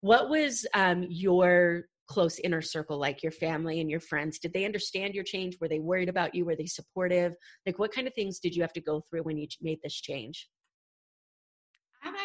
What 0.00 0.30
was 0.30 0.66
um, 0.74 1.06
your 1.08 1.84
close 2.10 2.40
inner 2.40 2.60
circle 2.60 2.98
like 2.98 3.22
your 3.22 3.30
family 3.30 3.80
and 3.80 3.88
your 3.88 4.00
friends 4.00 4.40
did 4.40 4.52
they 4.52 4.64
understand 4.64 5.14
your 5.14 5.22
change? 5.22 5.56
Were 5.60 5.68
they 5.68 5.78
worried 5.78 6.08
about 6.08 6.34
you? 6.34 6.44
Were 6.44 6.56
they 6.56 6.66
supportive? 6.66 7.34
Like 7.64 7.78
what 7.78 7.92
kind 7.94 8.08
of 8.08 8.14
things 8.14 8.40
did 8.40 8.54
you 8.54 8.62
have 8.62 8.72
to 8.72 8.80
go 8.80 9.00
through 9.08 9.22
when 9.22 9.38
you 9.38 9.46
made 9.62 9.78
this 9.82 9.94
change 9.94 10.48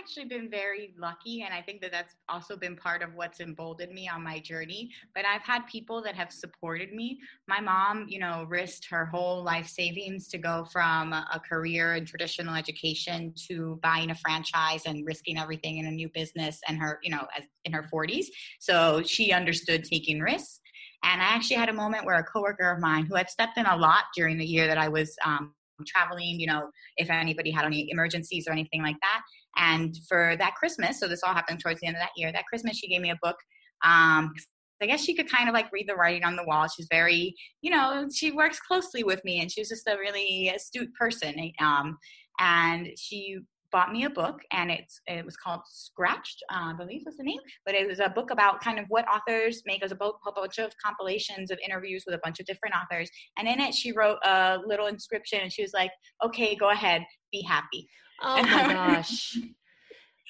actually 0.06 0.26
been 0.26 0.48
very 0.52 0.94
lucky, 1.00 1.42
and 1.42 1.52
I 1.52 1.64
think 1.64 1.82
that 1.82 1.92
that's 1.92 2.14
also 2.30 2.56
been 2.56 2.76
part 2.76 3.02
of 3.02 3.16
what's 3.16 3.40
emboldened 3.40 3.92
me 3.92 4.08
on 4.08 4.24
my 4.24 4.38
journey. 4.38 4.92
But 5.16 5.26
I've 5.26 5.42
had 5.42 5.66
people 5.66 6.04
that 6.04 6.14
have 6.14 6.32
supported 6.32 6.94
me. 6.94 7.18
My 7.48 7.60
mom, 7.60 8.06
you 8.08 8.20
know, 8.20 8.46
risked 8.48 8.86
her 8.92 9.08
whole 9.08 9.44
life 9.44 9.68
savings 9.68 10.28
to 10.28 10.38
go 10.38 10.68
from 10.72 11.12
a 11.12 11.42
career 11.50 11.96
in 11.96 12.06
traditional 12.06 12.54
education 12.54 13.34
to 13.48 13.80
buying 13.82 14.12
a 14.12 14.16
franchise 14.16 14.84
and 14.86 15.04
risking 15.08 15.40
everything 15.40 15.80
in 15.80 15.88
a 15.88 15.92
new 15.92 16.10
business, 16.14 16.60
and 16.68 16.78
her, 16.78 17.00
you 17.02 17.10
know, 17.10 17.26
as 17.36 17.46
in 17.64 17.74
her 17.74 17.90
40s. 17.92 18.26
So 18.60 19.02
she 19.04 19.32
understood 19.32 19.86
taking 19.86 20.20
risks. 20.20 20.62
And 21.04 21.20
I 21.20 21.26
actually 21.26 21.58
had 21.58 21.70
a 21.70 21.74
moment 21.74 22.06
where 22.06 22.20
a 22.20 22.24
coworker 22.24 22.70
of 22.70 22.80
mine 22.80 23.08
who 23.08 23.16
had 23.16 23.32
stepped 23.32 23.58
in 23.58 23.66
a 23.66 23.76
lot 23.76 24.04
during 24.16 24.38
the 24.38 24.46
year 24.46 24.68
that 24.68 24.78
I 24.78 24.88
was 24.88 25.16
um, 25.26 25.54
traveling, 25.86 26.40
you 26.40 26.48
know, 26.48 26.70
if 26.98 27.10
anybody 27.10 27.52
had 27.52 27.66
any 27.66 27.90
emergencies 27.92 28.48
or 28.48 28.52
anything 28.52 28.82
like 28.82 28.98
that. 29.02 29.22
And 29.58 29.96
for 30.08 30.36
that 30.38 30.56
Christmas, 30.56 31.00
so 31.00 31.08
this 31.08 31.24
all 31.24 31.34
happened 31.34 31.60
towards 31.60 31.80
the 31.80 31.88
end 31.88 31.96
of 31.96 32.02
that 32.02 32.12
year, 32.16 32.32
that 32.32 32.46
Christmas, 32.46 32.78
she 32.78 32.88
gave 32.88 33.02
me 33.02 33.12
a 33.12 33.20
book. 33.22 33.38
Um, 33.84 34.34
I 34.82 34.88
guess 34.88 35.04
she 35.04 35.16
could 35.16 35.32
kind 35.32 35.48
of 35.48 35.54
like 35.54 35.72
read 35.72 35.88
the 35.88 35.96
writing 35.96 36.26
on 36.26 36.36
the 36.36 36.44
wall. 36.44 36.68
She's 36.68 36.88
very, 36.92 37.34
you 37.62 37.72
know, 37.72 38.08
she 38.14 38.32
works 38.32 38.60
closely 38.60 39.04
with 39.04 39.24
me 39.24 39.40
and 39.40 39.52
she 39.52 39.62
was 39.62 39.70
just 39.70 39.88
a 39.88 39.98
really 39.98 40.50
astute 40.50 40.94
person. 40.96 41.52
Um, 41.60 41.98
and 42.40 42.90
she 42.98 43.40
bought 43.72 43.92
me 43.92 44.06
a 44.06 44.10
book 44.10 44.40
and 44.52 44.72
it's 44.72 45.02
it 45.08 45.26
was 45.26 45.36
called 45.36 45.62
Scratched, 45.68 46.44
uh, 46.50 46.72
I 46.72 46.74
believe 46.78 47.02
was 47.06 47.18
the 47.18 47.24
name, 47.24 47.40
but 47.66 47.76
it 47.76 47.88
was 47.88 48.00
a 48.00 48.10
book 48.10 48.32
about 48.32 48.62
kind 48.62 48.80
of 48.80 48.86
what 48.90 49.06
authors 49.08 49.64
make 49.66 49.84
as 49.84 49.92
a, 49.92 49.96
a 49.96 50.32
bunch 50.34 50.60
of 50.60 50.72
compilations 50.84 51.52
of 51.52 51.60
interviews 51.66 52.04
with 52.06 52.16
a 52.16 52.22
bunch 52.24 52.40
of 52.40 52.46
different 52.46 52.76
authors. 52.76 53.10
And 53.38 53.48
in 53.48 53.60
it, 53.60 53.74
she 53.74 53.92
wrote 53.92 54.20
a 54.24 54.60
little 54.66 54.88
inscription 54.88 55.40
and 55.42 55.52
she 55.52 55.62
was 55.62 55.74
like, 55.74 55.92
"Okay, 56.24 56.56
go 56.56 56.70
ahead, 56.70 57.04
be 57.32 57.42
happy." 57.42 57.88
Oh 58.22 58.42
my 58.42 58.74
gosh. 58.74 59.38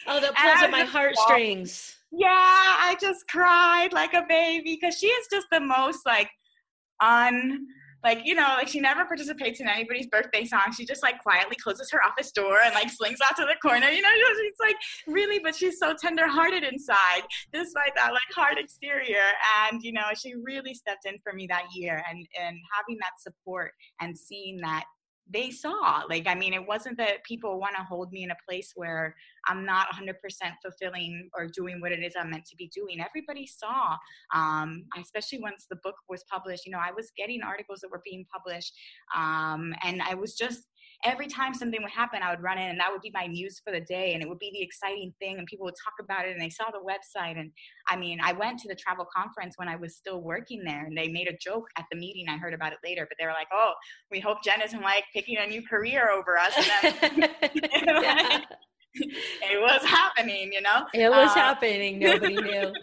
Oh, 0.07 0.19
that 0.19 0.35
pulls 0.35 0.61
at 0.61 0.69
my 0.69 0.83
heartstrings. 0.83 1.95
Yeah, 2.11 2.27
I 2.29 2.95
just 3.01 3.27
cried 3.27 3.91
like 3.91 4.13
a 4.13 4.23
baby 4.29 4.77
because 4.79 4.99
she 4.99 5.07
is 5.07 5.27
just 5.31 5.47
the 5.51 5.59
most 5.59 6.05
like 6.05 6.29
un 7.01 7.65
like 8.05 8.21
you 8.23 8.35
know 8.35 8.55
like 8.57 8.67
she 8.67 8.79
never 8.79 9.03
participates 9.03 9.59
in 9.59 9.67
anybody's 9.67 10.07
birthday 10.07 10.45
song 10.45 10.71
she 10.77 10.85
just 10.85 11.03
like 11.03 11.21
quietly 11.21 11.57
closes 11.61 11.89
her 11.91 11.99
office 12.05 12.31
door 12.31 12.59
and 12.63 12.73
like 12.73 12.89
slings 12.89 13.19
out 13.27 13.35
to 13.35 13.45
the 13.45 13.55
corner 13.61 13.87
you 13.87 14.01
know 14.01 14.09
she's 14.37 14.53
like 14.61 14.75
really 15.07 15.39
but 15.39 15.55
she's 15.55 15.77
so 15.79 15.93
tender-hearted 15.99 16.63
inside 16.63 17.23
despite 17.51 17.93
that 17.95 18.11
like 18.13 18.21
hard 18.33 18.57
exterior 18.57 19.25
and 19.67 19.81
you 19.81 19.91
know 19.91 20.05
she 20.15 20.35
really 20.43 20.73
stepped 20.73 21.05
in 21.05 21.17
for 21.23 21.33
me 21.33 21.47
that 21.49 21.63
year 21.73 22.01
and 22.09 22.25
and 22.39 22.57
having 22.73 22.97
that 23.01 23.19
support 23.19 23.71
and 23.99 24.17
seeing 24.17 24.57
that 24.61 24.85
they 25.31 25.49
saw 25.49 26.03
like 26.09 26.27
i 26.27 26.35
mean 26.35 26.53
it 26.53 26.65
wasn't 26.67 26.97
that 26.97 27.23
people 27.23 27.59
want 27.59 27.75
to 27.75 27.83
hold 27.83 28.11
me 28.11 28.23
in 28.23 28.31
a 28.31 28.35
place 28.47 28.73
where 28.75 29.15
i'm 29.47 29.65
not 29.65 29.87
100% 29.89 30.13
fulfilling 30.61 31.29
or 31.33 31.47
doing 31.47 31.81
what 31.81 31.91
it 31.91 31.99
is 31.99 32.13
i'm 32.19 32.29
meant 32.29 32.45
to 32.45 32.55
be 32.55 32.69
doing. 32.73 32.99
Everybody 32.99 33.47
saw 33.47 33.97
um, 34.33 34.85
especially 34.99 35.39
once 35.39 35.65
the 35.69 35.77
book 35.83 35.95
was 36.09 36.23
published 36.31 36.65
you 36.65 36.71
know 36.71 36.79
i 36.79 36.91
was 36.91 37.11
getting 37.17 37.41
articles 37.41 37.79
that 37.81 37.91
were 37.91 38.01
being 38.03 38.25
published 38.31 38.73
um, 39.15 39.73
and 39.83 40.01
i 40.01 40.13
was 40.13 40.35
just 40.35 40.67
every 41.03 41.27
time 41.27 41.53
something 41.53 41.81
would 41.81 41.91
happen, 41.91 42.21
I 42.21 42.31
would 42.31 42.41
run 42.41 42.57
in 42.57 42.69
and 42.69 42.79
that 42.79 42.91
would 42.91 43.01
be 43.01 43.11
my 43.13 43.27
news 43.27 43.59
for 43.63 43.71
the 43.71 43.81
day. 43.81 44.13
And 44.13 44.23
it 44.23 44.29
would 44.29 44.39
be 44.39 44.51
the 44.51 44.61
exciting 44.61 45.13
thing. 45.19 45.37
And 45.37 45.47
people 45.47 45.65
would 45.65 45.75
talk 45.83 45.93
about 45.99 46.27
it 46.27 46.31
and 46.31 46.41
they 46.41 46.49
saw 46.49 46.65
the 46.71 46.79
website. 46.79 47.39
And 47.39 47.51
I 47.87 47.95
mean, 47.95 48.19
I 48.21 48.33
went 48.33 48.59
to 48.59 48.67
the 48.67 48.75
travel 48.75 49.05
conference 49.15 49.55
when 49.57 49.67
I 49.67 49.75
was 49.75 49.95
still 49.95 50.21
working 50.21 50.63
there 50.63 50.85
and 50.85 50.97
they 50.97 51.07
made 51.07 51.27
a 51.27 51.37
joke 51.37 51.67
at 51.77 51.85
the 51.91 51.97
meeting. 51.97 52.27
I 52.29 52.37
heard 52.37 52.53
about 52.53 52.73
it 52.73 52.79
later, 52.83 53.05
but 53.07 53.17
they 53.19 53.25
were 53.25 53.33
like, 53.33 53.49
oh, 53.53 53.73
we 54.11 54.19
hope 54.19 54.43
Jen 54.43 54.61
isn't 54.61 54.81
like 54.81 55.03
picking 55.13 55.37
a 55.37 55.47
new 55.47 55.65
career 55.67 56.09
over 56.11 56.37
us. 56.37 56.53
And 56.83 57.23
then, 57.23 58.43
it 59.41 59.61
was 59.61 59.83
happening, 59.83 60.53
you 60.53 60.61
know? 60.61 60.85
It 60.93 61.09
was 61.09 61.31
uh, 61.31 61.35
happening. 61.35 61.99
Nobody 61.99 62.35
knew. 62.41 62.73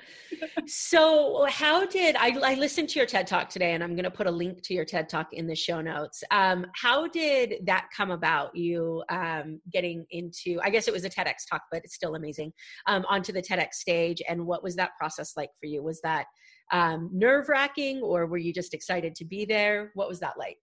so, 0.67 1.47
how 1.49 1.87
did 1.87 2.17
I, 2.17 2.37
I 2.43 2.55
listened 2.55 2.89
to 2.91 2.99
your 2.99 3.07
TED 3.07 3.27
Talk 3.27 3.49
today, 3.49 3.73
and 3.73 3.83
I'm 3.83 3.95
going 3.95 4.05
to 4.05 4.11
put 4.11 4.27
a 4.27 4.31
link 4.31 4.63
to 4.63 4.75
your 4.75 4.85
TED 4.85 5.09
Talk 5.09 5.33
in 5.33 5.47
the 5.47 5.55
show 5.55 5.81
notes. 5.81 6.23
Um, 6.31 6.67
how 6.75 7.09
did 7.09 7.65
that 7.65 7.89
come 7.97 8.11
about? 8.11 8.55
You 8.55 9.03
um, 9.09 9.61
getting 9.73 10.05
into, 10.11 10.61
I 10.63 10.71
guess 10.71 10.89
it 10.89 10.93
was 10.93 11.05
a 11.05 11.11
TEDx 11.11 11.47
talk, 11.51 11.63
but 11.71 11.83
it's 11.85 11.95
still 11.95 12.15
amazing, 12.15 12.53
um, 12.87 13.05
onto 13.09 13.33
the 13.33 13.43
TEDx 13.43 13.75
stage. 13.75 14.21
And 14.29 14.47
what 14.47 14.63
was 14.63 14.77
that 14.77 14.91
process 14.99 15.33
like 15.37 15.51
for 15.61 15.67
you? 15.67 15.83
Was 15.83 16.01
that 16.03 16.27
um, 16.73 17.11
nerve 17.13 17.49
wracking, 17.49 18.03
or 18.03 18.27
were 18.27 18.39
you 18.39 18.53
just 18.53 18.75
excited 18.75 19.15
to 19.17 19.25
be 19.25 19.45
there? 19.45 19.93
What 19.95 20.09
was 20.09 20.21
that 20.21 20.35
like? 20.39 20.59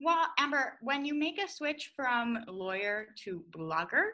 Well, 0.00 0.26
Amber, 0.38 0.74
when 0.82 1.04
you 1.04 1.14
make 1.14 1.40
a 1.42 1.50
switch 1.50 1.92
from 1.96 2.38
lawyer 2.48 3.06
to 3.24 3.42
blogger, 3.56 4.08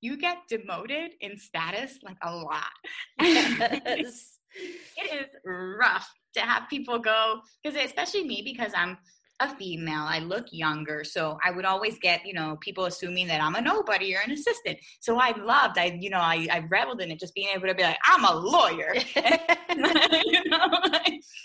you 0.00 0.16
get 0.16 0.38
demoted 0.48 1.12
in 1.20 1.38
status 1.38 1.98
like 2.02 2.16
a 2.22 2.34
lot. 2.34 2.72
Yes. 3.20 4.38
it 4.96 5.20
is 5.20 5.36
rough 5.44 6.12
to 6.34 6.40
have 6.40 6.68
people 6.68 6.98
go 6.98 7.40
because 7.62 7.78
especially 7.82 8.24
me 8.24 8.42
because 8.44 8.72
I'm 8.74 8.98
a 9.40 9.54
female. 9.54 10.02
I 10.02 10.18
look 10.18 10.46
younger. 10.50 11.04
So 11.04 11.38
I 11.44 11.50
would 11.50 11.64
always 11.64 11.98
get, 11.98 12.26
you 12.26 12.32
know, 12.34 12.58
people 12.60 12.86
assuming 12.86 13.28
that 13.28 13.40
I'm 13.40 13.54
a 13.54 13.60
nobody 13.60 14.14
or 14.14 14.20
an 14.24 14.32
assistant. 14.32 14.78
So 15.00 15.18
I 15.18 15.36
loved, 15.36 15.78
I, 15.78 15.96
you 16.00 16.10
know, 16.10 16.18
I, 16.18 16.48
I 16.50 16.66
reveled 16.68 17.00
in 17.00 17.10
it, 17.10 17.20
just 17.20 17.34
being 17.34 17.48
able 17.54 17.68
to 17.68 17.74
be 17.74 17.82
like, 17.82 17.98
I'm 18.04 18.24
a 18.24 18.34
lawyer, 18.34 18.94
you 20.24 20.44
know, 20.46 20.68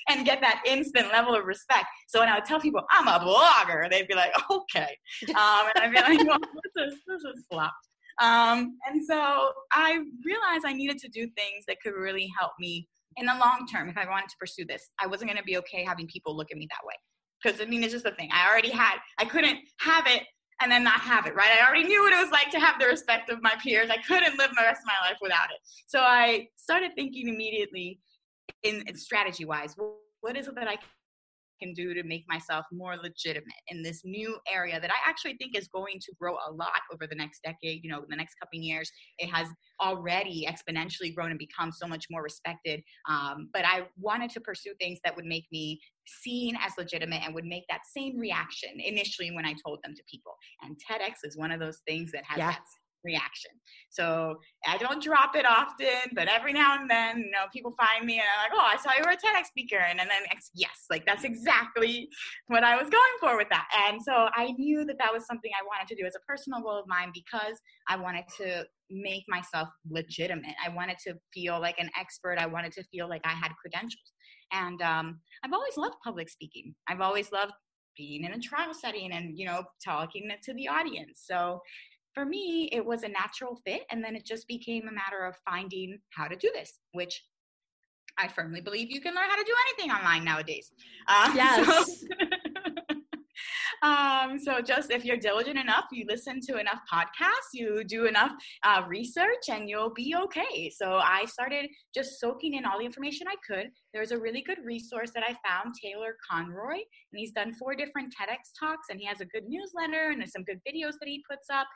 and 0.09 0.25
get 0.25 0.41
that 0.41 0.63
instant 0.65 1.11
level 1.11 1.35
of 1.35 1.45
respect. 1.45 1.85
So 2.07 2.19
when 2.19 2.29
I 2.29 2.35
would 2.35 2.45
tell 2.45 2.59
people 2.59 2.81
I'm 2.91 3.07
a 3.07 3.19
blogger, 3.23 3.89
they'd 3.89 4.07
be 4.07 4.15
like, 4.15 4.31
okay. 4.49 4.97
Um, 5.29 5.69
and 5.75 5.83
I'd 5.83 5.91
be 5.91 6.01
like, 6.01 6.27
well, 6.27 6.39
this 6.39 6.93
is, 6.93 6.99
this 7.07 7.21
is 7.21 7.45
flopped. 7.51 7.73
Um, 8.21 8.77
and 8.87 9.03
so 9.05 9.51
I 9.71 9.99
realized 10.25 10.65
I 10.65 10.73
needed 10.73 10.97
to 10.99 11.09
do 11.09 11.27
things 11.35 11.65
that 11.67 11.77
could 11.81 11.93
really 11.93 12.31
help 12.39 12.53
me 12.59 12.87
in 13.17 13.27
the 13.27 13.33
long 13.33 13.67
term 13.71 13.89
if 13.89 13.97
I 13.97 14.07
wanted 14.07 14.29
to 14.29 14.35
pursue 14.39 14.65
this. 14.65 14.89
I 14.99 15.05
wasn't 15.07 15.29
going 15.29 15.37
to 15.37 15.43
be 15.43 15.57
okay 15.57 15.83
having 15.83 16.07
people 16.07 16.35
look 16.35 16.51
at 16.51 16.57
me 16.57 16.67
that 16.71 16.85
way 16.85 16.95
because 17.43 17.61
I 17.61 17.65
mean, 17.65 17.83
it's 17.83 17.93
just 17.93 18.05
a 18.05 18.11
thing. 18.11 18.29
I 18.31 18.49
already 18.49 18.69
had, 18.69 18.97
I 19.17 19.25
couldn't 19.25 19.59
have 19.79 20.07
it 20.07 20.23
and 20.61 20.71
then 20.71 20.83
not 20.83 21.01
have 21.01 21.25
it, 21.25 21.35
right? 21.35 21.49
I 21.59 21.65
already 21.65 21.83
knew 21.83 22.01
what 22.03 22.13
it 22.13 22.21
was 22.21 22.31
like 22.31 22.49
to 22.51 22.59
have 22.59 22.79
the 22.79 22.87
respect 22.87 23.29
of 23.29 23.41
my 23.41 23.53
peers. 23.61 23.89
I 23.89 23.97
couldn't 23.97 24.37
live 24.37 24.51
the 24.51 24.63
rest 24.63 24.81
of 24.81 24.87
my 24.87 25.09
life 25.09 25.17
without 25.21 25.49
it. 25.51 25.59
So 25.87 25.99
I 25.99 26.47
started 26.55 26.91
thinking 26.95 27.27
immediately 27.27 27.99
in, 28.63 28.83
in 28.87 28.95
strategy 28.95 29.45
wise, 29.45 29.75
what 30.21 30.37
is 30.37 30.47
it 30.47 30.55
that 30.55 30.67
I 30.67 30.77
can 31.61 31.73
do 31.73 31.93
to 31.93 32.03
make 32.03 32.23
myself 32.27 32.65
more 32.71 32.95
legitimate 32.97 33.53
in 33.67 33.83
this 33.83 34.01
new 34.03 34.37
area 34.51 34.79
that 34.79 34.91
I 34.91 35.09
actually 35.09 35.35
think 35.37 35.57
is 35.57 35.67
going 35.67 35.99
to 36.01 36.11
grow 36.19 36.35
a 36.47 36.51
lot 36.51 36.81
over 36.93 37.07
the 37.07 37.15
next 37.15 37.41
decade, 37.43 37.83
you 37.83 37.89
know, 37.89 38.03
the 38.07 38.15
next 38.15 38.35
couple 38.35 38.59
years. 38.59 38.91
It 39.19 39.27
has 39.27 39.47
already 39.81 40.47
exponentially 40.47 41.13
grown 41.13 41.29
and 41.29 41.39
become 41.39 41.71
so 41.71 41.87
much 41.87 42.05
more 42.09 42.23
respected. 42.23 42.81
Um, 43.09 43.49
but 43.53 43.65
I 43.65 43.87
wanted 43.97 44.29
to 44.31 44.41
pursue 44.41 44.73
things 44.79 44.99
that 45.03 45.15
would 45.15 45.25
make 45.25 45.45
me 45.51 45.79
seen 46.07 46.55
as 46.61 46.73
legitimate 46.77 47.21
and 47.23 47.33
would 47.33 47.45
make 47.45 47.63
that 47.69 47.81
same 47.95 48.17
reaction 48.17 48.71
initially 48.77 49.31
when 49.31 49.45
I 49.45 49.55
told 49.65 49.79
them 49.83 49.93
to 49.95 50.03
people. 50.09 50.33
And 50.61 50.75
TEDx 50.77 51.23
is 51.23 51.37
one 51.37 51.51
of 51.51 51.59
those 51.59 51.79
things 51.87 52.11
that 52.11 52.23
has 52.25 52.37
yeah. 52.37 52.51
that 52.51 52.61
reaction. 53.03 53.51
So 53.89 54.35
I 54.67 54.77
don't 54.77 55.01
drop 55.03 55.35
it 55.35 55.45
often, 55.45 56.11
but 56.13 56.27
every 56.27 56.53
now 56.53 56.79
and 56.79 56.89
then, 56.89 57.17
you 57.17 57.31
know, 57.31 57.45
people 57.53 57.75
find 57.79 58.05
me 58.05 58.15
and 58.15 58.25
I'm 58.37 58.49
like, 58.49 58.59
oh, 58.59 58.65
I 58.65 58.81
saw 58.81 58.97
you 58.97 59.03
were 59.05 59.11
a 59.11 59.15
TEDx 59.15 59.47
speaker. 59.47 59.77
And 59.77 59.99
then, 59.99 60.07
yes, 60.55 60.85
like 60.89 61.05
that's 61.05 61.23
exactly 61.23 62.09
what 62.47 62.63
I 62.63 62.75
was 62.75 62.89
going 62.89 63.15
for 63.19 63.37
with 63.37 63.49
that. 63.49 63.67
And 63.87 64.01
so 64.01 64.29
I 64.35 64.53
knew 64.57 64.85
that 64.85 64.97
that 64.99 65.13
was 65.13 65.25
something 65.25 65.51
I 65.53 65.65
wanted 65.65 65.87
to 65.89 66.01
do 66.01 66.07
as 66.07 66.15
a 66.15 66.25
personal 66.27 66.61
goal 66.61 66.79
of 66.79 66.87
mine 66.87 67.11
because 67.13 67.59
I 67.87 67.97
wanted 67.97 68.25
to 68.37 68.65
make 68.89 69.23
myself 69.27 69.69
legitimate. 69.89 70.55
I 70.63 70.69
wanted 70.69 70.97
to 71.07 71.15
feel 71.33 71.59
like 71.59 71.79
an 71.79 71.89
expert. 71.99 72.37
I 72.39 72.45
wanted 72.45 72.71
to 72.73 72.83
feel 72.85 73.07
like 73.07 73.21
I 73.25 73.31
had 73.31 73.51
credentials. 73.61 74.11
And 74.51 74.81
um, 74.81 75.19
I've 75.43 75.53
always 75.53 75.77
loved 75.77 75.95
public 76.03 76.29
speaking. 76.29 76.75
I've 76.87 77.01
always 77.01 77.31
loved 77.31 77.53
being 77.97 78.23
in 78.23 78.33
a 78.33 78.39
trial 78.39 78.73
setting 78.73 79.11
and 79.11 79.37
you 79.37 79.45
know 79.45 79.63
talking 79.83 80.29
to 80.41 80.53
the 80.53 80.67
audience 80.67 81.23
so 81.25 81.61
for 82.13 82.25
me, 82.25 82.69
it 82.71 82.85
was 82.85 83.03
a 83.03 83.09
natural 83.09 83.55
fit. 83.65 83.83
And 83.89 84.03
then 84.03 84.15
it 84.15 84.25
just 84.25 84.47
became 84.47 84.87
a 84.87 84.91
matter 84.91 85.25
of 85.25 85.35
finding 85.45 85.99
how 86.09 86.27
to 86.27 86.35
do 86.35 86.49
this, 86.53 86.79
which 86.91 87.23
I 88.17 88.27
firmly 88.27 88.61
believe 88.61 88.91
you 88.91 89.01
can 89.01 89.15
learn 89.15 89.29
how 89.29 89.35
to 89.35 89.43
do 89.43 89.53
anything 89.67 89.95
online 89.95 90.23
nowadays. 90.23 90.71
Uh, 91.07 91.31
yes. 91.35 91.99
So, 91.99 92.05
um, 93.83 94.39
so 94.39 94.61
just 94.61 94.91
if 94.91 95.03
you're 95.03 95.17
diligent 95.17 95.59
enough, 95.59 95.85
you 95.91 96.05
listen 96.07 96.39
to 96.47 96.57
enough 96.57 96.79
podcasts, 96.91 97.53
you 97.53 97.83
do 97.83 98.05
enough 98.05 98.31
uh, 98.63 98.83
research, 98.87 99.49
and 99.49 99.69
you'll 99.69 99.93
be 99.93 100.15
okay. 100.23 100.69
So 100.69 100.95
I 101.03 101.25
started 101.25 101.69
just 101.93 102.19
soaking 102.19 102.53
in 102.53 102.65
all 102.65 102.79
the 102.79 102.85
information 102.85 103.27
I 103.27 103.35
could. 103.45 103.67
There's 103.93 104.11
a 104.11 104.17
really 104.17 104.41
good 104.41 104.59
resource 104.63 105.11
that 105.13 105.23
I 105.23 105.35
found, 105.47 105.75
Taylor 105.83 106.15
Conroy, 106.29 106.75
and 106.75 107.15
he's 107.15 107.33
done 107.33 107.53
four 107.53 107.75
different 107.75 108.13
TEDx 108.13 108.57
talks, 108.57 108.87
and 108.89 108.99
he 108.99 109.05
has 109.05 109.19
a 109.19 109.25
good 109.25 109.43
newsletter 109.47 110.11
and 110.11 110.23
some 110.29 110.43
good 110.43 110.61
videos 110.67 110.93
that 110.99 111.07
he 111.07 111.23
puts 111.29 111.49
up. 111.51 111.67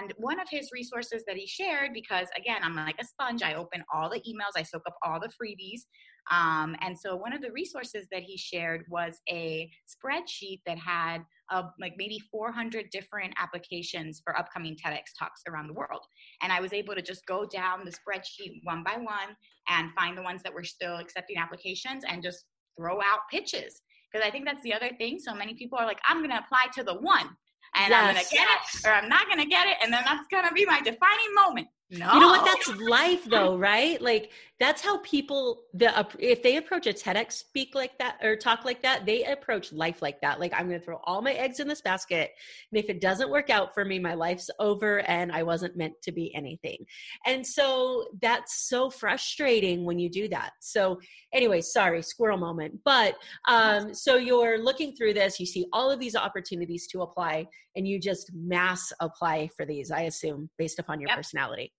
And 0.00 0.12
one 0.18 0.40
of 0.40 0.48
his 0.50 0.70
resources 0.72 1.22
that 1.26 1.36
he 1.36 1.46
shared, 1.46 1.92
because 1.94 2.28
again, 2.36 2.58
I'm 2.62 2.74
like 2.74 2.96
a 3.00 3.04
sponge, 3.04 3.42
I 3.42 3.54
open 3.54 3.84
all 3.94 4.10
the 4.10 4.20
emails, 4.20 4.56
I 4.56 4.62
soak 4.62 4.82
up 4.86 4.96
all 5.04 5.20
the 5.20 5.28
freebies. 5.28 5.82
Um, 6.30 6.74
and 6.80 6.98
so 6.98 7.16
one 7.16 7.32
of 7.32 7.42
the 7.42 7.52
resources 7.52 8.06
that 8.10 8.22
he 8.22 8.36
shared 8.36 8.84
was 8.88 9.20
a 9.30 9.70
spreadsheet 9.88 10.60
that 10.66 10.78
had 10.78 11.18
uh, 11.50 11.64
like 11.78 11.94
maybe 11.98 12.18
400 12.30 12.86
different 12.90 13.34
applications 13.38 14.20
for 14.24 14.36
upcoming 14.38 14.74
TEDx 14.74 15.02
talks 15.18 15.42
around 15.48 15.68
the 15.68 15.74
world. 15.74 16.00
And 16.42 16.52
I 16.52 16.60
was 16.60 16.72
able 16.72 16.94
to 16.94 17.02
just 17.02 17.26
go 17.26 17.44
down 17.44 17.84
the 17.84 17.92
spreadsheet 17.92 18.60
one 18.62 18.82
by 18.82 18.96
one 18.96 19.36
and 19.68 19.92
find 19.92 20.16
the 20.16 20.22
ones 20.22 20.42
that 20.42 20.54
were 20.54 20.64
still 20.64 20.96
accepting 20.96 21.36
applications 21.36 22.04
and 22.08 22.22
just 22.22 22.44
throw 22.78 22.96
out 22.96 23.20
pitches. 23.30 23.82
Because 24.10 24.26
I 24.26 24.30
think 24.30 24.46
that's 24.46 24.62
the 24.62 24.72
other 24.72 24.90
thing. 24.96 25.18
So 25.18 25.34
many 25.34 25.54
people 25.54 25.78
are 25.78 25.86
like, 25.86 26.00
I'm 26.08 26.18
going 26.18 26.30
to 26.30 26.38
apply 26.38 26.66
to 26.74 26.84
the 26.84 26.94
one 26.94 27.28
and 27.76 27.90
yes. 27.90 27.92
I'm 27.92 28.14
going 28.14 28.24
to 28.24 28.34
get 28.34 28.46
it 28.46 28.86
or 28.86 28.92
I'm 28.92 29.08
not 29.08 29.26
going 29.26 29.40
to 29.40 29.46
get 29.46 29.66
it. 29.66 29.76
And 29.82 29.92
then 29.92 30.02
that's 30.06 30.26
going 30.30 30.46
to 30.46 30.54
be 30.54 30.64
my 30.64 30.80
defining 30.80 31.34
moment. 31.34 31.68
No. 31.90 32.12
You 32.14 32.20
know 32.20 32.28
what? 32.28 32.44
That's 32.44 32.80
life, 32.80 33.24
though, 33.24 33.56
right? 33.56 34.00
Like 34.00 34.30
that's 34.60 34.82
how 34.82 34.98
people 34.98 35.64
the 35.74 36.06
if 36.18 36.42
they 36.42 36.58
approach 36.58 36.86
a 36.86 36.92
TEDx 36.92 37.32
speak 37.32 37.74
like 37.74 37.98
that 37.98 38.18
or 38.22 38.36
talk 38.36 38.64
like 38.64 38.82
that, 38.82 39.04
they 39.04 39.24
approach 39.24 39.72
life 39.72 40.00
like 40.00 40.20
that. 40.20 40.38
Like 40.38 40.52
I'm 40.54 40.68
going 40.68 40.78
to 40.78 40.84
throw 40.84 41.00
all 41.04 41.20
my 41.22 41.32
eggs 41.32 41.58
in 41.58 41.66
this 41.66 41.80
basket, 41.80 42.30
and 42.70 42.78
if 42.78 42.88
it 42.88 43.00
doesn't 43.00 43.30
work 43.30 43.50
out 43.50 43.74
for 43.74 43.84
me, 43.84 43.98
my 43.98 44.14
life's 44.14 44.50
over, 44.60 45.00
and 45.08 45.32
I 45.32 45.42
wasn't 45.42 45.76
meant 45.76 45.94
to 46.02 46.12
be 46.12 46.32
anything. 46.36 46.78
And 47.26 47.44
so 47.44 48.06
that's 48.22 48.68
so 48.68 48.90
frustrating 48.90 49.84
when 49.84 49.98
you 49.98 50.08
do 50.08 50.28
that. 50.28 50.50
So 50.60 51.00
anyway, 51.32 51.60
sorry, 51.60 52.00
squirrel 52.02 52.38
moment. 52.38 52.78
But 52.84 53.16
um, 53.48 53.92
so 53.92 54.16
you're 54.16 54.58
looking 54.58 54.94
through 54.94 55.14
this, 55.14 55.40
you 55.40 55.46
see 55.46 55.66
all 55.72 55.90
of 55.90 55.98
these 55.98 56.14
opportunities 56.14 56.86
to 56.88 57.02
apply, 57.02 57.46
and 57.74 57.88
you 57.88 57.98
just 57.98 58.30
mass 58.32 58.92
apply 59.00 59.48
for 59.56 59.66
these. 59.66 59.90
I 59.90 60.02
assume 60.02 60.48
based 60.58 60.78
upon 60.78 61.00
your 61.00 61.08
yep. 61.08 61.16
personality. 61.16 61.72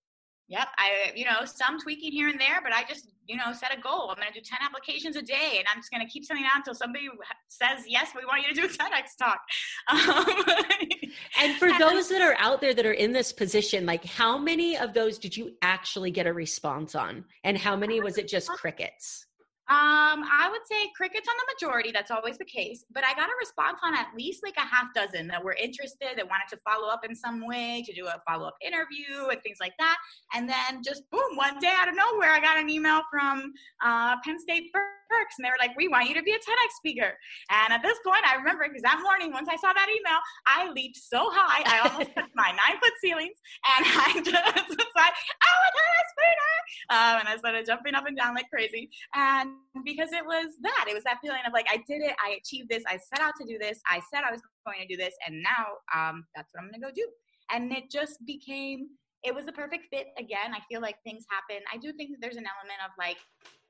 Yep. 0.48 0.68
I, 0.78 1.12
you 1.16 1.26
know, 1.26 1.44
some 1.46 1.80
tweaking 1.80 2.12
here 2.12 2.30
and 2.30 2.40
there, 2.40 2.62
but 2.62 2.72
I 2.72 2.84
just, 2.88 3.08
you 3.28 3.36
know, 3.36 3.52
set 3.52 3.76
a 3.76 3.82
goal. 3.82 4.10
I'm 4.12 4.18
going 4.18 4.32
to 4.32 4.40
do 4.40 4.44
10 4.44 4.60
applications 4.62 5.16
a 5.16 5.22
day 5.22 5.56
and 5.58 5.66
I'm 5.74 5.80
just 5.80 5.92
going 5.92 6.06
to 6.06 6.12
keep 6.12 6.24
sending 6.24 6.46
out 6.46 6.58
until 6.58 6.76
somebody 6.76 7.08
says, 7.48 7.84
yes, 7.88 8.12
we 8.16 8.26
want 8.26 8.44
you 8.48 8.54
to 8.54 8.62
do 8.62 8.66
a 8.66 8.70
TEDx 8.70 9.18
talk. 9.18 9.40
Um, 9.88 11.06
and 11.42 11.58
for 11.58 11.70
those 11.80 12.10
that 12.10 12.22
are 12.22 12.36
out 12.38 12.62
there 12.62 12.76
that 12.76 12.86
are 12.86 12.94
in 12.94 13.12
this 13.12 13.34
position, 13.34 13.88
like 13.88 14.06
how 14.06 14.38
many 14.38 14.78
of 14.78 14.94
those 14.94 15.18
did 15.18 15.36
you 15.36 15.52
actually 15.64 16.12
get 16.12 16.28
a 16.28 16.34
response 16.34 16.94
on? 16.94 17.26
And 17.44 17.58
how 17.58 17.76
many 17.76 18.00
was 18.00 18.18
it 18.20 18.28
just 18.28 18.50
crickets? 18.52 19.26
Um, 19.68 20.22
I 20.30 20.48
would 20.52 20.62
say 20.70 20.92
crickets 20.96 21.28
on 21.28 21.36
the 21.36 21.54
majority. 21.54 21.92
That's 21.92 22.12
always 22.12 22.38
the 22.38 22.46
case. 22.46 22.86
But 22.92 23.04
I 23.04 23.16
got 23.16 23.30
a 23.30 23.34
response 23.40 23.80
on 23.84 23.96
at 23.96 24.08
least 24.16 24.44
like 24.44 24.58
a 24.58 24.62
half 24.62 24.94
dozen 24.94 25.28
that 25.30 25.44
were 25.44 25.54
interested, 25.62 26.10
that 26.18 26.30
wanted 26.30 26.50
to 26.52 26.58
follow 26.58 26.88
up 26.88 27.04
in 27.04 27.16
some 27.16 27.48
way, 27.48 27.84
to 27.88 27.94
do 27.94 28.06
a 28.06 28.22
follow 28.28 28.48
up 28.48 28.56
interview 28.62 29.28
and 29.32 29.42
things 29.42 29.58
like 29.60 29.74
that. 29.80 29.98
And 30.36 30.48
then 30.48 30.84
just 30.84 31.10
boom, 31.10 31.36
one 31.36 31.58
day 31.60 31.74
out 31.76 31.90
of 31.90 31.96
nowhere, 31.96 32.32
I 32.32 32.40
got 32.40 32.60
an 32.60 32.70
email 32.70 33.02
from 33.10 33.54
uh, 33.84 34.18
Penn 34.24 34.40
State 34.40 34.72
Berks, 35.10 35.36
and 35.38 35.46
they 35.46 35.50
were 35.50 35.60
like, 35.60 35.76
"We 35.78 35.88
want 35.88 36.10
you 36.10 36.16
to 36.16 36.24
be 36.24 36.32
a 36.32 36.40
TEDx 36.40 36.72
speaker." 36.78 37.18
And 37.50 37.74
at 37.74 37.82
this 37.82 37.98
point, 38.06 38.24
I 38.26 38.36
remember 38.36 38.66
because 38.68 38.84
that 38.84 39.00
morning, 39.02 39.32
once 39.32 39.50
I 39.50 39.58
saw 39.58 39.74
that 39.74 39.90
email, 39.90 40.20
I 40.48 40.70
leaped 40.72 40.98
so 40.98 41.30
high, 41.32 41.64
I 41.66 41.88
almost 41.88 42.14
touched 42.16 42.36
my 42.36 42.52
nine 42.62 42.78
foot 42.82 42.96
ceilings, 43.02 43.38
and 43.78 43.82
I 44.06 44.10
just 44.20 44.70
was 44.70 44.94
like, 44.96 45.16
"I'm 45.16 45.60
a 45.66 45.72
TEDx 45.74 46.06
speaker!" 46.14 46.56
Um, 46.90 47.20
and 47.20 47.28
I 47.28 47.38
started 47.38 47.66
jumping 47.66 47.96
up 47.96 48.06
and 48.06 48.18
down 48.18 48.36
like 48.36 48.50
crazy. 48.50 48.90
And 49.16 49.52
because 49.84 50.12
it 50.12 50.26
was 50.26 50.54
that, 50.62 50.86
it 50.90 50.94
was 50.94 51.04
that 51.04 51.20
feeling 51.22 51.42
of 51.46 51.54
like, 51.54 51.68
I 51.70 51.78
did 51.88 52.02
it, 52.02 52.16
I 52.24 52.38
achieved 52.42 52.70
this, 52.70 52.84
I 52.88 52.98
set 52.98 53.22
out 53.22 53.34
to 53.42 53.48
do 53.48 53.58
this, 53.58 53.80
I 53.90 54.02
said 54.12 54.24
I 54.28 54.32
was 54.32 54.42
going 54.66 54.80
to 54.82 54.88
do 54.88 54.98
this, 54.98 55.14
and 55.26 55.42
now 55.42 55.66
um, 55.94 56.26
that's 56.36 56.54
what 56.54 56.62
I'm 56.62 56.70
going 56.70 56.82
to 56.82 56.88
go 56.88 56.92
do. 56.94 57.08
And 57.52 57.72
it 57.72 57.92
just 57.92 58.26
became 58.26 58.90
it 59.26 59.34
was 59.34 59.48
a 59.48 59.52
perfect 59.52 59.86
fit 59.90 60.08
again 60.18 60.54
i 60.54 60.60
feel 60.70 60.82
like 60.82 60.96
things 61.04 61.26
happen. 61.30 61.64
I 61.74 61.78
do 61.78 61.92
think 61.94 62.12
that 62.12 62.18
there's 62.22 62.38
an 62.38 62.46
element 62.46 62.80
of 62.86 62.92
like 62.98 63.18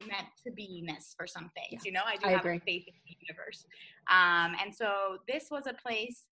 meant 0.08 0.28
to 0.46 0.52
beiness 0.52 1.16
for 1.18 1.28
some 1.28 1.50
things 1.56 1.84
yeah, 1.84 1.88
you 1.88 1.92
know? 1.92 2.02
I 2.06 2.18
do 2.18 2.28
I 2.28 2.32
have 2.32 2.42
agree. 2.42 2.60
faith 2.60 2.86
in 2.88 2.94
the 3.06 3.16
universe. 3.28 3.66
Um, 4.12 4.56
and 4.62 4.74
so 4.74 5.18
this 5.28 5.48
was 5.50 5.68
a 5.68 5.74
place 5.74 6.24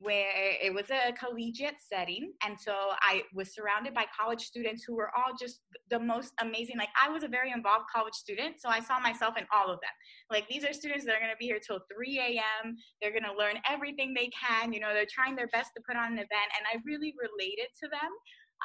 where 0.00 0.56
it 0.62 0.72
was 0.72 0.88
a 0.90 1.12
collegiate 1.12 1.76
setting 1.78 2.32
and 2.42 2.58
so 2.58 2.72
i 3.02 3.22
was 3.34 3.52
surrounded 3.54 3.92
by 3.92 4.06
college 4.18 4.40
students 4.40 4.82
who 4.82 4.96
were 4.96 5.10
all 5.14 5.36
just 5.38 5.60
the 5.90 5.98
most 5.98 6.32
amazing 6.40 6.78
like 6.78 6.88
i 6.96 7.10
was 7.10 7.22
a 7.22 7.28
very 7.28 7.52
involved 7.52 7.84
college 7.94 8.14
student 8.14 8.58
so 8.58 8.70
i 8.70 8.80
saw 8.80 8.98
myself 8.98 9.36
in 9.36 9.44
all 9.54 9.70
of 9.70 9.78
them. 9.80 9.92
Like 10.30 10.48
these 10.48 10.64
are 10.64 10.72
students 10.72 11.04
that 11.04 11.14
are 11.16 11.20
going 11.20 11.30
to 11.30 11.36
be 11.36 11.44
here 11.44 11.60
till 11.60 11.80
3 11.94 12.18
a.m 12.18 12.76
they're 13.02 13.12
going 13.12 13.28
to 13.28 13.36
learn 13.36 13.60
everything 13.68 14.14
they 14.14 14.30
can 14.32 14.72
you 14.72 14.80
know 14.80 14.94
they're 14.94 15.12
trying 15.12 15.36
their 15.36 15.48
best 15.48 15.72
to 15.76 15.82
put 15.86 15.96
on 15.98 16.12
an 16.12 16.18
event 16.18 16.48
and 16.56 16.64
i 16.72 16.80
really 16.86 17.12
related 17.20 17.68
to 17.78 17.86
them 17.88 18.08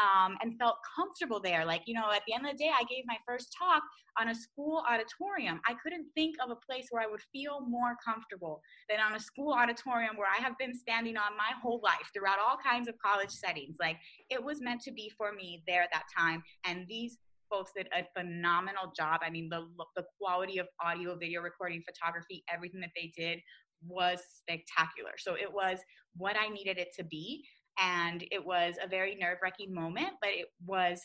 um, 0.02 0.38
and 0.42 0.58
felt 0.60 0.78
comfortable 0.96 1.40
there. 1.40 1.66
Like, 1.66 1.84
you 1.86 1.94
know, 1.94 2.12
at 2.14 2.22
the 2.28 2.34
end 2.34 2.46
of 2.46 2.52
the 2.52 2.58
day, 2.58 2.72
I 2.74 2.84
gave 2.84 3.04
my 3.06 3.18
first 3.28 3.56
talk 3.58 3.84
on 4.20 4.30
a 4.30 4.36
school 4.36 4.84
auditorium. 4.90 5.60
I 5.68 5.76
couldn't 5.82 6.08
think 6.16 6.36
of 6.44 6.52
a 6.52 6.56
place 6.56 6.88
where 6.90 7.04
I 7.04 7.08
would 7.08 7.22
feel 7.34 7.62
more 7.68 7.96
comfortable 8.04 8.62
than 8.90 9.00
on 9.00 9.16
a 9.16 9.20
school 9.20 9.54
auditorium 9.54 10.16
where 10.16 10.30
I 10.30 10.42
have 10.42 10.58
been 10.58 10.74
standing 10.74 11.18
on 11.18 11.38
my 11.38 11.52
whole 11.62 11.82
life 11.84 12.10
throughout 12.14 12.40
all 12.40 12.58
kinds 12.58 12.88
of 12.88 12.96
college 13.04 13.32
settings. 13.32 13.76
Like, 13.80 13.98
it 14.30 14.44
was 14.44 14.62
meant 14.62 14.82
to 14.82 14.92
be 14.92 15.12
for 15.18 15.34
me 15.34 15.64
there 15.68 15.82
at 15.82 15.90
that 15.94 16.06
time. 16.18 16.44
And 16.66 16.86
these 16.88 17.18
folks 17.50 17.72
did 17.76 17.88
a 17.94 18.06
phenomenal 18.18 18.92
job. 18.98 19.22
I 19.24 19.30
mean, 19.30 19.50
the, 19.50 19.68
the 19.96 20.04
quality 20.20 20.58
of 20.58 20.68
audio, 20.84 21.16
video 21.16 21.42
recording, 21.42 21.84
photography, 21.86 22.44
everything 22.52 22.82
that 22.82 22.92
they 22.96 23.12
did 23.16 23.40
was 23.88 24.20
spectacular. 24.40 25.12
So 25.18 25.36
it 25.36 25.52
was 25.52 25.80
what 26.18 26.36
I 26.40 26.48
needed 26.48 26.78
it 26.78 26.90
to 26.98 27.04
be 27.04 27.46
and 27.80 28.24
it 28.32 28.44
was 28.44 28.76
a 28.84 28.88
very 28.88 29.16
nerve 29.16 29.38
wracking 29.42 29.74
moment, 29.74 30.10
but 30.22 30.32
it 30.32 30.48
was 30.66 31.02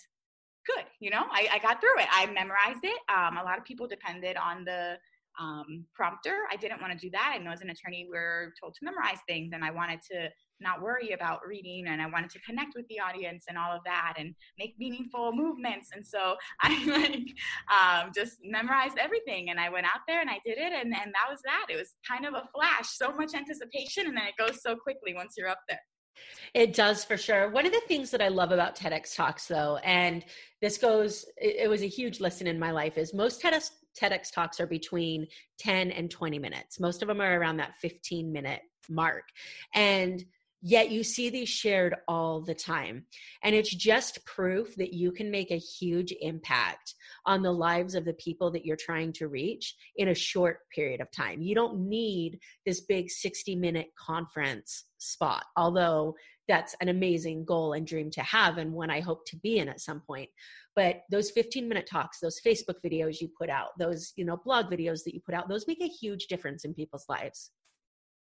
good. 0.67 0.85
You 1.01 1.11
know, 1.11 1.25
I, 1.31 1.49
I 1.53 1.59
got 1.59 1.81
through 1.81 1.99
it. 1.99 2.07
I 2.11 2.27
memorized 2.27 2.85
it. 2.85 2.99
Um, 3.09 3.37
a 3.37 3.45
lot 3.45 3.59
of 3.59 3.65
people 3.65 3.87
depended 3.87 4.37
on 4.37 4.65
the 4.65 4.97
um, 5.41 5.85
prompter. 5.95 6.35
I 6.51 6.57
didn't 6.57 6.81
want 6.81 6.93
to 6.93 6.99
do 6.99 7.11
that. 7.13 7.35
I 7.35 7.43
know 7.43 7.51
as 7.51 7.61
an 7.61 7.71
attorney, 7.71 8.07
we're 8.11 8.53
told 8.61 8.75
to 8.75 8.85
memorize 8.85 9.19
things, 9.29 9.53
and 9.55 9.65
I 9.65 9.71
wanted 9.71 10.01
to 10.13 10.29
not 10.61 10.83
worry 10.83 11.11
about 11.13 11.41
reading 11.47 11.87
and 11.89 12.01
I 12.03 12.07
wanted 12.07 12.31
to 12.31 12.41
connect 12.41 12.75
with 12.75 12.87
the 12.89 13.01
audience 13.01 13.45
and 13.49 13.57
all 13.57 13.73
of 13.73 13.83
that 13.85 14.15
and 14.19 14.35
make 14.59 14.75
meaningful 14.79 15.33
movements. 15.33 15.89
And 15.95 16.07
so 16.07 16.37
I 16.61 16.85
like 16.85 18.05
um, 18.05 18.13
just 18.15 18.39
memorized 18.45 18.99
everything 18.99 19.51
and 19.51 19.59
I 19.59 19.71
went 19.71 19.87
out 19.87 20.03
there 20.07 20.21
and 20.21 20.31
I 20.31 20.39
did 20.45 20.59
it 20.59 20.73
and, 20.73 20.95
and 20.95 21.13
that 21.15 21.31
was 21.31 21.41
that. 21.45 21.67
It 21.71 21.77
was 21.77 21.95
kind 22.07 22.27
of 22.27 22.35
a 22.35 22.49
flash, 22.55 22.89
so 22.91 23.13
much 23.13 23.35
anticipation 23.35 24.07
and 24.07 24.17
then 24.17 24.25
it 24.27 24.35
goes 24.39 24.63
so 24.63 24.77
quickly 24.77 25.15
once 25.15 25.35
you're 25.37 25.49
up 25.49 25.61
there. 25.69 25.81
It 26.55 26.75
does 26.75 27.05
for 27.05 27.17
sure. 27.17 27.51
One 27.51 27.67
of 27.67 27.73
the 27.73 27.83
things 27.87 28.11
that 28.11 28.21
I 28.21 28.29
love 28.29 28.53
about 28.53 28.77
TEDx 28.77 29.15
Talks, 29.15 29.47
though, 29.47 29.77
and 29.85 30.25
this 30.61 30.79
goes, 30.79 31.25
it, 31.37 31.69
was 31.69 31.83
a 31.83 31.87
huge 31.87 32.21
lesson 32.21 32.47
in 32.47 32.59
my 32.59 32.71
life, 32.71 32.99
is 32.99 33.15
most 33.15 33.43
TEDx, 33.43 33.71
TEDx 33.99 34.33
talks 34.33 34.61
are 34.61 34.67
between 34.67 35.27
10 35.59 35.91
and 35.91 36.11
20 36.11 36.39
minutes. 36.39 36.81
Most 36.81 37.03
of 37.03 37.09
them 37.09 37.21
are 37.21 37.39
around 37.39 37.59
that 37.59 37.75
15 37.81 38.33
minute 38.33 38.63
mark. 38.89 39.25
And 39.75 40.25
yet 40.63 40.91
you 40.91 41.03
see 41.03 41.31
these 41.31 41.49
shared 41.49 41.95
all 42.07 42.41
the 42.41 42.55
time. 42.55 43.07
And 43.43 43.55
it's 43.55 43.75
just 43.75 44.25
proof 44.27 44.75
that 44.77 44.93
you 44.93 45.13
can 45.13 45.31
make 45.31 45.51
a 45.51 45.57
huge 45.57 46.13
impact 46.21 46.95
on 47.27 47.43
the 47.43 47.53
lives 47.53 47.95
of 47.95 48.05
the 48.05 48.15
people 48.15 48.51
that 48.53 48.65
you're 48.65 48.77
trying 48.77 49.13
to 49.15 49.29
reach 49.29 49.75
in 49.97 50.09
a 50.09 50.15
short 50.15 50.61
period 50.75 51.01
of 51.01 51.11
time. 51.11 51.43
You 51.43 51.55
don't 51.55 51.89
need 51.89 52.39
this 52.67 52.83
big 52.83 53.11
60 53.11 53.57
minute 53.57 53.89
conference 53.99 54.85
spot, 54.99 55.45
although 55.57 56.15
that's 56.49 56.75
an 56.81 56.89
amazing 56.89 57.45
goal 57.45 57.75
and 57.75 57.87
dream 57.87 58.11
to 58.11 58.23
have 58.23 58.59
and 58.59 58.73
one 58.73 58.91
I 58.91 59.01
hope 59.01 59.25
to 59.27 59.37
be 59.37 59.59
in 59.59 59.69
at 59.69 59.81
some 59.81 60.01
point. 60.01 60.29
But 60.75 61.03
those 61.11 61.31
15 61.31 61.69
minute 61.69 61.87
talks, 61.87 62.19
those 62.21 62.41
Facebook 62.45 62.77
videos 62.85 63.21
you 63.21 63.29
put 63.39 63.49
out, 63.49 63.69
those, 63.79 64.13
you 64.17 64.25
know, 64.25 64.37
blog 64.45 64.67
videos 64.67 65.05
that 65.05 65.15
you 65.15 65.21
put 65.21 65.35
out, 65.35 65.49
those 65.49 65.67
make 65.69 65.81
a 65.81 65.89
huge 65.89 66.27
difference 66.27 66.65
in 66.65 66.75
people's 66.75 67.07
lives. 67.09 67.53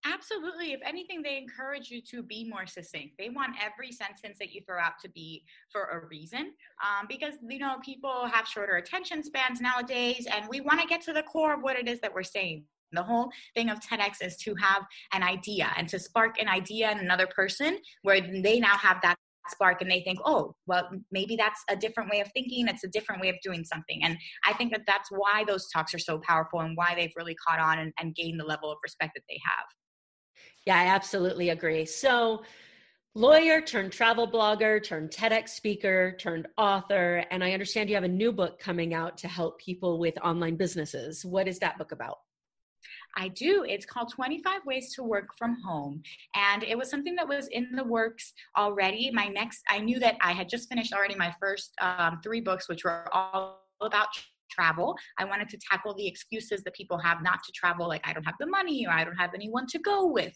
Absolutely. 0.04 0.72
If 0.72 0.80
anything, 0.84 1.22
they 1.22 1.38
encourage 1.38 1.90
you 1.90 2.00
to 2.02 2.22
be 2.22 2.48
more 2.48 2.66
succinct. 2.66 3.14
They 3.18 3.28
want 3.28 3.56
every 3.62 3.92
sentence 3.92 4.36
that 4.40 4.52
you 4.52 4.60
throw 4.66 4.80
out 4.80 4.98
to 5.02 5.08
be 5.08 5.44
for 5.70 5.84
a 5.84 6.06
reason, 6.06 6.54
um, 6.82 7.06
because 7.08 7.34
you 7.48 7.58
know 7.58 7.76
people 7.84 8.26
have 8.26 8.46
shorter 8.48 8.76
attention 8.76 9.22
spans 9.22 9.60
nowadays, 9.60 10.26
and 10.32 10.48
we 10.48 10.60
want 10.60 10.80
to 10.80 10.86
get 10.88 11.02
to 11.02 11.12
the 11.12 11.22
core 11.22 11.54
of 11.54 11.62
what 11.62 11.76
it 11.76 11.88
is 11.88 12.00
that 12.00 12.12
we're 12.12 12.24
saying. 12.24 12.64
The 12.90 13.02
whole 13.02 13.30
thing 13.54 13.70
of 13.70 13.78
TEDx 13.80 14.22
is 14.22 14.36
to 14.38 14.54
have 14.56 14.84
an 15.14 15.22
idea 15.22 15.70
and 15.76 15.88
to 15.88 15.98
spark 15.98 16.40
an 16.40 16.48
idea 16.48 16.90
in 16.90 16.98
another 16.98 17.26
person 17.26 17.78
where 18.02 18.20
they 18.20 18.58
now 18.58 18.76
have 18.76 19.00
that 19.02 19.16
spark 19.48 19.82
and 19.82 19.90
they 19.90 20.00
think 20.02 20.20
oh 20.24 20.54
well 20.68 20.88
maybe 21.10 21.34
that's 21.34 21.64
a 21.68 21.74
different 21.74 22.08
way 22.08 22.20
of 22.20 22.30
thinking 22.32 22.68
it's 22.68 22.84
a 22.84 22.88
different 22.88 23.20
way 23.20 23.28
of 23.28 23.34
doing 23.42 23.64
something 23.64 24.04
and 24.04 24.16
i 24.46 24.52
think 24.52 24.70
that 24.70 24.82
that's 24.86 25.08
why 25.10 25.42
those 25.48 25.68
talks 25.68 25.92
are 25.92 25.98
so 25.98 26.16
powerful 26.20 26.60
and 26.60 26.76
why 26.76 26.94
they've 26.94 27.12
really 27.16 27.34
caught 27.34 27.58
on 27.58 27.80
and, 27.80 27.92
and 27.98 28.14
gained 28.14 28.38
the 28.38 28.44
level 28.44 28.70
of 28.70 28.78
respect 28.84 29.14
that 29.16 29.24
they 29.28 29.40
have 29.44 29.64
yeah, 30.66 30.78
I 30.78 30.86
absolutely 30.86 31.50
agree. 31.50 31.84
So, 31.84 32.42
lawyer 33.14 33.60
turned 33.60 33.92
travel 33.92 34.30
blogger, 34.30 34.82
turned 34.82 35.10
TEDx 35.10 35.50
speaker, 35.50 36.16
turned 36.18 36.46
author, 36.56 37.24
and 37.30 37.42
I 37.42 37.52
understand 37.52 37.88
you 37.88 37.96
have 37.96 38.04
a 38.04 38.08
new 38.08 38.32
book 38.32 38.58
coming 38.58 38.94
out 38.94 39.18
to 39.18 39.28
help 39.28 39.58
people 39.58 39.98
with 39.98 40.14
online 40.22 40.56
businesses. 40.56 41.24
What 41.24 41.48
is 41.48 41.58
that 41.58 41.78
book 41.78 41.92
about? 41.92 42.18
I 43.16 43.28
do. 43.28 43.64
It's 43.68 43.84
called 43.84 44.10
25 44.10 44.64
Ways 44.64 44.94
to 44.94 45.02
Work 45.02 45.36
from 45.36 45.56
Home. 45.66 46.02
And 46.34 46.62
it 46.64 46.78
was 46.78 46.88
something 46.90 47.14
that 47.16 47.28
was 47.28 47.48
in 47.48 47.68
the 47.76 47.84
works 47.84 48.32
already. 48.56 49.10
My 49.12 49.26
next, 49.26 49.62
I 49.68 49.80
knew 49.80 49.98
that 50.00 50.16
I 50.20 50.32
had 50.32 50.48
just 50.48 50.68
finished 50.68 50.92
already 50.92 51.14
my 51.14 51.34
first 51.38 51.74
um, 51.80 52.20
three 52.22 52.40
books, 52.40 52.68
which 52.68 52.84
were 52.84 53.14
all 53.14 53.66
about 53.82 54.08
travel. 54.54 54.96
I 55.18 55.24
wanted 55.24 55.48
to 55.50 55.58
tackle 55.58 55.94
the 55.94 56.06
excuses 56.06 56.62
that 56.64 56.74
people 56.74 56.98
have 56.98 57.22
not 57.22 57.42
to 57.44 57.52
travel, 57.52 57.88
like 57.88 58.06
I 58.06 58.12
don't 58.12 58.24
have 58.24 58.34
the 58.38 58.46
money 58.46 58.86
or 58.86 58.92
I 58.92 59.04
don't 59.04 59.16
have 59.16 59.34
anyone 59.34 59.66
to 59.68 59.78
go 59.78 60.06
with. 60.06 60.32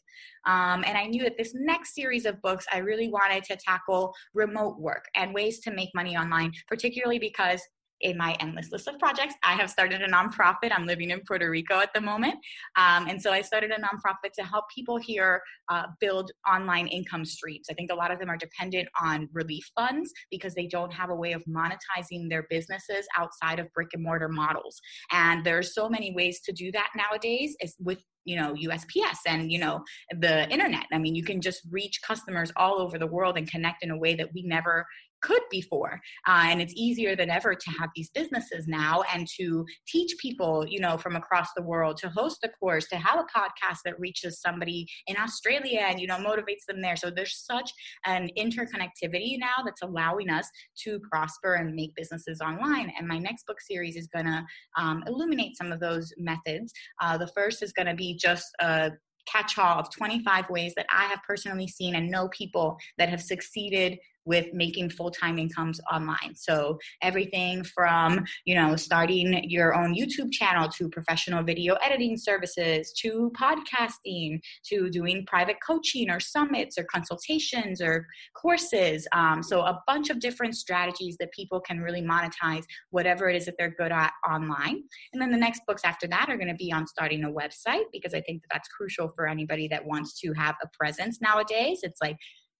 Um, 0.46 0.84
and 0.86 0.96
I 0.96 1.06
knew 1.06 1.22
that 1.24 1.36
this 1.36 1.52
next 1.54 1.94
series 1.94 2.26
of 2.26 2.40
books, 2.42 2.66
I 2.72 2.78
really 2.78 3.08
wanted 3.08 3.44
to 3.44 3.56
tackle 3.56 4.14
remote 4.34 4.78
work 4.78 5.06
and 5.14 5.34
ways 5.34 5.60
to 5.60 5.70
make 5.70 5.90
money 5.94 6.16
online, 6.16 6.52
particularly 6.68 7.18
because 7.18 7.60
in 8.00 8.16
my 8.16 8.36
endless 8.40 8.70
list 8.70 8.88
of 8.88 8.98
projects. 8.98 9.34
I 9.42 9.52
have 9.52 9.70
started 9.70 10.02
a 10.02 10.08
nonprofit. 10.08 10.70
I'm 10.72 10.86
living 10.86 11.10
in 11.10 11.20
Puerto 11.26 11.50
Rico 11.50 11.80
at 11.80 11.92
the 11.94 12.00
moment. 12.00 12.34
Um, 12.76 13.08
and 13.08 13.20
so 13.20 13.32
I 13.32 13.40
started 13.42 13.70
a 13.70 13.76
nonprofit 13.76 14.32
to 14.38 14.44
help 14.44 14.66
people 14.74 14.96
here 14.96 15.40
uh, 15.68 15.84
build 16.00 16.30
online 16.50 16.86
income 16.88 17.24
streams. 17.24 17.66
I 17.70 17.74
think 17.74 17.90
a 17.90 17.94
lot 17.94 18.10
of 18.10 18.18
them 18.18 18.28
are 18.28 18.36
dependent 18.36 18.88
on 19.00 19.28
relief 19.32 19.68
funds 19.74 20.12
because 20.30 20.54
they 20.54 20.66
don't 20.66 20.92
have 20.92 21.10
a 21.10 21.14
way 21.14 21.32
of 21.32 21.42
monetizing 21.44 22.28
their 22.28 22.46
businesses 22.50 23.06
outside 23.16 23.58
of 23.58 23.72
brick 23.72 23.88
and 23.92 24.02
mortar 24.02 24.28
models. 24.28 24.80
And 25.12 25.44
there's 25.44 25.74
so 25.74 25.88
many 25.88 26.12
ways 26.14 26.40
to 26.42 26.52
do 26.52 26.70
that 26.72 26.90
nowadays 26.96 27.56
is 27.60 27.76
with 27.80 28.02
you 28.24 28.36
know 28.36 28.54
USPS 28.54 29.18
and 29.26 29.50
you 29.50 29.58
know 29.58 29.82
the 30.10 30.48
internet. 30.50 30.84
I 30.92 30.98
mean, 30.98 31.14
you 31.14 31.24
can 31.24 31.40
just 31.40 31.62
reach 31.70 32.00
customers 32.02 32.52
all 32.56 32.80
over 32.80 32.98
the 32.98 33.06
world 33.06 33.38
and 33.38 33.48
connect 33.48 33.82
in 33.82 33.90
a 33.90 33.98
way 33.98 34.14
that 34.16 34.34
we 34.34 34.42
never 34.42 34.84
could 35.26 35.42
before. 35.50 36.00
Uh, 36.28 36.44
and 36.44 36.62
it's 36.62 36.72
easier 36.76 37.16
than 37.16 37.30
ever 37.30 37.54
to 37.54 37.70
have 37.70 37.90
these 37.96 38.10
businesses 38.10 38.66
now 38.68 39.02
and 39.12 39.26
to 39.36 39.64
teach 39.88 40.14
people, 40.18 40.64
you 40.66 40.78
know, 40.80 40.96
from 40.96 41.16
across 41.16 41.48
the 41.56 41.62
world, 41.62 41.96
to 41.96 42.08
host 42.08 42.38
a 42.44 42.48
course, 42.48 42.86
to 42.86 42.96
have 42.96 43.18
a 43.18 43.38
podcast 43.38 43.78
that 43.84 43.98
reaches 43.98 44.40
somebody 44.40 44.86
in 45.08 45.16
Australia 45.16 45.80
and, 45.88 46.00
you 46.00 46.06
know, 46.06 46.16
motivates 46.16 46.64
them 46.68 46.80
there. 46.80 46.96
So 46.96 47.10
there's 47.10 47.44
such 47.44 47.70
an 48.04 48.30
interconnectivity 48.38 49.38
now 49.38 49.64
that's 49.64 49.82
allowing 49.82 50.30
us 50.30 50.48
to 50.84 51.00
prosper 51.10 51.54
and 51.54 51.74
make 51.74 51.94
businesses 51.96 52.40
online. 52.40 52.92
And 52.98 53.08
my 53.08 53.18
next 53.18 53.46
book 53.46 53.60
series 53.60 53.96
is 53.96 54.06
going 54.06 54.26
to 54.26 54.44
um, 54.78 55.02
illuminate 55.06 55.56
some 55.56 55.72
of 55.72 55.80
those 55.80 56.12
methods. 56.16 56.72
Uh, 57.00 57.18
the 57.18 57.28
first 57.28 57.62
is 57.62 57.72
going 57.72 57.86
to 57.86 57.94
be 57.94 58.16
just 58.16 58.46
a 58.60 58.92
catch 59.26 59.58
all 59.58 59.80
of 59.80 59.90
25 59.90 60.48
ways 60.50 60.72
that 60.76 60.86
I 60.88 61.04
have 61.06 61.18
personally 61.26 61.66
seen 61.66 61.96
and 61.96 62.10
know 62.10 62.28
people 62.28 62.76
that 62.98 63.08
have 63.08 63.20
succeeded 63.20 63.98
with 64.26 64.52
making 64.52 64.90
full-time 64.90 65.38
incomes 65.38 65.80
online. 65.92 66.34
So 66.34 66.78
everything 67.02 67.64
from 67.64 68.24
you 68.44 68.54
know 68.54 68.76
starting 68.76 69.48
your 69.48 69.74
own 69.74 69.94
youtube 69.94 70.30
channel 70.32 70.68
to 70.68 70.88
professional 70.88 71.42
video 71.42 71.74
editing 71.76 72.16
services 72.16 72.92
to 73.00 73.30
podcasting 73.38 74.40
to 74.64 74.90
doing 74.90 75.24
private 75.26 75.56
coaching 75.66 76.10
or 76.10 76.20
summits 76.20 76.78
or 76.78 76.84
consultations 76.84 77.80
or 77.80 78.06
courses. 78.34 79.06
Um, 79.12 79.42
so 79.42 79.60
a 79.60 79.80
bunch 79.86 80.10
of 80.10 80.20
different 80.20 80.56
strategies 80.56 81.16
that 81.18 81.32
people 81.32 81.60
can 81.60 81.80
really 81.80 82.02
monetize 82.02 82.64
whatever 82.90 83.28
it 83.28 83.36
is 83.36 83.46
that 83.46 83.54
they're 83.58 83.74
good 83.78 83.92
at 83.92 84.12
online. 84.28 84.82
And 85.12 85.22
then 85.22 85.30
the 85.30 85.38
next 85.38 85.62
books 85.66 85.82
after 85.84 86.06
that 86.08 86.28
are 86.28 86.36
going 86.36 86.48
to 86.48 86.54
be 86.54 86.72
on 86.72 86.86
starting 86.86 87.24
a 87.24 87.30
website 87.30 87.84
because 87.92 88.14
i 88.14 88.20
think 88.20 88.42
that 88.42 88.48
that's 88.52 88.68
crucial 88.68 89.12
for 89.14 89.26
anybody 89.26 89.68
that 89.68 89.84
wants 89.84 90.18
to 90.20 90.32
have 90.32 90.54
a 90.62 90.68
presence 90.72 91.20
nowadays. 91.20 91.80
It's 91.82 92.00
like 92.00 92.16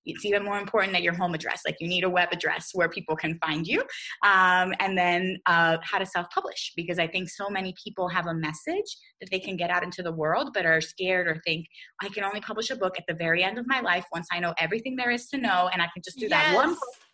it's 0.07 0.25
even 0.25 0.45
more 0.45 0.59
important 0.59 0.93
that 0.93 1.03
your 1.03 1.15
home 1.15 1.35
address 1.35 1.63
like 1.67 1.77
you 1.81 1.89
need 1.89 2.05
a 2.05 2.11
web 2.11 2.29
address 2.33 2.71
where 2.73 2.89
people 2.89 3.17
can 3.17 3.39
find 3.45 3.67
you 3.67 3.81
um, 4.25 4.73
and 4.81 4.97
then 4.97 5.37
uh, 5.47 5.77
how 5.83 5.99
to 5.99 6.07
self-publish 6.07 6.73
because 6.77 6.99
i 6.99 7.07
think 7.07 7.29
so 7.29 7.49
many 7.51 7.75
people 7.83 8.09
have 8.09 8.27
a 8.27 8.35
message 8.35 8.97
that 9.21 9.31
they 9.31 9.39
can 9.39 9.57
get 9.57 9.71
out 9.71 9.83
into 9.83 10.03
the 10.03 10.13
world 10.13 10.51
but 10.55 10.65
are 10.65 10.81
scared 10.81 11.27
or 11.27 11.41
think 11.45 11.67
i 12.03 12.09
can 12.09 12.25
only 12.25 12.41
publish 12.41 12.71
a 12.71 12.77
book 12.77 12.95
at 12.99 13.05
the 13.09 13.15
very 13.15 13.43
end 13.43 13.59
of 13.59 13.67
my 13.67 13.81
life 13.81 14.05
once 14.13 14.27
i 14.33 14.39
know 14.39 14.55
everything 14.59 14.97
there 14.97 15.11
is 15.11 15.27
to 15.27 15.39
know 15.39 15.69
and 15.73 15.83
i 15.83 15.87
can 15.93 16.03
just 16.05 16.19
do 16.19 16.27
yes. 16.29 16.31
that 16.31 16.55
one 16.55 16.71
book 16.71 17.06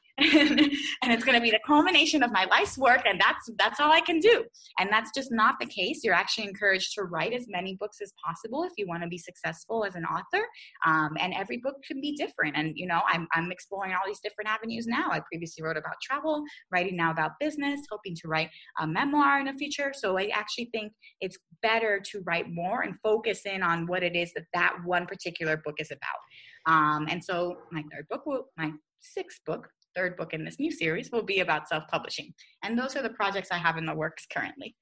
and 1.02 1.12
it's 1.12 1.24
going 1.24 1.36
to 1.36 1.42
be 1.42 1.50
the 1.50 1.60
culmination 1.66 2.22
of 2.22 2.32
my 2.32 2.44
life's 2.44 2.78
work 2.78 3.02
and 3.06 3.20
that's 3.20 3.50
that's 3.58 3.80
all 3.80 3.90
i 3.90 4.00
can 4.00 4.20
do. 4.20 4.44
And 4.78 4.90
that's 4.90 5.10
just 5.14 5.30
not 5.30 5.56
the 5.60 5.66
case. 5.66 6.00
You're 6.02 6.14
actually 6.14 6.48
encouraged 6.48 6.94
to 6.94 7.02
write 7.02 7.32
as 7.32 7.46
many 7.48 7.76
books 7.76 7.98
as 8.02 8.12
possible 8.24 8.64
if 8.64 8.72
you 8.76 8.86
want 8.86 9.02
to 9.02 9.08
be 9.08 9.18
successful 9.18 9.84
as 9.84 9.94
an 9.94 10.04
author. 10.04 10.44
Um, 10.86 11.10
and 11.20 11.34
every 11.34 11.58
book 11.58 11.76
can 11.86 12.00
be 12.00 12.14
different. 12.16 12.56
And 12.56 12.72
you 12.76 12.86
know 12.86 13.00
I'm, 13.08 13.26
I'm 13.34 13.50
exploring 13.52 13.92
all 13.92 14.06
these 14.06 14.20
different 14.20 14.48
avenues 14.48 14.86
now. 14.86 15.08
I 15.10 15.20
previously 15.20 15.62
wrote 15.62 15.76
about 15.76 15.94
travel 16.02 16.42
writing 16.70 16.96
now 16.96 17.10
about 17.10 17.32
business 17.40 17.80
hoping 17.90 18.14
to 18.22 18.28
write 18.28 18.50
a 18.78 18.86
memoir 18.86 19.40
in 19.40 19.46
the 19.46 19.54
future. 19.54 19.92
So 19.94 20.18
i 20.18 20.30
actually 20.34 20.68
think 20.72 20.92
it's 21.20 21.38
better 21.62 22.00
to 22.10 22.20
write 22.26 22.46
more 22.50 22.82
and 22.82 22.94
focus 23.02 23.42
in 23.46 23.62
on 23.62 23.86
what 23.86 24.02
it 24.02 24.16
is 24.16 24.32
that 24.34 24.44
that 24.54 24.76
one 24.84 25.06
particular 25.06 25.56
book 25.64 25.76
is 25.78 25.90
about. 25.90 26.72
Um, 26.72 27.06
and 27.10 27.22
so 27.22 27.58
my 27.70 27.82
third 27.92 28.06
book 28.08 28.24
will 28.26 28.46
my 28.56 28.72
sixth 29.00 29.40
book 29.44 29.68
third 29.95 30.16
book 30.16 30.32
in 30.32 30.45
this 30.45 30.59
new 30.59 30.70
series 30.70 31.11
will 31.11 31.22
be 31.22 31.40
about 31.40 31.68
self 31.68 31.84
publishing. 31.88 32.32
And 32.62 32.78
those 32.78 32.97
are 32.97 33.03
the 33.03 33.11
projects 33.11 33.49
I 33.51 33.59
have 33.59 33.76
in 33.76 33.86
the 33.86 33.95
works 33.95 34.26
currently. 34.32 34.74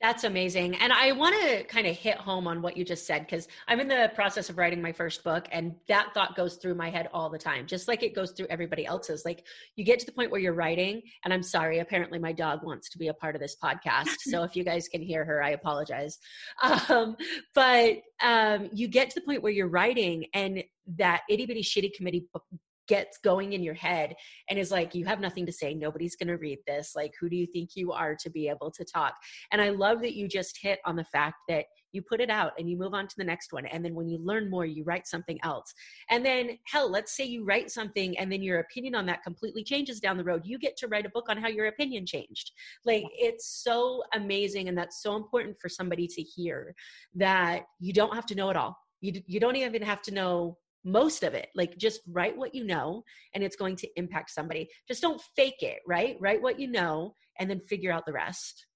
That's 0.00 0.22
amazing. 0.22 0.76
And 0.76 0.92
I 0.92 1.10
want 1.10 1.34
to 1.42 1.64
kind 1.64 1.84
of 1.84 1.96
hit 1.96 2.18
home 2.18 2.46
on 2.46 2.62
what 2.62 2.76
you 2.76 2.84
just 2.84 3.04
said 3.04 3.26
because 3.26 3.48
I'm 3.66 3.80
in 3.80 3.88
the 3.88 4.12
process 4.14 4.48
of 4.48 4.56
writing 4.56 4.80
my 4.80 4.92
first 4.92 5.24
book, 5.24 5.48
and 5.50 5.74
that 5.88 6.14
thought 6.14 6.36
goes 6.36 6.54
through 6.54 6.76
my 6.76 6.88
head 6.88 7.08
all 7.12 7.28
the 7.28 7.38
time, 7.38 7.66
just 7.66 7.88
like 7.88 8.04
it 8.04 8.14
goes 8.14 8.30
through 8.30 8.46
everybody 8.48 8.86
else's. 8.86 9.24
Like 9.24 9.44
you 9.74 9.84
get 9.84 9.98
to 9.98 10.06
the 10.06 10.12
point 10.12 10.30
where 10.30 10.40
you're 10.40 10.52
writing, 10.52 11.02
and 11.24 11.34
I'm 11.34 11.42
sorry, 11.42 11.80
apparently 11.80 12.20
my 12.20 12.32
dog 12.32 12.62
wants 12.62 12.90
to 12.90 12.98
be 12.98 13.08
a 13.08 13.14
part 13.14 13.34
of 13.34 13.40
this 13.40 13.56
podcast. 13.62 14.14
so 14.20 14.44
if 14.44 14.54
you 14.54 14.62
guys 14.62 14.86
can 14.86 15.02
hear 15.02 15.24
her, 15.24 15.42
I 15.42 15.50
apologize. 15.50 16.18
Um, 16.62 17.16
but 17.56 17.96
um, 18.22 18.68
you 18.72 18.86
get 18.86 19.10
to 19.10 19.20
the 19.20 19.26
point 19.26 19.42
where 19.42 19.52
you're 19.52 19.66
writing, 19.66 20.26
and 20.32 20.62
that 20.96 21.22
itty 21.28 21.44
bitty 21.44 21.62
shitty 21.62 21.92
committee 21.94 22.24
gets 22.88 23.18
going 23.18 23.52
in 23.52 23.62
your 23.62 23.74
head 23.74 24.14
and 24.48 24.58
is 24.58 24.70
like 24.70 24.94
you 24.94 25.04
have 25.04 25.20
nothing 25.20 25.46
to 25.46 25.52
say. 25.52 25.74
Nobody's 25.74 26.16
going 26.16 26.28
to 26.28 26.36
read 26.36 26.58
this. 26.66 26.92
Like 26.96 27.12
who 27.20 27.28
do 27.28 27.36
you 27.36 27.46
think 27.46 27.70
you 27.74 27.92
are 27.92 28.16
to 28.16 28.30
be 28.30 28.48
able 28.48 28.70
to 28.72 28.84
talk? 28.84 29.14
And 29.52 29.60
i 29.60 29.68
love 29.68 30.00
that 30.00 30.16
you 30.16 30.26
just 30.28 30.58
hit 30.60 30.80
on 30.84 30.96
the 30.96 31.04
fact 31.04 31.36
that 31.48 31.66
you 31.92 32.02
put 32.02 32.20
it 32.20 32.28
out 32.28 32.52
and 32.58 32.68
you 32.68 32.76
move 32.76 32.92
on 32.94 33.06
to 33.06 33.14
the 33.16 33.24
next 33.24 33.52
one. 33.52 33.64
And 33.66 33.84
then 33.84 33.94
when 33.94 34.08
you 34.08 34.18
learn 34.18 34.50
more 34.50 34.66
you 34.66 34.84
write 34.84 35.06
something 35.06 35.38
else. 35.42 35.72
And 36.10 36.24
then 36.24 36.58
hell 36.66 36.90
let's 36.90 37.16
say 37.16 37.24
you 37.24 37.44
write 37.44 37.70
something 37.70 38.18
and 38.18 38.30
then 38.30 38.42
your 38.42 38.60
opinion 38.60 38.94
on 38.94 39.06
that 39.06 39.22
completely 39.22 39.64
changes 39.64 40.00
down 40.00 40.16
the 40.16 40.24
road. 40.24 40.42
You 40.44 40.58
get 40.58 40.76
to 40.78 40.88
write 40.88 41.06
a 41.06 41.10
book 41.10 41.26
on 41.28 41.36
how 41.36 41.48
your 41.48 41.66
opinion 41.66 42.06
changed. 42.06 42.52
Like 42.84 43.04
it's 43.12 43.62
so 43.62 44.02
amazing 44.14 44.68
and 44.68 44.76
that's 44.76 45.02
so 45.02 45.16
important 45.16 45.56
for 45.60 45.68
somebody 45.68 46.06
to 46.08 46.22
hear 46.22 46.74
that 47.14 47.64
you 47.80 47.92
don't 47.92 48.14
have 48.14 48.26
to 48.26 48.34
know 48.34 48.50
it 48.50 48.56
all. 48.56 48.76
You, 49.00 49.22
you 49.26 49.38
don't 49.38 49.56
even 49.56 49.82
have 49.82 50.02
to 50.02 50.14
know 50.14 50.58
most 50.84 51.22
of 51.22 51.34
it 51.34 51.48
like 51.54 51.76
just 51.76 52.00
write 52.08 52.36
what 52.36 52.54
you 52.54 52.64
know 52.64 53.02
and 53.34 53.42
it's 53.42 53.56
going 53.56 53.76
to 53.76 53.88
impact 53.96 54.30
somebody. 54.30 54.68
Just 54.86 55.02
don't 55.02 55.20
fake 55.36 55.62
it 55.62 55.78
right? 55.86 56.16
Write 56.20 56.42
what 56.42 56.60
you 56.60 56.68
know 56.68 57.14
and 57.38 57.50
then 57.50 57.60
figure 57.68 57.92
out 57.92 58.06
the 58.06 58.12
rest 58.12 58.67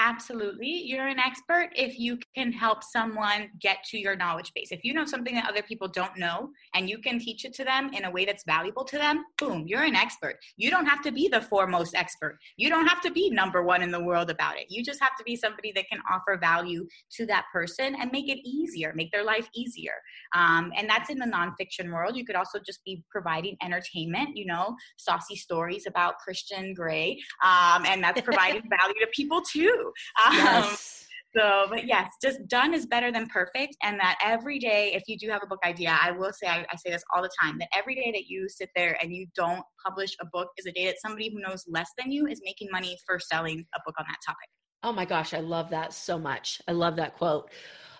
Absolutely. 0.00 0.84
You're 0.84 1.08
an 1.08 1.18
expert 1.18 1.70
if 1.74 1.98
you 1.98 2.20
can 2.36 2.52
help 2.52 2.84
someone 2.84 3.50
get 3.60 3.78
to 3.90 3.98
your 3.98 4.14
knowledge 4.14 4.52
base. 4.54 4.70
If 4.70 4.84
you 4.84 4.94
know 4.94 5.04
something 5.04 5.34
that 5.34 5.48
other 5.48 5.62
people 5.62 5.88
don't 5.88 6.16
know 6.16 6.50
and 6.72 6.88
you 6.88 6.98
can 6.98 7.18
teach 7.18 7.44
it 7.44 7.52
to 7.54 7.64
them 7.64 7.90
in 7.92 8.04
a 8.04 8.10
way 8.10 8.24
that's 8.24 8.44
valuable 8.44 8.84
to 8.84 8.96
them, 8.96 9.24
boom, 9.38 9.64
you're 9.66 9.82
an 9.82 9.96
expert. 9.96 10.36
You 10.56 10.70
don't 10.70 10.86
have 10.86 11.02
to 11.02 11.10
be 11.10 11.26
the 11.26 11.40
foremost 11.40 11.96
expert. 11.96 12.38
You 12.56 12.68
don't 12.68 12.86
have 12.86 13.00
to 13.02 13.10
be 13.10 13.28
number 13.28 13.64
one 13.64 13.82
in 13.82 13.90
the 13.90 14.02
world 14.02 14.30
about 14.30 14.56
it. 14.56 14.66
You 14.68 14.84
just 14.84 15.00
have 15.02 15.16
to 15.18 15.24
be 15.24 15.34
somebody 15.34 15.72
that 15.72 15.88
can 15.90 16.00
offer 16.08 16.38
value 16.38 16.86
to 17.16 17.26
that 17.26 17.46
person 17.52 17.96
and 18.00 18.12
make 18.12 18.28
it 18.28 18.38
easier, 18.48 18.92
make 18.94 19.10
their 19.10 19.24
life 19.24 19.48
easier. 19.52 19.94
Um, 20.32 20.70
and 20.76 20.88
that's 20.88 21.10
in 21.10 21.18
the 21.18 21.26
nonfiction 21.26 21.92
world. 21.92 22.16
You 22.16 22.24
could 22.24 22.36
also 22.36 22.60
just 22.64 22.84
be 22.84 23.02
providing 23.10 23.56
entertainment, 23.64 24.36
you 24.36 24.46
know, 24.46 24.76
saucy 24.96 25.34
stories 25.34 25.86
about 25.88 26.18
Christian 26.18 26.72
Grey. 26.72 27.18
Um, 27.44 27.84
and 27.84 28.00
that's 28.00 28.20
providing 28.28 28.62
value 28.70 29.00
to 29.00 29.08
people 29.12 29.42
too. 29.42 29.87
Um, 30.24 30.34
yes. 30.34 30.98
So, 31.36 31.66
but 31.68 31.86
yes, 31.86 32.12
just 32.22 32.46
done 32.48 32.72
is 32.72 32.86
better 32.86 33.12
than 33.12 33.26
perfect. 33.28 33.76
And 33.82 34.00
that 34.00 34.18
every 34.24 34.58
day, 34.58 34.92
if 34.94 35.02
you 35.06 35.18
do 35.18 35.28
have 35.30 35.42
a 35.42 35.46
book 35.46 35.58
idea, 35.64 35.96
I 36.00 36.10
will 36.10 36.32
say, 36.32 36.46
I, 36.46 36.66
I, 36.72 36.76
say 36.76 36.90
this 36.90 37.02
all 37.14 37.22
the 37.22 37.30
time, 37.42 37.58
that 37.58 37.68
every 37.76 37.94
day 37.94 38.10
that 38.12 38.28
you 38.28 38.48
sit 38.48 38.70
there 38.74 38.96
and 39.02 39.14
you 39.14 39.26
don't 39.34 39.62
publish 39.84 40.16
a 40.20 40.26
book 40.32 40.48
is 40.56 40.66
a 40.66 40.72
day 40.72 40.86
that 40.86 40.96
somebody 41.00 41.30
who 41.30 41.40
knows 41.40 41.64
less 41.68 41.90
than 41.98 42.10
you 42.10 42.26
is 42.26 42.40
making 42.44 42.68
money 42.72 42.96
for 43.06 43.18
selling 43.20 43.66
a 43.74 43.80
book 43.84 43.94
on 43.98 44.06
that 44.08 44.18
topic. 44.26 44.48
Oh 44.82 44.92
my 44.92 45.04
gosh, 45.04 45.34
I 45.34 45.40
love 45.40 45.70
that 45.70 45.92
so 45.92 46.18
much. 46.18 46.62
I 46.66 46.72
love 46.72 46.96
that 46.96 47.16
quote. 47.16 47.50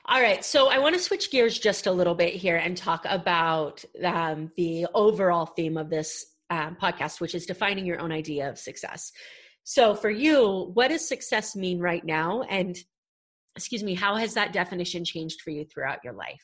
All 0.06 0.22
right, 0.22 0.42
so 0.42 0.68
I 0.70 0.78
want 0.78 0.94
to 0.94 1.00
switch 1.00 1.30
gears 1.30 1.58
just 1.58 1.86
a 1.86 1.92
little 1.92 2.14
bit 2.14 2.32
here 2.32 2.56
and 2.56 2.74
talk 2.74 3.04
about 3.06 3.84
um, 4.02 4.50
the 4.56 4.86
overall 4.94 5.44
theme 5.44 5.76
of 5.76 5.90
this 5.90 6.24
um, 6.48 6.78
podcast, 6.80 7.20
which 7.20 7.34
is 7.34 7.44
defining 7.44 7.84
your 7.84 8.00
own 8.00 8.10
idea 8.10 8.48
of 8.48 8.58
success. 8.58 9.12
So 9.68 9.94
for 9.94 10.08
you, 10.08 10.70
what 10.72 10.88
does 10.88 11.06
success 11.06 11.54
mean 11.54 11.78
right 11.78 12.02
now? 12.02 12.40
And 12.48 12.74
excuse 13.54 13.82
me, 13.82 13.94
how 13.94 14.16
has 14.16 14.32
that 14.32 14.54
definition 14.54 15.04
changed 15.04 15.42
for 15.42 15.50
you 15.50 15.66
throughout 15.66 15.98
your 16.02 16.14
life? 16.14 16.42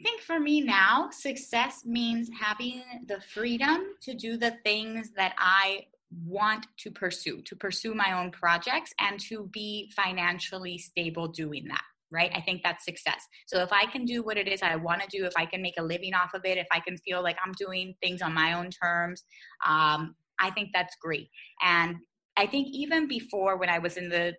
I 0.00 0.02
think 0.02 0.22
for 0.22 0.40
me 0.40 0.62
now, 0.62 1.10
success 1.12 1.82
means 1.84 2.30
having 2.40 2.82
the 3.08 3.20
freedom 3.20 3.88
to 4.04 4.14
do 4.14 4.38
the 4.38 4.56
things 4.64 5.10
that 5.16 5.34
I 5.36 5.84
want 6.24 6.66
to 6.78 6.90
pursue, 6.90 7.42
to 7.42 7.56
pursue 7.56 7.92
my 7.92 8.18
own 8.18 8.30
projects 8.30 8.94
and 9.00 9.20
to 9.28 9.50
be 9.52 9.92
financially 9.94 10.78
stable 10.78 11.28
doing 11.28 11.68
that 11.68 11.82
right? 12.12 12.32
I 12.34 12.40
think 12.40 12.62
that's 12.62 12.84
success. 12.84 13.24
So 13.46 13.62
if 13.62 13.72
I 13.72 13.86
can 13.86 14.04
do 14.04 14.22
what 14.22 14.36
it 14.36 14.48
is 14.48 14.62
I 14.62 14.76
want 14.76 15.00
to 15.00 15.06
do, 15.16 15.24
if 15.26 15.32
I 15.36 15.46
can 15.46 15.62
make 15.62 15.74
a 15.78 15.82
living 15.82 16.12
off 16.12 16.34
of 16.34 16.44
it, 16.44 16.58
if 16.58 16.66
I 16.72 16.80
can 16.80 16.96
feel 16.98 17.22
like 17.22 17.36
I'm 17.44 17.52
doing 17.52 17.94
things 18.02 18.20
on 18.20 18.34
my 18.34 18.54
own 18.54 18.70
terms, 18.70 19.22
um, 19.64 20.16
I 20.40 20.50
think 20.50 20.70
that's 20.72 20.96
great. 21.00 21.28
And 21.62 21.96
I 22.36 22.46
think 22.46 22.68
even 22.72 23.06
before 23.06 23.58
when 23.58 23.68
I 23.68 23.78
was 23.78 23.96
in 23.96 24.08
the 24.08 24.34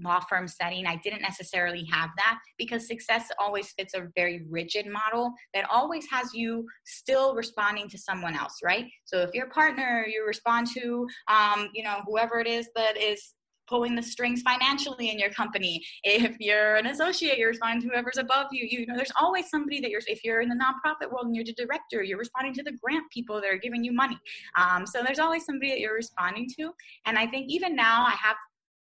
law 0.00 0.20
firm 0.20 0.46
setting, 0.46 0.86
I 0.86 0.96
didn't 1.02 1.22
necessarily 1.22 1.84
have 1.92 2.10
that 2.16 2.38
because 2.56 2.86
success 2.86 3.30
always 3.38 3.72
fits 3.72 3.94
a 3.94 4.08
very 4.14 4.46
rigid 4.48 4.86
model 4.86 5.32
that 5.54 5.68
always 5.70 6.06
has 6.10 6.32
you 6.32 6.66
still 6.84 7.34
responding 7.34 7.88
to 7.88 7.98
someone 7.98 8.36
else, 8.36 8.58
right? 8.62 8.86
So 9.04 9.18
if 9.18 9.34
your 9.34 9.48
partner, 9.50 10.06
you 10.06 10.24
respond 10.26 10.68
to, 10.74 11.06
um, 11.28 11.68
you 11.74 11.82
know, 11.82 12.00
whoever 12.06 12.38
it 12.38 12.46
is 12.46 12.68
that 12.76 12.96
is 12.96 13.34
pulling 13.72 13.94
the 13.94 14.02
strings 14.02 14.42
financially 14.42 15.08
in 15.08 15.18
your 15.18 15.30
company. 15.30 15.82
If 16.04 16.36
you're 16.38 16.76
an 16.76 16.88
associate, 16.88 17.38
you're 17.38 17.48
responding 17.48 17.80
to 17.80 17.88
whoever's 17.88 18.18
above 18.18 18.48
you. 18.52 18.66
You 18.70 18.86
know, 18.86 18.94
there's 18.96 19.12
always 19.18 19.48
somebody 19.48 19.80
that 19.80 19.90
you're, 19.90 20.02
if 20.06 20.22
you're 20.22 20.42
in 20.42 20.50
the 20.50 20.60
nonprofit 20.62 21.10
world 21.10 21.24
and 21.24 21.34
you're 21.34 21.46
the 21.46 21.54
director, 21.54 22.02
you're 22.02 22.18
responding 22.18 22.52
to 22.54 22.62
the 22.62 22.72
grant 22.82 23.10
people 23.10 23.40
that 23.40 23.50
are 23.50 23.56
giving 23.56 23.82
you 23.82 23.92
money. 23.92 24.18
Um, 24.58 24.86
so 24.86 25.02
there's 25.02 25.18
always 25.18 25.46
somebody 25.46 25.70
that 25.70 25.80
you're 25.80 25.94
responding 25.94 26.50
to. 26.58 26.72
And 27.06 27.16
I 27.18 27.26
think 27.26 27.46
even 27.48 27.74
now 27.74 28.04
I 28.04 28.10
have 28.10 28.36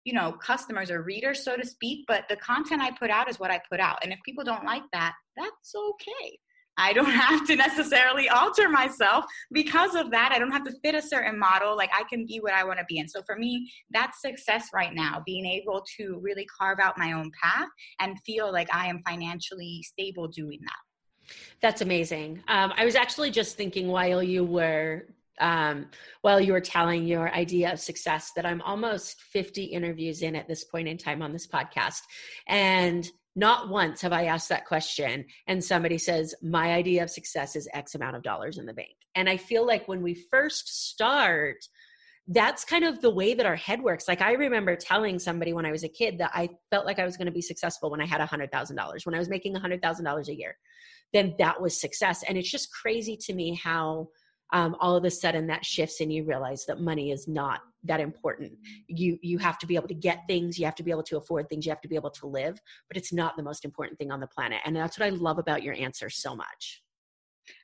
you 0.05 0.13
know 0.13 0.31
customers 0.31 0.89
or 0.89 1.01
readers 1.03 1.43
so 1.43 1.57
to 1.57 1.67
speak 1.67 2.05
but 2.07 2.23
the 2.29 2.35
content 2.37 2.81
i 2.81 2.89
put 2.89 3.09
out 3.09 3.29
is 3.29 3.37
what 3.37 3.51
i 3.51 3.59
put 3.69 3.81
out 3.81 3.99
and 4.01 4.13
if 4.13 4.19
people 4.23 4.45
don't 4.45 4.63
like 4.63 4.81
that 4.93 5.13
that's 5.35 5.75
okay 5.75 6.39
I 6.79 6.93
don't 6.93 7.05
have 7.11 7.45
to 7.47 7.55
necessarily 7.55 8.29
alter 8.29 8.69
myself 8.69 9.25
because 9.51 9.95
of 9.95 10.09
that. 10.11 10.31
I 10.31 10.39
don't 10.39 10.51
have 10.51 10.63
to 10.63 10.73
fit 10.83 10.95
a 10.95 11.01
certain 11.01 11.37
model. 11.37 11.75
Like 11.75 11.91
I 11.93 12.03
can 12.03 12.25
be 12.25 12.39
what 12.39 12.53
I 12.53 12.63
want 12.63 12.79
to 12.79 12.85
be. 12.87 12.99
And 12.99 13.09
so 13.09 13.21
for 13.25 13.35
me, 13.35 13.71
that's 13.91 14.21
success 14.21 14.69
right 14.73 14.93
now, 14.93 15.21
being 15.25 15.45
able 15.45 15.83
to 15.97 16.19
really 16.21 16.47
carve 16.57 16.79
out 16.79 16.97
my 16.97 17.11
own 17.11 17.31
path 17.41 17.67
and 17.99 18.17
feel 18.25 18.51
like 18.51 18.73
I 18.73 18.87
am 18.87 19.01
financially 19.07 19.83
stable 19.83 20.27
doing 20.27 20.59
that. 20.63 21.33
That's 21.61 21.81
amazing. 21.81 22.41
Um, 22.47 22.73
I 22.75 22.85
was 22.85 22.95
actually 22.95 23.29
just 23.29 23.55
thinking 23.55 23.89
while 23.89 24.23
you 24.23 24.43
were 24.43 25.05
um, 25.39 25.87
while 26.21 26.39
you 26.39 26.51
were 26.53 26.61
telling 26.61 27.07
your 27.07 27.33
idea 27.33 27.71
of 27.71 27.79
success 27.79 28.31
that 28.35 28.45
I'm 28.45 28.61
almost 28.61 29.21
50 29.21 29.63
interviews 29.63 30.21
in 30.21 30.35
at 30.35 30.49
this 30.49 30.65
point 30.65 30.87
in 30.87 30.97
time 30.97 31.21
on 31.21 31.31
this 31.31 31.47
podcast. 31.47 32.01
And 32.47 33.09
not 33.39 33.69
once 33.69 34.01
have 34.01 34.11
I 34.11 34.25
asked 34.25 34.49
that 34.49 34.65
question 34.65 35.25
and 35.47 35.63
somebody 35.63 35.97
says, 35.97 36.35
My 36.43 36.73
idea 36.73 37.01
of 37.01 37.09
success 37.09 37.55
is 37.55 37.69
X 37.73 37.95
amount 37.95 38.17
of 38.17 38.21
dollars 38.21 38.57
in 38.57 38.65
the 38.65 38.73
bank. 38.73 38.95
And 39.15 39.29
I 39.29 39.37
feel 39.37 39.65
like 39.65 39.87
when 39.87 40.03
we 40.03 40.13
first 40.29 40.89
start, 40.89 41.57
that's 42.27 42.65
kind 42.65 42.83
of 42.83 43.01
the 43.01 43.09
way 43.09 43.33
that 43.33 43.45
our 43.45 43.55
head 43.55 43.81
works. 43.81 44.07
Like 44.07 44.21
I 44.21 44.33
remember 44.33 44.75
telling 44.75 45.17
somebody 45.17 45.53
when 45.53 45.65
I 45.65 45.71
was 45.71 45.83
a 45.83 45.89
kid 45.89 46.17
that 46.19 46.31
I 46.33 46.49
felt 46.69 46.85
like 46.85 46.99
I 46.99 47.05
was 47.05 47.17
going 47.17 47.25
to 47.27 47.31
be 47.31 47.41
successful 47.41 47.89
when 47.89 48.01
I 48.01 48.05
had 48.05 48.21
a 48.21 48.27
$100,000, 48.27 49.05
when 49.05 49.15
I 49.15 49.19
was 49.19 49.29
making 49.29 49.55
a 49.55 49.59
$100,000 49.59 50.27
a 50.27 50.35
year. 50.35 50.55
Then 51.13 51.33
that 51.39 51.59
was 51.59 51.79
success. 51.79 52.23
And 52.27 52.37
it's 52.37 52.51
just 52.51 52.71
crazy 52.71 53.17
to 53.21 53.33
me 53.33 53.55
how 53.55 54.09
um, 54.51 54.75
all 54.79 54.95
of 54.95 55.05
a 55.05 55.11
sudden 55.11 55.47
that 55.47 55.65
shifts 55.65 56.01
and 56.01 56.11
you 56.11 56.25
realize 56.25 56.65
that 56.65 56.81
money 56.81 57.11
is 57.11 57.27
not 57.27 57.61
that 57.83 57.99
important 57.99 58.51
you 58.87 59.17
you 59.21 59.37
have 59.37 59.57
to 59.57 59.65
be 59.65 59.75
able 59.75 59.87
to 59.87 59.93
get 59.93 60.19
things 60.27 60.59
you 60.59 60.65
have 60.65 60.75
to 60.75 60.83
be 60.83 60.91
able 60.91 61.03
to 61.03 61.17
afford 61.17 61.47
things 61.49 61.65
you 61.65 61.71
have 61.71 61.81
to 61.81 61.87
be 61.87 61.95
able 61.95 62.09
to 62.09 62.27
live 62.27 62.59
but 62.87 62.97
it's 62.97 63.13
not 63.13 63.37
the 63.37 63.43
most 63.43 63.63
important 63.63 63.97
thing 63.97 64.11
on 64.11 64.19
the 64.19 64.27
planet 64.27 64.59
and 64.65 64.75
that's 64.75 64.99
what 64.99 65.05
i 65.05 65.09
love 65.09 65.39
about 65.39 65.63
your 65.63 65.73
answer 65.75 66.09
so 66.09 66.35
much 66.35 66.81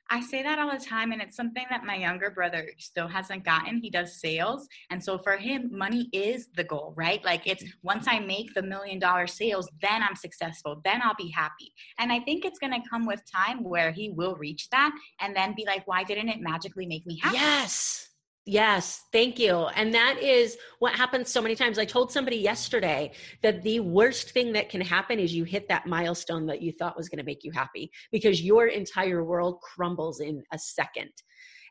I 0.08 0.20
say 0.20 0.42
that 0.42 0.58
all 0.58 0.70
the 0.70 0.84
time, 0.84 1.10
and 1.10 1.20
it's 1.20 1.36
something 1.36 1.64
that 1.68 1.84
my 1.84 1.96
younger 1.96 2.30
brother 2.30 2.70
still 2.78 3.08
hasn't 3.08 3.44
gotten. 3.44 3.78
He 3.78 3.90
does 3.90 4.20
sales. 4.20 4.68
And 4.90 5.02
so 5.02 5.18
for 5.18 5.36
him, 5.36 5.68
money 5.72 6.08
is 6.12 6.48
the 6.54 6.62
goal, 6.62 6.94
right? 6.96 7.24
Like 7.24 7.46
it's 7.46 7.64
once 7.82 8.06
I 8.08 8.20
make 8.20 8.54
the 8.54 8.62
million 8.62 9.00
dollar 9.00 9.26
sales, 9.26 9.68
then 9.82 10.02
I'm 10.02 10.14
successful, 10.14 10.80
then 10.84 11.00
I'll 11.02 11.16
be 11.16 11.30
happy. 11.30 11.72
And 11.98 12.12
I 12.12 12.20
think 12.20 12.44
it's 12.44 12.58
going 12.58 12.72
to 12.72 12.88
come 12.88 13.04
with 13.04 13.20
time 13.30 13.64
where 13.64 13.90
he 13.90 14.10
will 14.10 14.36
reach 14.36 14.70
that 14.70 14.92
and 15.20 15.34
then 15.34 15.54
be 15.56 15.64
like, 15.66 15.86
why 15.88 16.04
didn't 16.04 16.28
it 16.28 16.40
magically 16.40 16.86
make 16.86 17.04
me 17.04 17.18
happy? 17.20 17.36
Yes. 17.36 18.08
Yes, 18.48 19.02
thank 19.10 19.40
you. 19.40 19.66
And 19.74 19.92
that 19.94 20.22
is 20.22 20.56
what 20.78 20.94
happens 20.94 21.32
so 21.32 21.42
many 21.42 21.56
times. 21.56 21.80
I 21.80 21.84
told 21.84 22.12
somebody 22.12 22.36
yesterday 22.36 23.10
that 23.42 23.62
the 23.62 23.80
worst 23.80 24.30
thing 24.30 24.52
that 24.52 24.68
can 24.68 24.80
happen 24.80 25.18
is 25.18 25.34
you 25.34 25.42
hit 25.42 25.68
that 25.68 25.86
milestone 25.86 26.46
that 26.46 26.62
you 26.62 26.70
thought 26.70 26.96
was 26.96 27.08
going 27.08 27.18
to 27.18 27.24
make 27.24 27.42
you 27.42 27.50
happy 27.50 27.90
because 28.12 28.40
your 28.40 28.68
entire 28.68 29.24
world 29.24 29.60
crumbles 29.62 30.20
in 30.20 30.44
a 30.52 30.58
second. 30.60 31.10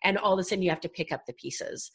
And 0.04 0.18
all 0.18 0.34
of 0.34 0.40
a 0.40 0.44
sudden 0.44 0.64
you 0.64 0.70
have 0.70 0.82
to 0.82 0.90
pick 0.90 1.14
up 1.14 1.22
the 1.26 1.34
pieces. 1.34 1.90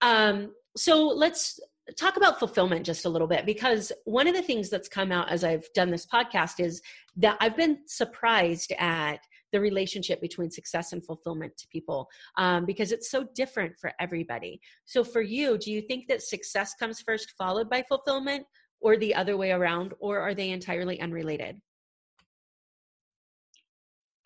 Um, 0.00 0.52
so 0.76 1.06
let's 1.06 1.60
talk 1.96 2.16
about 2.16 2.40
fulfillment 2.40 2.84
just 2.84 3.04
a 3.04 3.08
little 3.08 3.28
bit 3.28 3.46
because 3.46 3.92
one 4.04 4.26
of 4.26 4.34
the 4.34 4.42
things 4.42 4.68
that's 4.68 4.88
come 4.88 5.12
out 5.12 5.30
as 5.30 5.44
I've 5.44 5.72
done 5.74 5.90
this 5.90 6.06
podcast 6.06 6.58
is 6.58 6.82
that 7.16 7.36
I've 7.40 7.56
been 7.56 7.78
surprised 7.86 8.72
at 8.78 9.20
the 9.52 9.60
relationship 9.60 10.20
between 10.20 10.50
success 10.50 10.92
and 10.92 11.04
fulfillment 11.04 11.56
to 11.56 11.68
people 11.68 12.08
um, 12.36 12.64
because 12.64 12.92
it's 12.92 13.10
so 13.10 13.26
different 13.34 13.76
for 13.78 13.92
everybody. 14.00 14.60
So, 14.84 15.04
for 15.04 15.22
you, 15.22 15.58
do 15.58 15.72
you 15.72 15.82
think 15.82 16.08
that 16.08 16.22
success 16.22 16.74
comes 16.74 17.00
first, 17.00 17.32
followed 17.38 17.68
by 17.70 17.84
fulfillment, 17.88 18.46
or 18.80 18.96
the 18.96 19.14
other 19.14 19.36
way 19.36 19.50
around, 19.50 19.94
or 19.98 20.20
are 20.20 20.34
they 20.34 20.50
entirely 20.50 21.00
unrelated? 21.00 21.60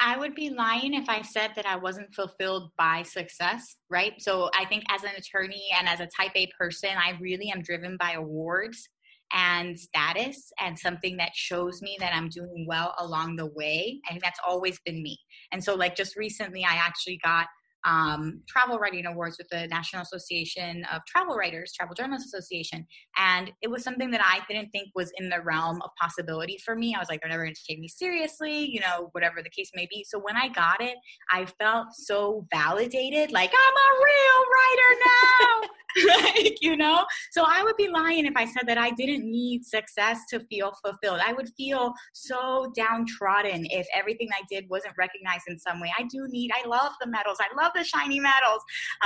I 0.05 0.17
would 0.17 0.35
be 0.35 0.51
lying 0.51 0.95
if 0.95 1.09
I 1.09 1.23
said 1.23 1.53
that 1.55 1.65
I 1.65 1.77
wasn't 1.77 2.13
fulfilled 2.13 2.73
by 2.77 3.05
success, 3.05 3.77
right? 3.89 4.15
So 4.19 4.51
I 4.59 4.65
think 4.65 4.83
as 4.91 5.05
an 5.05 5.13
attorney 5.17 5.63
and 5.79 5.89
as 5.89 6.01
a 6.01 6.09
type 6.09 6.33
A 6.35 6.49
person, 6.59 6.91
I 6.97 7.17
really 7.21 7.51
am 7.51 7.63
driven 7.63 7.97
by 7.99 8.13
awards 8.13 8.89
and 9.33 9.79
status 9.79 10.53
and 10.61 10.79
something 10.79 11.17
that 11.17 11.35
shows 11.35 11.81
me 11.83 11.97
that 12.01 12.15
I'm 12.15 12.29
doing 12.29 12.67
well 12.69 12.95
along 12.99 13.37
the 13.37 13.47
way. 13.47 14.01
Think 14.09 14.23
that's 14.23 14.41
always 14.47 14.79
been 14.85 15.03
me. 15.03 15.19
And 15.53 15.63
so, 15.63 15.75
like, 15.75 15.97
just 15.97 16.17
recently, 16.17 16.65
I 16.65 16.75
actually 16.75 17.19
got 17.25 17.47
um, 17.85 18.43
travel 18.49 18.79
writing 18.79 19.07
awards 19.07 19.39
with 19.39 19.49
the 19.49 19.67
National 19.69 20.03
Association 20.03 20.85
of 20.93 21.03
Travel 21.07 21.37
Writers, 21.37 21.73
Travel 21.73 21.95
Journalists 21.95 22.33
Association. 22.33 22.87
And 23.17 23.53
it 23.63 23.71
was 23.71 23.83
something 23.83 24.11
that 24.11 24.23
I 24.23 24.41
didn't 24.49 24.71
think 24.71 24.91
was 24.95 25.13
in 25.19 25.29
the 25.29 25.43
realm 25.43 25.81
of 25.83 25.91
possibility 26.01 26.59
for 26.65 26.75
me. 26.75 26.95
I 26.95 26.99
was 26.99 27.09
like, 27.09 27.21
they're 27.21 27.31
never 27.31 27.45
going 27.45 27.55
to 27.55 27.65
take 27.67 27.79
me 27.79 27.89
seriously, 27.89 28.71
you 28.71 28.81
know, 28.81 29.09
whatever 29.13 29.43
the 29.43 29.51
case 29.51 29.71
may 29.75 29.87
be. 29.91 30.05
So 30.09 30.19
when 30.19 30.37
I 30.37 30.49
got 30.49 30.81
it, 30.81 30.97
I 31.31 31.47
felt 31.47 31.89
so 31.93 32.47
validated, 32.53 33.33
like, 33.33 33.53
I'm 33.53 33.75
a 33.77 34.05
real 34.05 34.45
writer 34.55 35.01
now. 35.07 35.69
like, 36.07 36.63
you 36.63 36.77
know? 36.77 37.05
So 37.33 37.45
I 37.47 37.63
would 37.63 37.77
be 37.77 37.89
lying 37.89 38.27
if 38.27 38.35
I 38.37 38.45
said 38.45 38.67
that 38.67 38.79
I 38.79 38.91
didn't 38.91 39.31
need 39.31 39.65
success 39.65 40.21
to 40.31 40.41
feel 40.41 40.73
fulfilled. 40.83 41.21
I 41.25 41.33
would 41.33 41.51
feel 41.57 41.93
so 42.13 42.73
downtrodden 42.77 43.67
if 43.71 43.87
everything 43.95 44.29
I 44.33 44.43
did 44.51 44.69
wasn't 44.69 44.95
recognized 44.97 45.45
in 45.49 45.59
some 45.59 45.81
way. 45.81 45.93
I 45.99 46.05
do 46.05 46.27
need, 46.29 46.51
I 46.53 46.67
love 46.67 46.93
the 47.01 47.07
medals. 47.07 47.39
I 47.41 47.63
love 47.63 47.72
about 47.73 47.81
the 47.81 47.85
shiny 47.85 48.21
medals. 48.21 48.63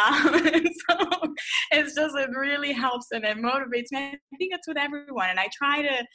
Um, 0.06 0.64
so 0.90 1.34
it's 1.72 1.94
just, 1.94 2.16
it 2.16 2.30
really 2.30 2.72
helps 2.72 3.06
and 3.12 3.24
it 3.24 3.36
motivates 3.36 3.92
me. 3.92 3.98
I 3.98 4.36
think 4.38 4.54
it's 4.54 4.68
with 4.68 4.78
everyone. 4.78 5.30
And 5.30 5.40
I 5.40 5.48
try 5.52 5.82
to 5.82 6.06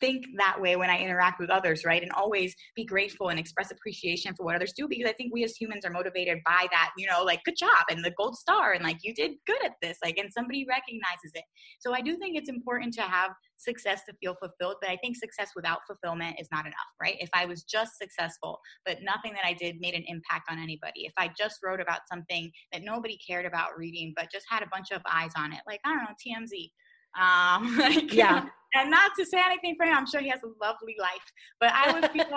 think 0.00 0.24
that 0.36 0.60
way 0.60 0.76
when 0.76 0.90
I 0.90 0.98
interact 0.98 1.40
with 1.40 1.50
others, 1.50 1.84
right? 1.84 2.02
And 2.02 2.12
always 2.12 2.54
be 2.74 2.84
grateful 2.84 3.28
and 3.28 3.38
express 3.38 3.70
appreciation 3.70 4.34
for 4.34 4.44
what 4.44 4.54
others 4.54 4.72
do 4.76 4.88
because 4.88 5.08
I 5.08 5.12
think 5.12 5.32
we 5.32 5.44
as 5.44 5.56
humans 5.56 5.84
are 5.84 5.90
motivated 5.90 6.38
by 6.44 6.66
that, 6.70 6.90
you 6.96 7.06
know, 7.06 7.22
like 7.22 7.42
good 7.44 7.56
job 7.56 7.84
and 7.90 8.04
the 8.04 8.12
gold 8.16 8.36
star 8.36 8.72
and 8.72 8.84
like 8.84 8.98
you 9.02 9.14
did 9.14 9.32
good 9.46 9.64
at 9.64 9.72
this, 9.82 9.98
like, 10.02 10.18
and 10.18 10.30
somebody 10.32 10.66
recognizes 10.68 11.32
it. 11.34 11.44
So 11.80 11.94
I 11.94 12.00
do 12.00 12.16
think 12.16 12.36
it's 12.36 12.48
important 12.48 12.94
to 12.94 13.02
have 13.02 13.30
success 13.56 14.02
to 14.08 14.14
feel 14.20 14.36
fulfilled, 14.40 14.76
but 14.80 14.90
I 14.90 14.96
think 14.96 15.16
success 15.16 15.50
without 15.54 15.80
fulfillment 15.86 16.36
is 16.38 16.48
not 16.52 16.66
enough, 16.66 16.74
right? 17.00 17.16
If 17.20 17.30
I 17.32 17.46
was 17.46 17.62
just 17.62 17.98
successful, 17.98 18.60
but 18.84 18.98
nothing 19.02 19.32
that 19.34 19.46
I 19.46 19.52
did 19.52 19.80
made 19.80 19.94
an 19.94 20.04
impact 20.06 20.50
on 20.50 20.58
anybody, 20.58 21.06
if 21.06 21.12
I 21.16 21.30
just 21.38 21.58
wrote 21.64 21.80
about 21.80 22.00
something 22.10 22.50
that 22.72 22.82
nobody 22.82 23.18
cared 23.26 23.46
about 23.46 23.76
reading, 23.76 24.12
but 24.16 24.30
just 24.30 24.46
had 24.48 24.62
a 24.62 24.68
bunch 24.72 24.90
of 24.90 25.02
eyes 25.10 25.32
on 25.36 25.52
it, 25.52 25.60
like, 25.66 25.80
I 25.84 25.94
don't 25.94 26.04
know, 26.04 26.14
TMZ. 26.24 26.70
Um, 27.16 27.78
like, 27.78 28.12
yeah 28.12 28.46
and 28.74 28.90
not 28.90 29.12
to 29.18 29.24
say 29.24 29.38
anything 29.44 29.76
for 29.76 29.86
him, 29.86 29.96
I'm 29.96 30.06
sure 30.06 30.20
he 30.20 30.28
has 30.30 30.40
a 30.42 30.64
lovely 30.64 30.96
life, 30.98 31.32
but 31.60 31.72
I 31.72 31.92
would 31.92 32.10
feel, 32.10 32.26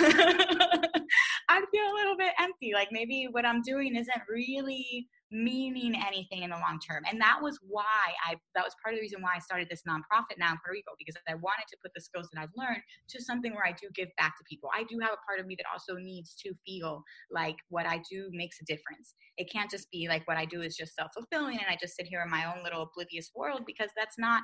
I'd 1.48 1.64
feel 1.70 1.84
a 1.84 1.94
little 1.94 2.16
bit 2.16 2.32
empty. 2.38 2.72
Like 2.74 2.88
maybe 2.92 3.28
what 3.30 3.46
I'm 3.46 3.62
doing 3.62 3.96
isn't 3.96 4.22
really 4.28 5.08
meaning 5.30 5.94
anything 5.94 6.42
in 6.42 6.50
the 6.50 6.56
long 6.56 6.78
term. 6.80 7.02
And 7.10 7.20
that 7.20 7.38
was 7.42 7.58
why 7.66 8.12
I, 8.26 8.36
that 8.54 8.64
was 8.64 8.74
part 8.82 8.94
of 8.94 8.98
the 8.98 9.02
reason 9.02 9.20
why 9.20 9.32
I 9.36 9.40
started 9.40 9.68
this 9.70 9.82
nonprofit 9.88 10.38
now 10.38 10.52
in 10.52 10.58
Puerto 10.64 10.72
Rico, 10.72 10.92
because 10.98 11.16
I 11.28 11.34
wanted 11.34 11.68
to 11.68 11.76
put 11.82 11.92
the 11.94 12.00
skills 12.00 12.28
that 12.32 12.40
I've 12.40 12.56
learned 12.56 12.82
to 13.10 13.22
something 13.22 13.52
where 13.52 13.66
I 13.66 13.72
do 13.72 13.88
give 13.94 14.08
back 14.16 14.36
to 14.38 14.44
people. 14.48 14.70
I 14.74 14.84
do 14.84 14.98
have 15.00 15.12
a 15.12 15.24
part 15.28 15.40
of 15.40 15.46
me 15.46 15.56
that 15.56 15.66
also 15.70 16.00
needs 16.00 16.34
to 16.44 16.54
feel 16.66 17.02
like 17.30 17.56
what 17.68 17.86
I 17.86 18.00
do 18.10 18.30
makes 18.32 18.56
a 18.60 18.64
difference. 18.64 19.14
It 19.36 19.50
can't 19.52 19.70
just 19.70 19.90
be 19.90 20.08
like 20.08 20.26
what 20.26 20.36
I 20.38 20.44
do 20.44 20.62
is 20.62 20.76
just 20.76 20.94
self 20.94 21.10
fulfilling 21.14 21.58
and 21.58 21.68
I 21.68 21.76
just 21.80 21.96
sit 21.96 22.06
here 22.06 22.22
in 22.22 22.30
my 22.30 22.44
own 22.44 22.64
little 22.64 22.88
oblivious 22.88 23.30
world 23.34 23.62
because 23.66 23.90
that's 23.96 24.18
not 24.18 24.42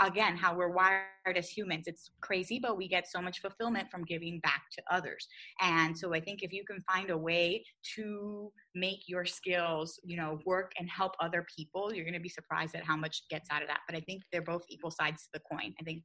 again 0.00 0.36
how 0.36 0.54
we're 0.54 0.70
wired 0.70 1.36
as 1.36 1.48
humans. 1.48 1.84
It's 1.86 2.10
crazy 2.20 2.58
but 2.60 2.76
we 2.76 2.88
get 2.88 3.10
so 3.10 3.20
much 3.20 3.40
fulfillment 3.40 3.90
from 3.90 4.04
giving 4.04 4.40
back 4.40 4.62
to 4.72 4.82
others. 4.90 5.26
And 5.60 5.96
so 5.96 6.14
i 6.14 6.20
think 6.20 6.42
if 6.42 6.52
you 6.52 6.64
can 6.64 6.80
find 6.82 7.10
a 7.10 7.18
way 7.18 7.64
to 7.96 8.52
make 8.74 9.00
your 9.06 9.24
skills 9.24 9.98
you 10.04 10.16
know 10.16 10.38
work 10.46 10.72
and 10.78 10.88
help 10.88 11.12
other 11.20 11.44
people 11.56 11.92
you're 11.92 12.04
going 12.04 12.14
to 12.14 12.20
be 12.20 12.28
surprised 12.28 12.74
at 12.74 12.84
how 12.84 12.96
much 12.96 13.22
gets 13.30 13.48
out 13.50 13.62
of 13.62 13.68
that. 13.68 13.80
But 13.88 13.96
i 13.96 14.00
think 14.00 14.22
they're 14.32 14.42
both 14.42 14.62
equal 14.68 14.90
sides 14.90 15.22
to 15.22 15.28
the 15.34 15.40
coin. 15.50 15.74
I 15.80 15.84
think 15.84 16.02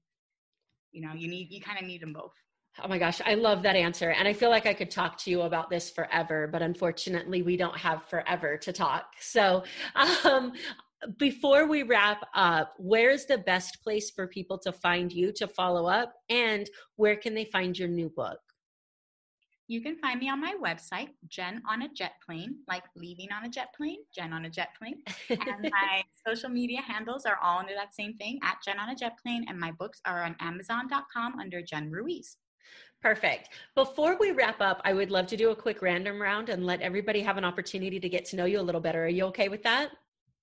you 0.92 1.02
know 1.02 1.14
you 1.14 1.28
need 1.28 1.48
you 1.52 1.62
kind 1.62 1.80
of 1.80 1.86
need 1.86 2.02
them 2.02 2.14
both. 2.14 2.34
Oh 2.84 2.90
my 2.90 2.98
gosh, 2.98 3.22
I 3.26 3.36
love 3.36 3.64
that 3.64 3.78
answer. 3.78 4.10
And 4.10 4.28
I 4.28 4.34
feel 4.34 4.50
like 4.50 4.66
I 4.66 4.74
could 4.74 4.92
talk 4.92 5.18
to 5.20 5.30
you 5.30 5.42
about 5.44 5.70
this 5.70 5.90
forever, 5.90 6.50
but 6.52 6.62
unfortunately, 6.62 7.42
we 7.42 7.56
don't 7.56 7.78
have 7.78 8.04
forever 8.04 8.58
to 8.58 8.74
talk. 8.74 9.14
So, 9.22 9.64
um, 10.26 10.52
before 11.18 11.68
we 11.68 11.84
wrap 11.84 12.26
up, 12.34 12.74
where's 12.78 13.26
the 13.26 13.38
best 13.38 13.82
place 13.84 14.10
for 14.12 14.28
people 14.28 14.58
to 14.60 14.72
find 14.72 15.12
you 15.12 15.32
to 15.34 15.48
follow 15.48 15.88
up? 15.88 16.14
And 16.30 16.70
where 16.96 17.16
can 17.16 17.34
they 17.34 17.46
find 17.46 17.78
your 17.78 17.88
new 17.88 18.10
book? 18.10 18.40
You 19.68 19.82
can 19.82 19.98
find 19.98 20.20
me 20.20 20.30
on 20.30 20.40
my 20.40 20.54
website, 20.64 21.10
Jen 21.28 21.62
on 21.68 21.82
a 21.82 21.90
Jet 21.90 22.14
Plane, 22.24 22.58
like 22.68 22.84
leaving 22.96 23.32
on 23.32 23.46
a 23.46 23.50
jet 23.50 23.70
plane, 23.76 23.98
Jen 24.14 24.32
on 24.32 24.46
a 24.46 24.50
Jet 24.50 24.70
Plane. 24.78 25.02
and 25.30 25.40
my 25.72 26.04
social 26.26 26.50
media 26.50 26.82
handles 26.82 27.26
are 27.26 27.40
all 27.42 27.60
under 27.60 27.74
that 27.74 27.96
same 27.96 28.14
thing, 28.18 28.40
at 28.44 28.58
Jen 28.64 28.78
on 28.78 28.90
a 28.90 28.96
Jet 28.96 29.18
Plane. 29.24 29.46
And 29.50 29.60
my 29.60 29.72
books 29.72 30.02
are 30.06 30.24
on 30.24 30.36
Amazon.com 30.40 31.40
under 31.40 31.64
Jen 31.64 31.90
Ruiz. 31.90 32.38
Perfect. 33.02 33.50
Before 33.74 34.18
we 34.20 34.32
wrap 34.32 34.62
up, 34.62 34.82
I 34.86 34.94
would 34.94 35.10
love 35.10 35.26
to 35.28 35.38
do 35.38 35.50
a 35.50 35.56
quick 35.56 35.82
random 35.82 36.22
round 36.22 36.50
and 36.50 36.66
let 36.66 36.82
everybody 36.82 37.22
have 37.22 37.38
an 37.38 37.46
opportunity 37.46 38.00
to 38.00 38.10
get 38.10 38.26
to 38.26 38.36
know 38.36 38.46
you 38.46 38.60
a 38.60 38.62
little 38.62 38.82
better. 38.82 39.06
Are 39.06 39.10
you 39.10 39.26
okay 39.26 39.50
with 39.50 39.64
that? 39.64 39.90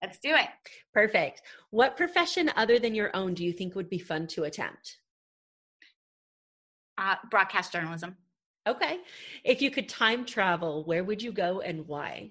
Let's 0.02 0.18
do 0.18 0.34
it. 0.34 0.48
Perfect. 0.92 1.42
What 1.70 1.96
profession 1.96 2.50
other 2.56 2.78
than 2.78 2.94
your 2.94 3.14
own 3.14 3.34
do 3.34 3.44
you 3.44 3.52
think 3.52 3.76
would 3.76 3.88
be 3.88 4.00
fun 4.00 4.26
to 4.28 4.44
attempt? 4.44 4.98
Uh, 6.98 7.14
broadcast 7.30 7.72
journalism. 7.72 8.16
Okay. 8.68 8.98
If 9.44 9.62
you 9.62 9.70
could 9.70 9.88
time 9.88 10.24
travel, 10.24 10.84
where 10.84 11.04
would 11.04 11.22
you 11.22 11.32
go 11.32 11.60
and 11.60 11.86
why? 11.86 12.30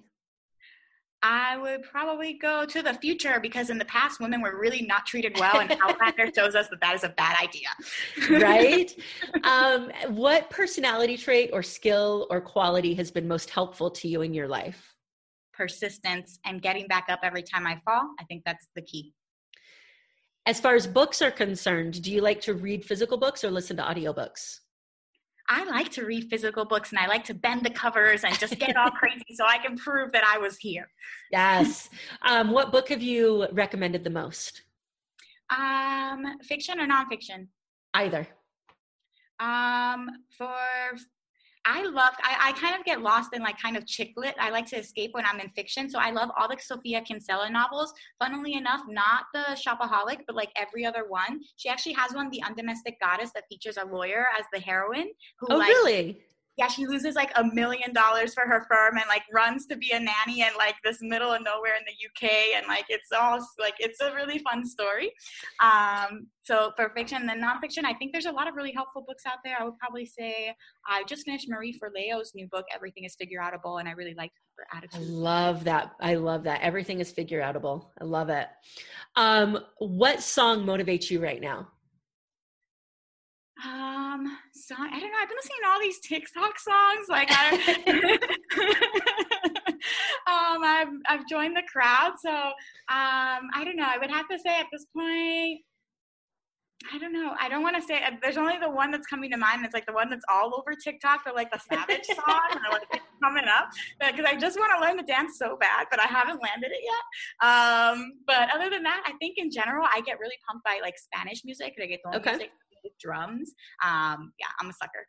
I 1.22 1.56
would 1.56 1.84
probably 1.84 2.34
go 2.34 2.66
to 2.66 2.82
the 2.82 2.94
future 2.94 3.38
because 3.40 3.70
in 3.70 3.78
the 3.78 3.84
past, 3.84 4.20
women 4.20 4.40
were 4.40 4.58
really 4.58 4.82
not 4.82 5.06
treated 5.06 5.38
well, 5.38 5.60
and 5.60 5.70
Outlander 5.82 6.30
shows 6.34 6.56
us 6.56 6.68
that 6.68 6.80
that 6.80 6.94
is 6.96 7.04
a 7.04 7.10
bad 7.10 7.36
idea. 7.40 8.40
right? 8.40 8.92
Um, 9.44 9.90
what 10.08 10.50
personality 10.50 11.16
trait 11.16 11.50
or 11.52 11.62
skill 11.62 12.26
or 12.30 12.40
quality 12.40 12.94
has 12.94 13.10
been 13.10 13.26
most 13.26 13.50
helpful 13.50 13.90
to 13.90 14.08
you 14.08 14.22
in 14.22 14.34
your 14.34 14.46
life? 14.46 14.91
Persistence, 15.62 16.40
and 16.44 16.60
getting 16.60 16.88
back 16.88 17.06
up 17.08 17.20
every 17.22 17.42
time 17.42 17.66
I 17.66 17.80
fall. 17.84 18.10
I 18.18 18.24
think 18.24 18.42
that's 18.44 18.66
the 18.74 18.82
key. 18.82 19.14
As 20.44 20.58
far 20.58 20.74
as 20.74 20.88
books 20.88 21.22
are 21.22 21.30
concerned, 21.30 22.02
do 22.02 22.10
you 22.10 22.20
like 22.20 22.40
to 22.42 22.54
read 22.54 22.84
physical 22.84 23.16
books 23.16 23.44
or 23.44 23.50
listen 23.50 23.76
to 23.76 23.82
audiobooks? 23.82 24.58
I 25.48 25.64
like 25.64 25.90
to 25.92 26.04
read 26.04 26.28
physical 26.30 26.64
books 26.64 26.90
and 26.90 26.98
I 26.98 27.06
like 27.06 27.24
to 27.24 27.34
bend 27.34 27.62
the 27.62 27.70
covers 27.70 28.24
and 28.24 28.36
just 28.38 28.58
get 28.58 28.76
all 28.76 28.90
crazy 29.00 29.34
so 29.34 29.44
I 29.44 29.58
can 29.58 29.76
prove 29.76 30.10
that 30.12 30.24
I 30.24 30.38
was 30.38 30.56
here. 30.56 30.88
Yes. 31.30 31.90
Um, 32.22 32.50
what 32.50 32.72
book 32.72 32.88
have 32.88 33.02
you 33.02 33.46
recommended 33.52 34.02
the 34.02 34.10
most? 34.10 34.62
Um, 35.56 36.38
fiction 36.42 36.80
or 36.80 36.88
nonfiction? 36.88 37.48
Either. 37.94 38.26
Um, 39.38 40.08
for 40.36 40.54
I 41.64 41.84
love, 41.84 42.14
I, 42.22 42.48
I 42.48 42.52
kind 42.52 42.74
of 42.74 42.84
get 42.84 43.02
lost 43.02 43.34
in 43.34 43.42
like 43.42 43.60
kind 43.60 43.76
of 43.76 43.86
chick 43.86 44.12
lit. 44.16 44.34
I 44.40 44.50
like 44.50 44.66
to 44.66 44.76
escape 44.76 45.10
when 45.12 45.24
I'm 45.24 45.38
in 45.40 45.48
fiction. 45.50 45.88
So 45.88 45.98
I 45.98 46.10
love 46.10 46.30
all 46.36 46.48
the 46.48 46.56
Sofia 46.60 47.02
Kinsella 47.02 47.50
novels. 47.50 47.92
Funnily 48.18 48.54
enough, 48.54 48.80
not 48.88 49.24
the 49.32 49.56
Shopaholic, 49.56 50.20
but 50.26 50.34
like 50.34 50.50
every 50.56 50.84
other 50.84 51.04
one. 51.08 51.40
She 51.56 51.68
actually 51.68 51.92
has 51.92 52.12
one, 52.12 52.30
The 52.30 52.42
Undomestic 52.44 52.98
Goddess, 53.00 53.30
that 53.34 53.44
features 53.48 53.76
a 53.76 53.84
lawyer 53.84 54.26
as 54.38 54.44
the 54.52 54.60
heroine. 54.60 55.10
Who, 55.38 55.48
oh, 55.50 55.56
like, 55.56 55.68
really? 55.68 56.22
Yeah, 56.58 56.68
she 56.68 56.86
loses 56.86 57.14
like 57.14 57.32
a 57.34 57.44
million 57.44 57.92
dollars 57.94 58.34
for 58.34 58.42
her 58.42 58.66
firm 58.70 58.98
and 58.98 59.06
like 59.08 59.22
runs 59.32 59.66
to 59.66 59.76
be 59.76 59.90
a 59.92 59.98
nanny 59.98 60.42
in 60.42 60.50
like 60.58 60.74
this 60.84 60.98
middle 61.00 61.32
of 61.32 61.42
nowhere 61.42 61.74
in 61.76 61.84
the 61.86 62.26
UK 62.26 62.30
and 62.56 62.66
like 62.68 62.84
it's 62.90 63.10
all 63.10 63.38
like 63.58 63.74
it's 63.78 64.00
a 64.00 64.14
really 64.14 64.38
fun 64.38 64.66
story. 64.66 65.12
Um, 65.60 66.26
so 66.42 66.72
for 66.76 66.90
fiction 66.94 67.18
and 67.18 67.28
then 67.28 67.40
nonfiction, 67.40 67.84
I 67.84 67.94
think 67.94 68.12
there's 68.12 68.26
a 68.26 68.32
lot 68.32 68.48
of 68.48 68.54
really 68.54 68.72
helpful 68.72 69.02
books 69.06 69.24
out 69.26 69.38
there. 69.44 69.56
I 69.58 69.64
would 69.64 69.78
probably 69.78 70.04
say 70.04 70.54
I 70.86 71.04
just 71.04 71.24
finished 71.24 71.48
Marie 71.48 71.78
Forleo's 71.78 72.32
new 72.34 72.48
book, 72.48 72.66
Everything 72.74 73.04
is 73.04 73.14
Figure 73.14 73.40
Outable, 73.40 73.80
and 73.80 73.88
I 73.88 73.92
really 73.92 74.14
liked 74.14 74.34
her 74.58 74.66
attitude. 74.76 75.00
I 75.00 75.04
love 75.04 75.64
that. 75.64 75.92
I 76.00 76.14
love 76.14 76.44
that. 76.44 76.60
Everything 76.60 77.00
is 77.00 77.10
figure 77.10 77.40
outable. 77.40 77.86
I 78.00 78.04
love 78.04 78.28
it. 78.28 78.48
Um, 79.16 79.58
what 79.78 80.22
song 80.22 80.64
motivates 80.64 81.10
you 81.10 81.22
right 81.22 81.40
now? 81.40 81.68
Um, 83.64 84.38
so 84.52 84.74
I 84.76 84.98
don't 84.98 85.12
know. 85.12 85.18
I've 85.20 85.28
been 85.28 85.36
listening 85.36 85.58
to 85.62 85.68
all 85.68 85.80
these 85.80 86.00
TikTok 86.00 86.58
songs. 86.58 87.06
Like, 87.08 87.28
I, 87.30 88.18
um, 90.56 90.64
I've 90.64 90.88
I've 91.08 91.28
joined 91.28 91.56
the 91.56 91.62
crowd. 91.70 92.14
So, 92.20 92.30
um, 92.30 92.52
I 92.88 93.62
don't 93.64 93.76
know. 93.76 93.86
I 93.86 93.98
would 93.98 94.10
have 94.10 94.28
to 94.28 94.38
say 94.38 94.58
at 94.58 94.66
this 94.72 94.86
point, 94.96 95.60
I 96.92 96.98
don't 96.98 97.12
know. 97.12 97.34
I 97.40 97.48
don't 97.48 97.62
want 97.62 97.76
to 97.76 97.82
say. 97.82 98.02
There's 98.20 98.36
only 98.36 98.58
the 98.58 98.70
one 98.70 98.90
that's 98.90 99.06
coming 99.06 99.30
to 99.30 99.36
mind. 99.36 99.64
It's 99.64 99.74
like 99.74 99.86
the 99.86 99.92
one 99.92 100.10
that's 100.10 100.24
all 100.28 100.54
over 100.56 100.74
TikTok, 100.74 101.24
the 101.24 101.32
like 101.32 101.52
the 101.52 101.60
Savage 101.60 102.06
song. 102.06 102.40
and 102.50 102.60
I 102.66 102.72
like 102.72 103.00
coming 103.22 103.44
up 103.44 103.68
because 104.00 104.24
I 104.24 104.34
just 104.34 104.58
want 104.58 104.72
to 104.76 104.80
learn 104.80 104.96
to 104.96 105.04
dance 105.04 105.38
so 105.38 105.56
bad, 105.56 105.86
but 105.90 106.00
I 106.00 106.06
haven't 106.06 106.42
landed 106.42 106.72
it 106.72 106.82
yet. 106.82 107.48
Um, 107.48 108.14
but 108.26 108.48
other 108.52 108.68
than 108.70 108.82
that, 108.82 109.04
I 109.06 109.12
think 109.20 109.34
in 109.38 109.52
general, 109.52 109.86
I 109.92 110.00
get 110.00 110.18
really 110.18 110.36
pumped 110.48 110.64
by 110.64 110.80
like 110.82 110.94
Spanish 110.98 111.44
music, 111.44 111.74
reggaeton 111.80 112.16
okay. 112.16 112.30
music 112.30 112.50
drums. 113.00 113.52
Um, 113.84 114.32
yeah, 114.38 114.48
I'm 114.60 114.68
a 114.68 114.72
sucker. 114.72 115.06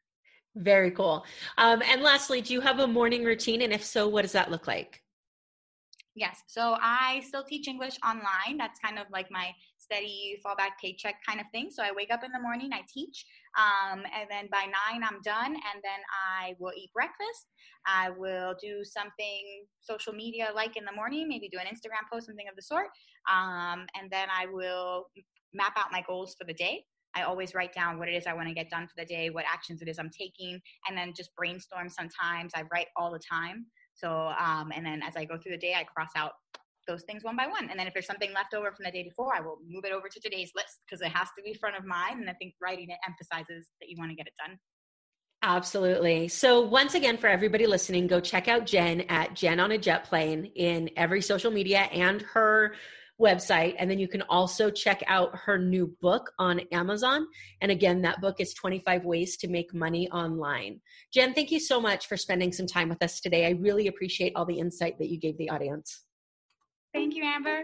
Very 0.55 0.91
cool. 0.91 1.25
Um, 1.57 1.81
and 1.91 2.01
lastly, 2.03 2.41
do 2.41 2.53
you 2.53 2.61
have 2.61 2.79
a 2.79 2.87
morning 2.87 3.23
routine? 3.23 3.61
And 3.61 3.73
if 3.73 3.83
so, 3.83 4.07
what 4.07 4.21
does 4.21 4.33
that 4.33 4.51
look 4.51 4.67
like? 4.67 5.01
Yes. 6.15 6.43
So 6.47 6.77
I 6.79 7.23
still 7.25 7.43
teach 7.43 7.67
English 7.67 7.97
online. 8.05 8.57
That's 8.57 8.79
kind 8.79 8.99
of 8.99 9.07
like 9.11 9.31
my 9.31 9.49
steady 9.79 10.39
fallback 10.45 10.77
paycheck 10.79 11.15
kind 11.27 11.39
of 11.39 11.47
thing. 11.51 11.69
So 11.71 11.81
I 11.81 11.91
wake 11.91 12.13
up 12.13 12.23
in 12.23 12.31
the 12.31 12.39
morning, 12.39 12.69
I 12.71 12.81
teach, 12.93 13.25
um, 13.57 14.03
and 14.15 14.29
then 14.29 14.47
by 14.51 14.65
nine 14.65 15.03
I'm 15.03 15.21
done, 15.23 15.53
and 15.53 15.81
then 15.83 15.99
I 16.39 16.53
will 16.59 16.71
eat 16.77 16.91
breakfast. 16.93 17.47
I 17.87 18.11
will 18.11 18.55
do 18.61 18.83
something 18.83 19.65
social 19.81 20.13
media 20.13 20.49
like 20.53 20.77
in 20.77 20.85
the 20.85 20.93
morning, 20.95 21.27
maybe 21.27 21.49
do 21.49 21.57
an 21.57 21.65
Instagram 21.65 22.05
post, 22.11 22.27
something 22.27 22.47
of 22.47 22.55
the 22.55 22.61
sort, 22.61 22.87
um, 23.29 23.85
and 23.99 24.09
then 24.11 24.27
I 24.29 24.45
will 24.45 25.07
map 25.53 25.73
out 25.77 25.91
my 25.91 26.03
goals 26.07 26.35
for 26.39 26.45
the 26.45 26.53
day. 26.53 26.85
I 27.15 27.23
always 27.23 27.53
write 27.53 27.73
down 27.73 27.99
what 27.99 28.09
it 28.09 28.15
is 28.15 28.25
I 28.27 28.33
want 28.33 28.47
to 28.47 28.53
get 28.53 28.69
done 28.69 28.87
for 28.87 28.93
the 28.97 29.05
day, 29.05 29.29
what 29.29 29.45
actions 29.51 29.81
it 29.81 29.87
is 29.87 29.99
I'm 29.99 30.09
taking, 30.09 30.59
and 30.87 30.97
then 30.97 31.13
just 31.15 31.35
brainstorm 31.35 31.89
sometimes. 31.89 32.51
I 32.55 32.63
write 32.71 32.87
all 32.95 33.11
the 33.11 33.19
time. 33.19 33.65
So, 33.93 34.09
um, 34.09 34.71
and 34.75 34.85
then 34.85 35.01
as 35.03 35.15
I 35.15 35.25
go 35.25 35.37
through 35.37 35.53
the 35.53 35.57
day, 35.57 35.75
I 35.75 35.83
cross 35.83 36.09
out 36.15 36.31
those 36.87 37.03
things 37.03 37.23
one 37.23 37.37
by 37.37 37.47
one. 37.47 37.69
And 37.69 37.79
then 37.79 37.87
if 37.87 37.93
there's 37.93 38.07
something 38.07 38.33
left 38.33 38.53
over 38.53 38.71
from 38.71 38.85
the 38.85 38.91
day 38.91 39.03
before, 39.03 39.33
I 39.33 39.39
will 39.39 39.57
move 39.67 39.85
it 39.85 39.93
over 39.93 40.09
to 40.09 40.19
today's 40.19 40.51
list 40.55 40.79
because 40.85 41.01
it 41.01 41.11
has 41.11 41.29
to 41.37 41.43
be 41.43 41.53
front 41.53 41.77
of 41.77 41.85
mind. 41.85 42.19
And 42.19 42.29
I 42.29 42.33
think 42.33 42.55
writing 42.61 42.89
it 42.89 42.97
emphasizes 43.07 43.69
that 43.79 43.89
you 43.89 43.95
want 43.97 44.11
to 44.11 44.15
get 44.15 44.27
it 44.27 44.33
done. 44.45 44.57
Absolutely. 45.45 46.29
So, 46.29 46.61
once 46.61 46.95
again, 46.95 47.17
for 47.17 47.27
everybody 47.27 47.67
listening, 47.67 48.07
go 48.07 48.21
check 48.21 48.47
out 48.47 48.65
Jen 48.65 49.01
at 49.01 49.33
Jen 49.33 49.59
on 49.59 49.73
a 49.73 49.77
Jet 49.77 50.05
Plane 50.05 50.45
in 50.55 50.89
every 50.95 51.21
social 51.21 51.51
media 51.51 51.79
and 51.91 52.21
her 52.21 52.75
website. 53.23 53.75
And 53.79 53.89
then 53.89 53.97
you 53.97 54.07
can 54.07 54.21
also 54.23 54.69
check 54.69 55.01
out 55.07 55.35
her 55.35 55.57
new 55.57 55.95
book 56.01 56.31
on 56.37 56.59
Amazon. 56.71 57.27
And 57.61 57.71
again, 57.71 58.01
that 58.01 58.21
book 58.21 58.35
is 58.39 58.53
25 58.53 59.05
Ways 59.05 59.37
to 59.37 59.47
Make 59.47 59.73
Money 59.73 60.09
Online. 60.11 60.79
Jen, 61.11 61.33
thank 61.33 61.51
you 61.51 61.59
so 61.59 61.79
much 61.81 62.07
for 62.07 62.17
spending 62.17 62.51
some 62.51 62.67
time 62.67 62.89
with 62.89 63.01
us 63.01 63.19
today. 63.19 63.47
I 63.47 63.51
really 63.51 63.87
appreciate 63.87 64.33
all 64.35 64.45
the 64.45 64.59
insight 64.59 64.99
that 64.99 65.09
you 65.09 65.19
gave 65.19 65.37
the 65.37 65.49
audience. 65.49 66.01
Thank 66.93 67.15
you, 67.15 67.23
Amber. 67.23 67.63